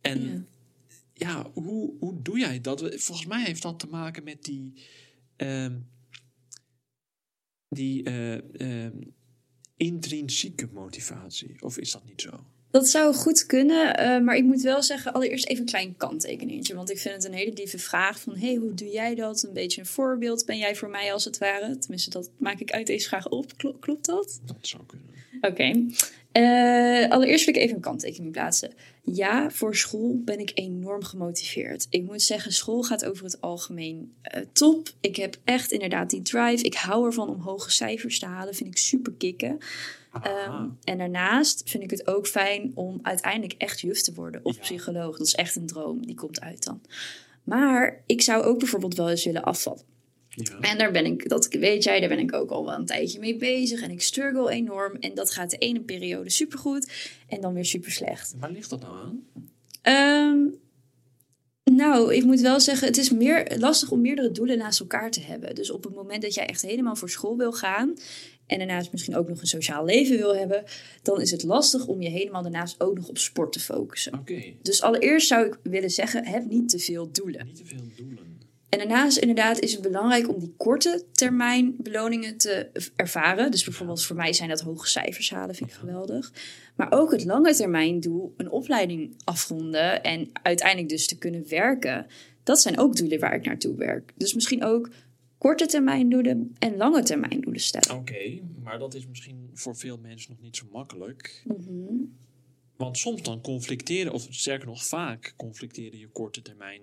En 0.00 0.22
Ja. 0.22 0.44
ja, 1.12 1.50
hoe, 1.52 1.94
hoe 1.98 2.22
doe 2.22 2.38
jij 2.38 2.60
dat? 2.60 2.80
Volgens 2.80 3.26
mij 3.26 3.44
heeft 3.44 3.62
dat 3.62 3.78
te 3.78 3.86
maken 3.86 4.24
met 4.24 4.44
die. 4.44 4.72
ehm, 5.36 5.78
die 7.68 8.02
eh, 8.02 8.84
ehm, 8.84 9.00
intrinsieke 9.76 10.68
motivatie. 10.72 11.62
Of 11.62 11.78
is 11.78 11.90
dat 11.92 12.04
niet 12.04 12.20
zo? 12.20 12.46
Dat 12.76 12.88
zou 12.88 13.14
goed 13.14 13.46
kunnen, 13.46 13.96
eh, 13.96 14.20
maar 14.20 14.36
ik 14.36 14.44
moet 14.44 14.62
wel 14.62 14.82
zeggen, 14.82 15.12
allereerst 15.12 15.46
even 15.46 15.60
een 15.62 15.68
klein 15.68 15.94
kanttekeningetje. 15.96 16.74
Want 16.74 16.90
ik 16.90 16.98
vind 16.98 17.14
het 17.14 17.24
een 17.24 17.32
hele 17.32 17.52
lieve 17.52 17.78
vraag 17.78 18.20
van, 18.20 18.36
hey, 18.36 18.54
hoe 18.54 18.74
doe 18.74 18.88
jij 18.90 19.14
dat? 19.14 19.42
Een 19.42 19.52
beetje 19.52 19.80
een 19.80 19.86
voorbeeld 19.86 20.46
ben 20.46 20.58
jij 20.58 20.76
voor 20.76 20.88
mij 20.88 21.12
als 21.12 21.24
het 21.24 21.38
ware. 21.38 21.78
Tenminste, 21.78 22.10
dat 22.10 22.30
maak 22.36 22.60
ik 22.60 22.70
uit 22.70 22.86
deze 22.86 23.08
vraag 23.08 23.28
op. 23.28 23.56
Klo- 23.56 23.76
klopt 23.80 24.06
dat? 24.06 24.40
Dat 24.44 24.56
zou 24.60 24.82
kunnen. 24.86 25.06
Oké. 25.40 25.86
Eh, 26.36 27.10
allereerst 27.10 27.44
wil 27.44 27.54
ik 27.54 27.60
even 27.60 27.76
een 27.76 27.82
kanttekening 27.82 28.32
plaatsen. 28.32 28.72
Ja, 29.02 29.50
voor 29.50 29.76
school 29.76 30.20
ben 30.24 30.38
ik 30.38 30.50
enorm 30.54 31.04
gemotiveerd. 31.04 31.86
Ik 31.90 32.04
moet 32.04 32.22
zeggen, 32.22 32.52
school 32.52 32.82
gaat 32.82 33.04
over 33.04 33.24
het 33.24 33.40
algemeen 33.40 34.14
eh, 34.22 34.42
top. 34.52 34.88
Ik 35.00 35.16
heb 35.16 35.36
echt 35.44 35.70
inderdaad 35.72 36.10
die 36.10 36.22
drive. 36.22 36.64
Ik 36.64 36.74
hou 36.74 37.06
ervan 37.06 37.28
om 37.28 37.40
hoge 37.40 37.70
cijfers 37.70 38.18
te 38.18 38.26
halen. 38.26 38.54
Vind 38.54 38.70
ik 38.70 38.78
super 38.78 39.12
kicken. 39.12 39.58
Ehm, 40.22 40.68
en 40.84 40.98
daarnaast 40.98 41.62
vind 41.64 41.82
ik 41.82 41.90
het 41.90 42.06
ook 42.06 42.26
fijn 42.26 42.72
om 42.74 42.98
uiteindelijk 43.02 43.54
echt 43.58 43.80
juf 43.80 44.00
te 44.00 44.14
worden. 44.14 44.40
Of 44.44 44.54
Ja. 44.54 44.60
psycholoog. 44.60 45.16
Dat 45.18 45.26
is 45.26 45.34
echt 45.34 45.56
een 45.56 45.66
droom. 45.66 46.06
Die 46.06 46.14
komt 46.14 46.40
uit 46.40 46.64
dan. 46.64 46.80
Maar 47.44 48.02
ik 48.06 48.22
zou 48.22 48.42
ook 48.42 48.58
bijvoorbeeld 48.58 48.96
wel 48.96 49.10
eens 49.10 49.24
willen 49.24 49.42
afvallen. 49.44 49.82
Ja. 50.36 50.60
En 50.60 50.78
daar 50.78 50.92
ben 50.92 51.04
ik, 51.04 51.28
dat 51.28 51.48
weet 51.48 51.84
jij, 51.84 52.00
daar 52.00 52.08
ben 52.08 52.18
ik 52.18 52.32
ook 52.32 52.50
al 52.50 52.64
wel 52.64 52.74
een 52.74 52.86
tijdje 52.86 53.18
mee 53.18 53.36
bezig. 53.36 53.82
En 53.82 53.90
ik 53.90 54.02
struggle 54.02 54.50
enorm. 54.50 54.96
En 55.00 55.14
dat 55.14 55.30
gaat 55.30 55.50
de 55.50 55.58
ene 55.58 55.80
periode 55.80 56.30
supergoed 56.30 56.92
en 57.28 57.40
dan 57.40 57.54
weer 57.54 57.64
super 57.64 57.90
slecht. 57.90 58.34
Waar 58.38 58.50
ligt 58.50 58.70
dat 58.70 58.80
nou 58.80 58.96
aan? 58.96 59.24
Ehm, 59.82 60.38
nou, 61.76 62.14
ik 62.14 62.24
moet 62.24 62.40
wel 62.40 62.60
zeggen, 62.60 62.86
het 62.86 62.96
is 62.96 63.10
meer 63.10 63.56
lastig 63.58 63.90
om 63.90 64.00
meerdere 64.00 64.30
doelen 64.30 64.58
naast 64.58 64.80
elkaar 64.80 65.10
te 65.10 65.20
hebben. 65.20 65.54
Dus 65.54 65.70
op 65.70 65.84
het 65.84 65.94
moment 65.94 66.22
dat 66.22 66.34
jij 66.34 66.46
echt 66.46 66.62
helemaal 66.62 66.96
voor 66.96 67.10
school 67.10 67.36
wil 67.36 67.52
gaan. 67.52 67.94
En 68.46 68.58
daarnaast 68.58 68.92
misschien 68.92 69.16
ook 69.16 69.28
nog 69.28 69.40
een 69.40 69.46
sociaal 69.46 69.84
leven 69.84 70.16
wil 70.16 70.36
hebben. 70.36 70.64
Dan 71.02 71.20
is 71.20 71.30
het 71.30 71.42
lastig 71.42 71.86
om 71.86 72.02
je 72.02 72.08
helemaal 72.08 72.42
daarnaast 72.42 72.80
ook 72.80 72.96
nog 72.96 73.08
op 73.08 73.18
sport 73.18 73.52
te 73.52 73.60
focussen. 73.60 74.14
Oké, 74.14 74.42
Dus 74.62 74.82
allereerst 74.82 75.28
zou 75.28 75.46
ik 75.46 75.58
willen 75.62 75.90
zeggen, 75.90 76.26
heb 76.26 76.44
niet 76.48 76.68
te 76.68 76.78
veel 76.78 77.10
doelen. 77.12 77.46
niet 77.46 77.56
te 77.56 77.64
veel 77.64 77.84
doelen. 77.96 78.35
En 78.68 78.78
daarnaast 78.78 79.16
inderdaad 79.16 79.58
is 79.58 79.72
het 79.72 79.82
belangrijk 79.82 80.28
om 80.28 80.38
die 80.38 80.54
korte 80.56 81.04
termijn 81.12 81.74
beloningen 81.78 82.36
te 82.36 82.70
ervaren. 82.96 83.50
Dus 83.50 83.64
bijvoorbeeld 83.64 84.04
voor 84.04 84.16
mij 84.16 84.32
zijn 84.32 84.48
dat 84.48 84.60
hoge 84.60 84.88
cijfers 84.88 85.30
halen, 85.30 85.54
vind 85.54 85.70
ik 85.70 85.76
geweldig. 85.76 86.32
Maar 86.76 86.92
ook 86.92 87.12
het 87.12 87.24
lange 87.24 87.54
termijn 87.54 88.00
doel, 88.00 88.34
een 88.36 88.50
opleiding 88.50 89.14
afronden 89.24 90.02
en 90.02 90.28
uiteindelijk 90.32 90.88
dus 90.88 91.06
te 91.06 91.18
kunnen 91.18 91.48
werken. 91.48 92.06
Dat 92.42 92.60
zijn 92.60 92.78
ook 92.78 92.96
doelen 92.96 93.20
waar 93.20 93.34
ik 93.34 93.44
naartoe 93.44 93.76
werk. 93.76 94.12
Dus 94.16 94.34
misschien 94.34 94.64
ook 94.64 94.90
korte 95.38 95.66
termijn 95.66 96.08
doelen 96.08 96.54
en 96.58 96.76
lange 96.76 97.02
termijn 97.02 97.40
doelen 97.40 97.60
stellen. 97.60 98.00
Oké, 98.00 98.40
maar 98.62 98.78
dat 98.78 98.94
is 98.94 99.06
misschien 99.06 99.50
voor 99.54 99.76
veel 99.76 99.98
mensen 99.98 100.30
nog 100.30 100.40
niet 100.40 100.56
zo 100.56 100.66
makkelijk. 100.72 101.42
Mhm. 101.44 101.94
Want 102.76 102.98
soms 102.98 103.22
dan 103.22 103.40
conflicteren, 103.40 104.12
of 104.12 104.26
sterker 104.30 104.66
nog 104.66 104.84
vaak 104.84 105.34
conflicteren 105.36 105.98
je 105.98 106.08
korte 106.08 106.42
termijn 106.42 106.82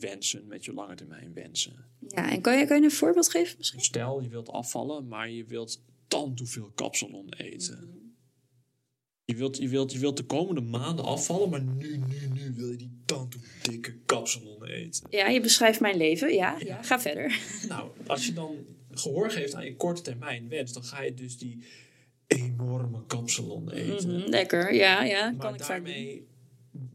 wensen 0.00 0.46
met 0.46 0.64
je 0.64 0.72
lange 0.72 0.94
termijn 0.94 1.32
wensen. 1.34 1.84
Ja, 2.08 2.30
en 2.30 2.40
kan 2.40 2.58
je, 2.58 2.66
kan 2.66 2.78
je 2.78 2.84
een 2.84 2.90
voorbeeld 2.90 3.30
geven 3.30 3.54
misschien? 3.58 3.80
Stel, 3.80 4.20
je 4.20 4.28
wilt 4.28 4.48
afvallen, 4.48 5.08
maar 5.08 5.30
je 5.30 5.44
wilt 5.44 5.82
dan 6.08 6.34
te 6.34 6.46
veel 6.46 6.70
kapsalon 6.74 7.32
eten. 7.32 7.98
Je 9.24 9.36
wilt, 9.36 9.56
je, 9.56 9.68
wilt, 9.68 9.92
je 9.92 9.98
wilt 9.98 10.16
de 10.16 10.24
komende 10.24 10.60
maanden 10.60 11.04
afvallen, 11.04 11.50
maar 11.50 11.62
nu, 11.62 11.96
nu, 11.96 12.28
nu 12.32 12.54
wil 12.54 12.70
je 12.70 12.76
die 12.76 13.02
tand 13.06 13.36
dikke 13.62 13.98
kapsalon 14.06 14.64
eten. 14.64 15.06
Ja, 15.10 15.28
je 15.28 15.40
beschrijft 15.40 15.80
mijn 15.80 15.96
leven. 15.96 16.34
Ja, 16.34 16.56
ja. 16.58 16.82
ga 16.82 17.00
verder. 17.00 17.38
Nou, 17.68 17.90
als 18.06 18.26
je 18.26 18.32
dan 18.32 18.56
gehoor 18.90 19.30
geeft 19.30 19.54
aan 19.54 19.64
je 19.64 19.76
korte 19.76 20.02
termijn 20.02 20.48
wens, 20.48 20.72
dan 20.72 20.84
ga 20.84 21.02
je 21.02 21.14
dus 21.14 21.38
die 21.38 21.64
enorme 22.26 23.06
kapsalon 23.06 23.70
eten. 23.70 24.16
Mhm, 24.16 24.28
lekker, 24.28 24.74
ja, 24.74 25.02
ja. 25.02 25.30
Maar 25.30 25.40
kan 25.40 25.54
ik 25.54 25.66
daarmee 25.66 26.26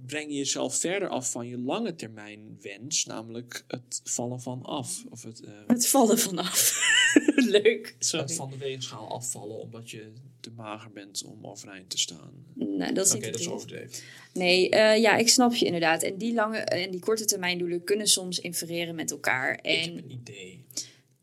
breng 0.06 0.30
je 0.32 0.38
jezelf 0.38 0.76
verder 0.76 1.10
af 1.10 1.32
van 1.32 1.48
je 1.48 1.58
lange 1.58 1.96
termijn 1.96 2.58
wens, 2.62 3.06
namelijk 3.06 3.64
het 3.68 4.02
vallen 4.04 4.42
van 4.42 4.62
af. 4.64 5.04
Of 5.10 5.24
het, 5.24 5.40
eh, 5.44 5.52
Het 5.68 5.88
vallen 5.88 6.20
vanaf. 6.20 6.80
Leuk. 7.36 7.88
het 7.98 8.06
Sorry. 8.06 8.28
van 8.34 8.50
de 8.50 8.58
weegschaal 8.58 9.10
afvallen 9.12 9.60
omdat 9.60 9.90
je 9.90 10.12
te 10.40 10.52
mager 10.52 10.92
bent 10.92 11.24
om 11.24 11.46
overeind 11.48 11.90
te 11.90 11.98
staan. 11.98 12.32
Nee, 12.54 12.94
dat 12.94 13.06
is 13.06 13.14
niet 13.14 13.24
dat 13.24 13.40
is 13.40 13.48
overdreven. 13.48 14.04
Nee, 14.34 14.70
eh, 14.70 15.02
ja, 15.02 15.16
ik 15.16 15.30
snap 15.30 15.54
je 15.54 15.66
inderdaad. 15.66 16.04
En 16.04 16.18
die 16.18 16.34
lange 16.34 16.58
en 16.58 16.92
die 16.92 17.00
korte 17.00 17.26
termijn 17.26 17.58
doelen 17.58 17.84
kunnen 17.84 18.08
soms 18.08 18.40
infereren 18.40 18.96
met 18.96 19.12
elkaar. 19.12 19.54
Ik 19.54 19.60
heb 19.84 19.86
En 19.90 19.98
een 19.98 20.12
idee. 20.12 20.66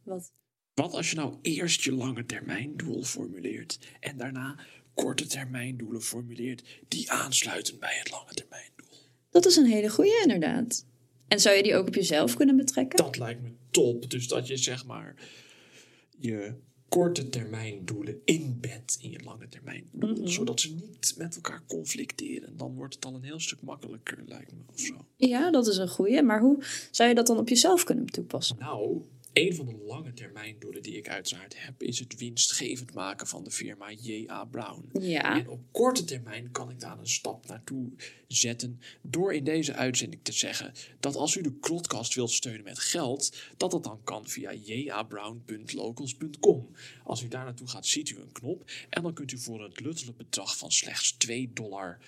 wat? 0.03 0.33
Wat 0.75 0.93
als 0.95 1.11
je 1.11 1.17
nou 1.17 1.35
eerst 1.43 1.83
je 1.83 1.93
lange 1.93 2.27
termijn 2.27 2.77
doel 2.77 3.03
formuleert 3.03 3.79
en 4.01 4.17
daarna 4.17 4.59
korte 4.95 5.27
termijn 5.27 5.77
doelen 5.77 6.03
formuleert 6.03 6.63
die 6.89 7.11
aansluiten 7.11 7.79
bij 7.79 7.97
het 7.99 8.11
lange 8.11 8.33
termijn? 8.35 8.71
Dat 9.33 9.47
is 9.47 9.57
een 9.57 9.67
hele 9.67 9.91
goeie 9.91 10.21
inderdaad. 10.23 10.85
En 11.29 11.41
zou 11.41 11.57
je 11.57 11.63
die 11.63 11.75
ook 11.75 11.87
op 11.87 11.95
jezelf 11.95 12.35
kunnen 12.35 12.57
betrekken? 12.57 13.05
Dat 13.05 13.19
lijkt 13.19 13.43
me 13.43 13.49
top. 13.71 14.11
Dus 14.11 14.29
dat 14.29 14.47
je 14.47 14.57
zeg 14.57 14.87
maar 14.87 15.15
je 16.19 16.55
korte 16.89 17.29
termijn 17.29 17.85
doelen 17.85 18.21
inbedt 18.25 18.99
in 19.01 19.11
je 19.11 19.21
lange 19.25 19.49
termijn 19.49 19.89
doel. 19.93 20.29
Zodat 20.29 20.61
ze 20.61 20.75
niet 20.75 21.15
met 21.17 21.35
elkaar 21.35 21.63
conflicteren. 21.67 22.57
Dan 22.57 22.75
wordt 22.75 22.95
het 22.95 23.05
al 23.05 23.15
een 23.15 23.23
heel 23.23 23.41
stuk 23.41 23.63
makkelijker, 23.63 24.19
lijkt 24.27 24.53
me. 24.53 24.59
Of 24.73 24.81
zo. 24.81 24.95
Ja, 25.17 25.51
dat 25.51 25.67
is 25.67 25.77
een 25.77 25.89
goeie. 25.89 26.23
Maar 26.23 26.41
hoe 26.41 26.65
zou 26.91 27.09
je 27.09 27.15
dat 27.15 27.27
dan 27.27 27.39
op 27.39 27.49
jezelf 27.49 27.85
kunnen 27.85 28.07
toepassen? 28.07 28.57
Nou, 28.59 29.03
een 29.33 29.55
van 29.55 29.67
de 29.67 29.77
lange 29.87 30.13
termijn 30.13 30.57
doelen 30.59 30.83
die 30.83 30.97
ik 30.97 31.09
uiteraard 31.09 31.65
heb, 31.65 31.83
is 31.83 31.99
het 31.99 32.19
winstgevend 32.19 32.95
maken 32.95 33.27
van 33.27 33.45
de 33.45 33.51
firma 33.51 33.91
J.A. 33.91 34.45
Brown. 34.45 34.91
Ja, 35.01 35.39
En 35.39 35.49
op 35.49 35.61
korte 35.71 36.05
termijn 36.05 36.51
kan 36.51 36.71
ik 36.71 36.81
daar 36.81 36.99
een 36.99 37.09
stap 37.09 37.47
naartoe 37.47 37.91
zetten 38.27 38.81
door 39.01 39.35
in 39.35 39.45
deze 39.45 39.75
uitzending 39.75 40.25
te 40.25 40.33
zeggen 40.33 40.73
dat 41.01 41.17
als 41.17 41.37
u 41.37 41.43
de 41.43 41.59
Krotcast 41.61 42.15
wilt 42.15 42.31
steunen 42.31 42.65
met 42.65 42.79
geld, 42.79 43.37
dat 43.57 43.71
dat 43.71 43.85
dan 43.85 44.01
kan 44.05 44.29
via 44.29 44.55
jabrown.locals.com. 44.55 46.71
Als 47.05 47.23
u 47.23 47.29
daar 47.29 47.45
naartoe 47.45 47.69
gaat, 47.69 47.87
ziet 47.87 48.11
u 48.11 48.17
een 48.17 48.33
knop 48.33 48.71
en 48.89 49.03
dan 49.03 49.15
kunt 49.15 49.33
u 49.33 49.39
voor 49.39 49.63
het 49.63 49.81
luttele 49.81 50.13
bedrag 50.13 50.57
van 50.57 50.73
slechts 50.73 51.13
2 51.13 51.51
dollar 51.53 51.99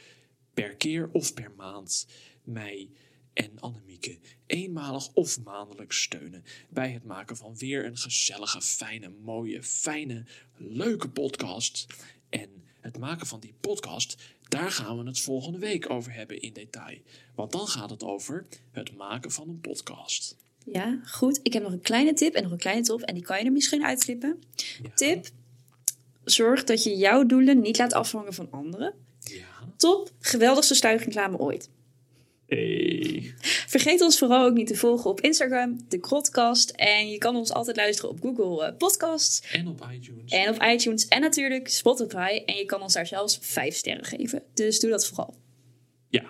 per 0.55 0.77
keer 0.77 1.09
of 1.13 1.35
per 1.35 1.53
maand 1.57 2.07
mij 2.43 2.89
en 3.35 3.61
Annemieke 3.61 4.19
eenmalig 4.47 5.11
of 5.13 5.41
maandelijks 5.41 6.03
steunen 6.03 6.45
bij 6.69 6.91
het 6.91 7.05
maken 7.05 7.37
van 7.37 7.57
weer 7.57 7.85
een 7.85 7.97
gezellige, 7.97 8.63
fijne, 8.63 9.09
mooie, 9.23 9.63
fijne, 9.63 10.25
leuke 10.57 11.09
podcast. 11.09 11.87
En 12.29 12.49
het 12.81 12.99
maken 12.99 13.27
van 13.27 13.41
die 13.41 13.55
podcast, 13.61 14.17
daar 14.49 14.71
gaan 14.71 14.99
we 14.99 15.05
het 15.05 15.21
volgende 15.21 15.59
week 15.59 15.91
over 15.91 16.13
hebben 16.13 16.41
in 16.41 16.53
detail. 16.53 16.99
Want 17.35 17.53
dan 17.53 17.67
gaat 17.67 17.91
het 17.91 18.03
over 18.03 18.47
het 18.71 18.97
maken 18.97 19.31
van 19.31 19.49
een 19.49 19.61
podcast. 19.61 20.37
ja, 20.65 21.01
goed. 21.05 21.41
Ik 21.43 21.53
heb 21.53 21.63
nog 21.63 21.73
een 21.73 21.81
kleine 21.81 22.13
tip 22.13 22.35
en 22.35 22.43
nog 22.43 22.53
een 22.53 22.59
kleine 22.59 22.83
top. 22.83 23.01
En 23.01 23.15
die 23.15 23.23
kan 23.23 23.39
je 23.39 23.45
er 23.45 23.53
misschien 23.53 23.85
uitklippen. 23.85 24.43
Ja. 24.83 24.91
Tip. 24.95 25.27
Zorg 26.25 26.65
dat 26.65 26.83
je 26.83 26.97
jouw 26.97 27.27
doelen 27.27 27.61
niet 27.61 27.79
laat 27.79 27.93
afhangen 27.93 28.35
van 28.35 28.51
anderen. 28.51 28.95
Ja. 29.21 29.73
Top. 29.77 30.11
Geweldigste 30.21 30.75
sluikreclame 30.75 31.39
ooit. 31.39 31.69
Hey. 32.55 33.35
Vergeet 33.67 34.01
ons 34.01 34.19
vooral 34.19 34.45
ook 34.47 34.55
niet 34.55 34.67
te 34.67 34.77
volgen 34.77 35.11
op 35.11 35.21
Instagram, 35.21 35.85
de 35.89 35.99
Krotcast. 35.99 36.71
En 36.71 37.09
je 37.09 37.19
kan 37.19 37.37
ons 37.37 37.53
altijd 37.53 37.77
luisteren 37.77 38.11
op 38.11 38.21
Google 38.21 38.67
eh, 38.67 38.77
Podcasts 38.77 39.41
En 39.53 39.69
op 39.69 39.89
iTunes. 39.93 40.33
en 40.33 40.49
op 40.55 40.63
iTunes 40.63 41.09
en 41.09 41.21
natuurlijk 41.21 41.69
Spotify. 41.69 42.43
En 42.47 42.55
je 42.57 42.65
kan 42.65 42.83
ons 42.83 42.93
daar 42.93 43.07
zelfs 43.07 43.39
vijf 43.41 43.75
sterren 43.77 44.05
geven. 44.05 44.43
Dus 44.55 44.81
doe 44.81 44.91
dat 44.91 45.07
vooral. 45.07 45.35
Ja. 46.09 46.25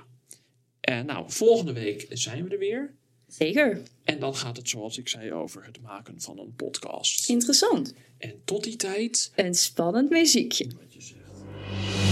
En 0.81 1.07
nou, 1.07 1.25
volgende 1.29 1.72
week 1.72 2.07
zijn 2.09 2.45
we 2.45 2.51
er 2.51 2.59
weer. 2.59 2.95
Zeker. 3.29 3.83
En 4.05 4.18
dan 4.18 4.37
gaat 4.37 4.57
het, 4.57 4.68
zoals 4.68 4.99
ik 4.99 5.09
zei, 5.09 5.33
over 5.33 5.64
het 5.64 5.81
maken 5.81 6.20
van 6.20 6.39
een 6.39 6.55
podcast. 6.57 7.29
Interessant. 7.29 7.95
En 8.18 8.41
tot 8.45 8.64
die 8.64 8.77
tijd. 8.77 9.33
Een 9.35 9.55
spannend 9.55 10.11
muziekje. 10.11 10.66
Wat 10.66 10.95
je 10.95 11.01
zegt. 11.01 12.04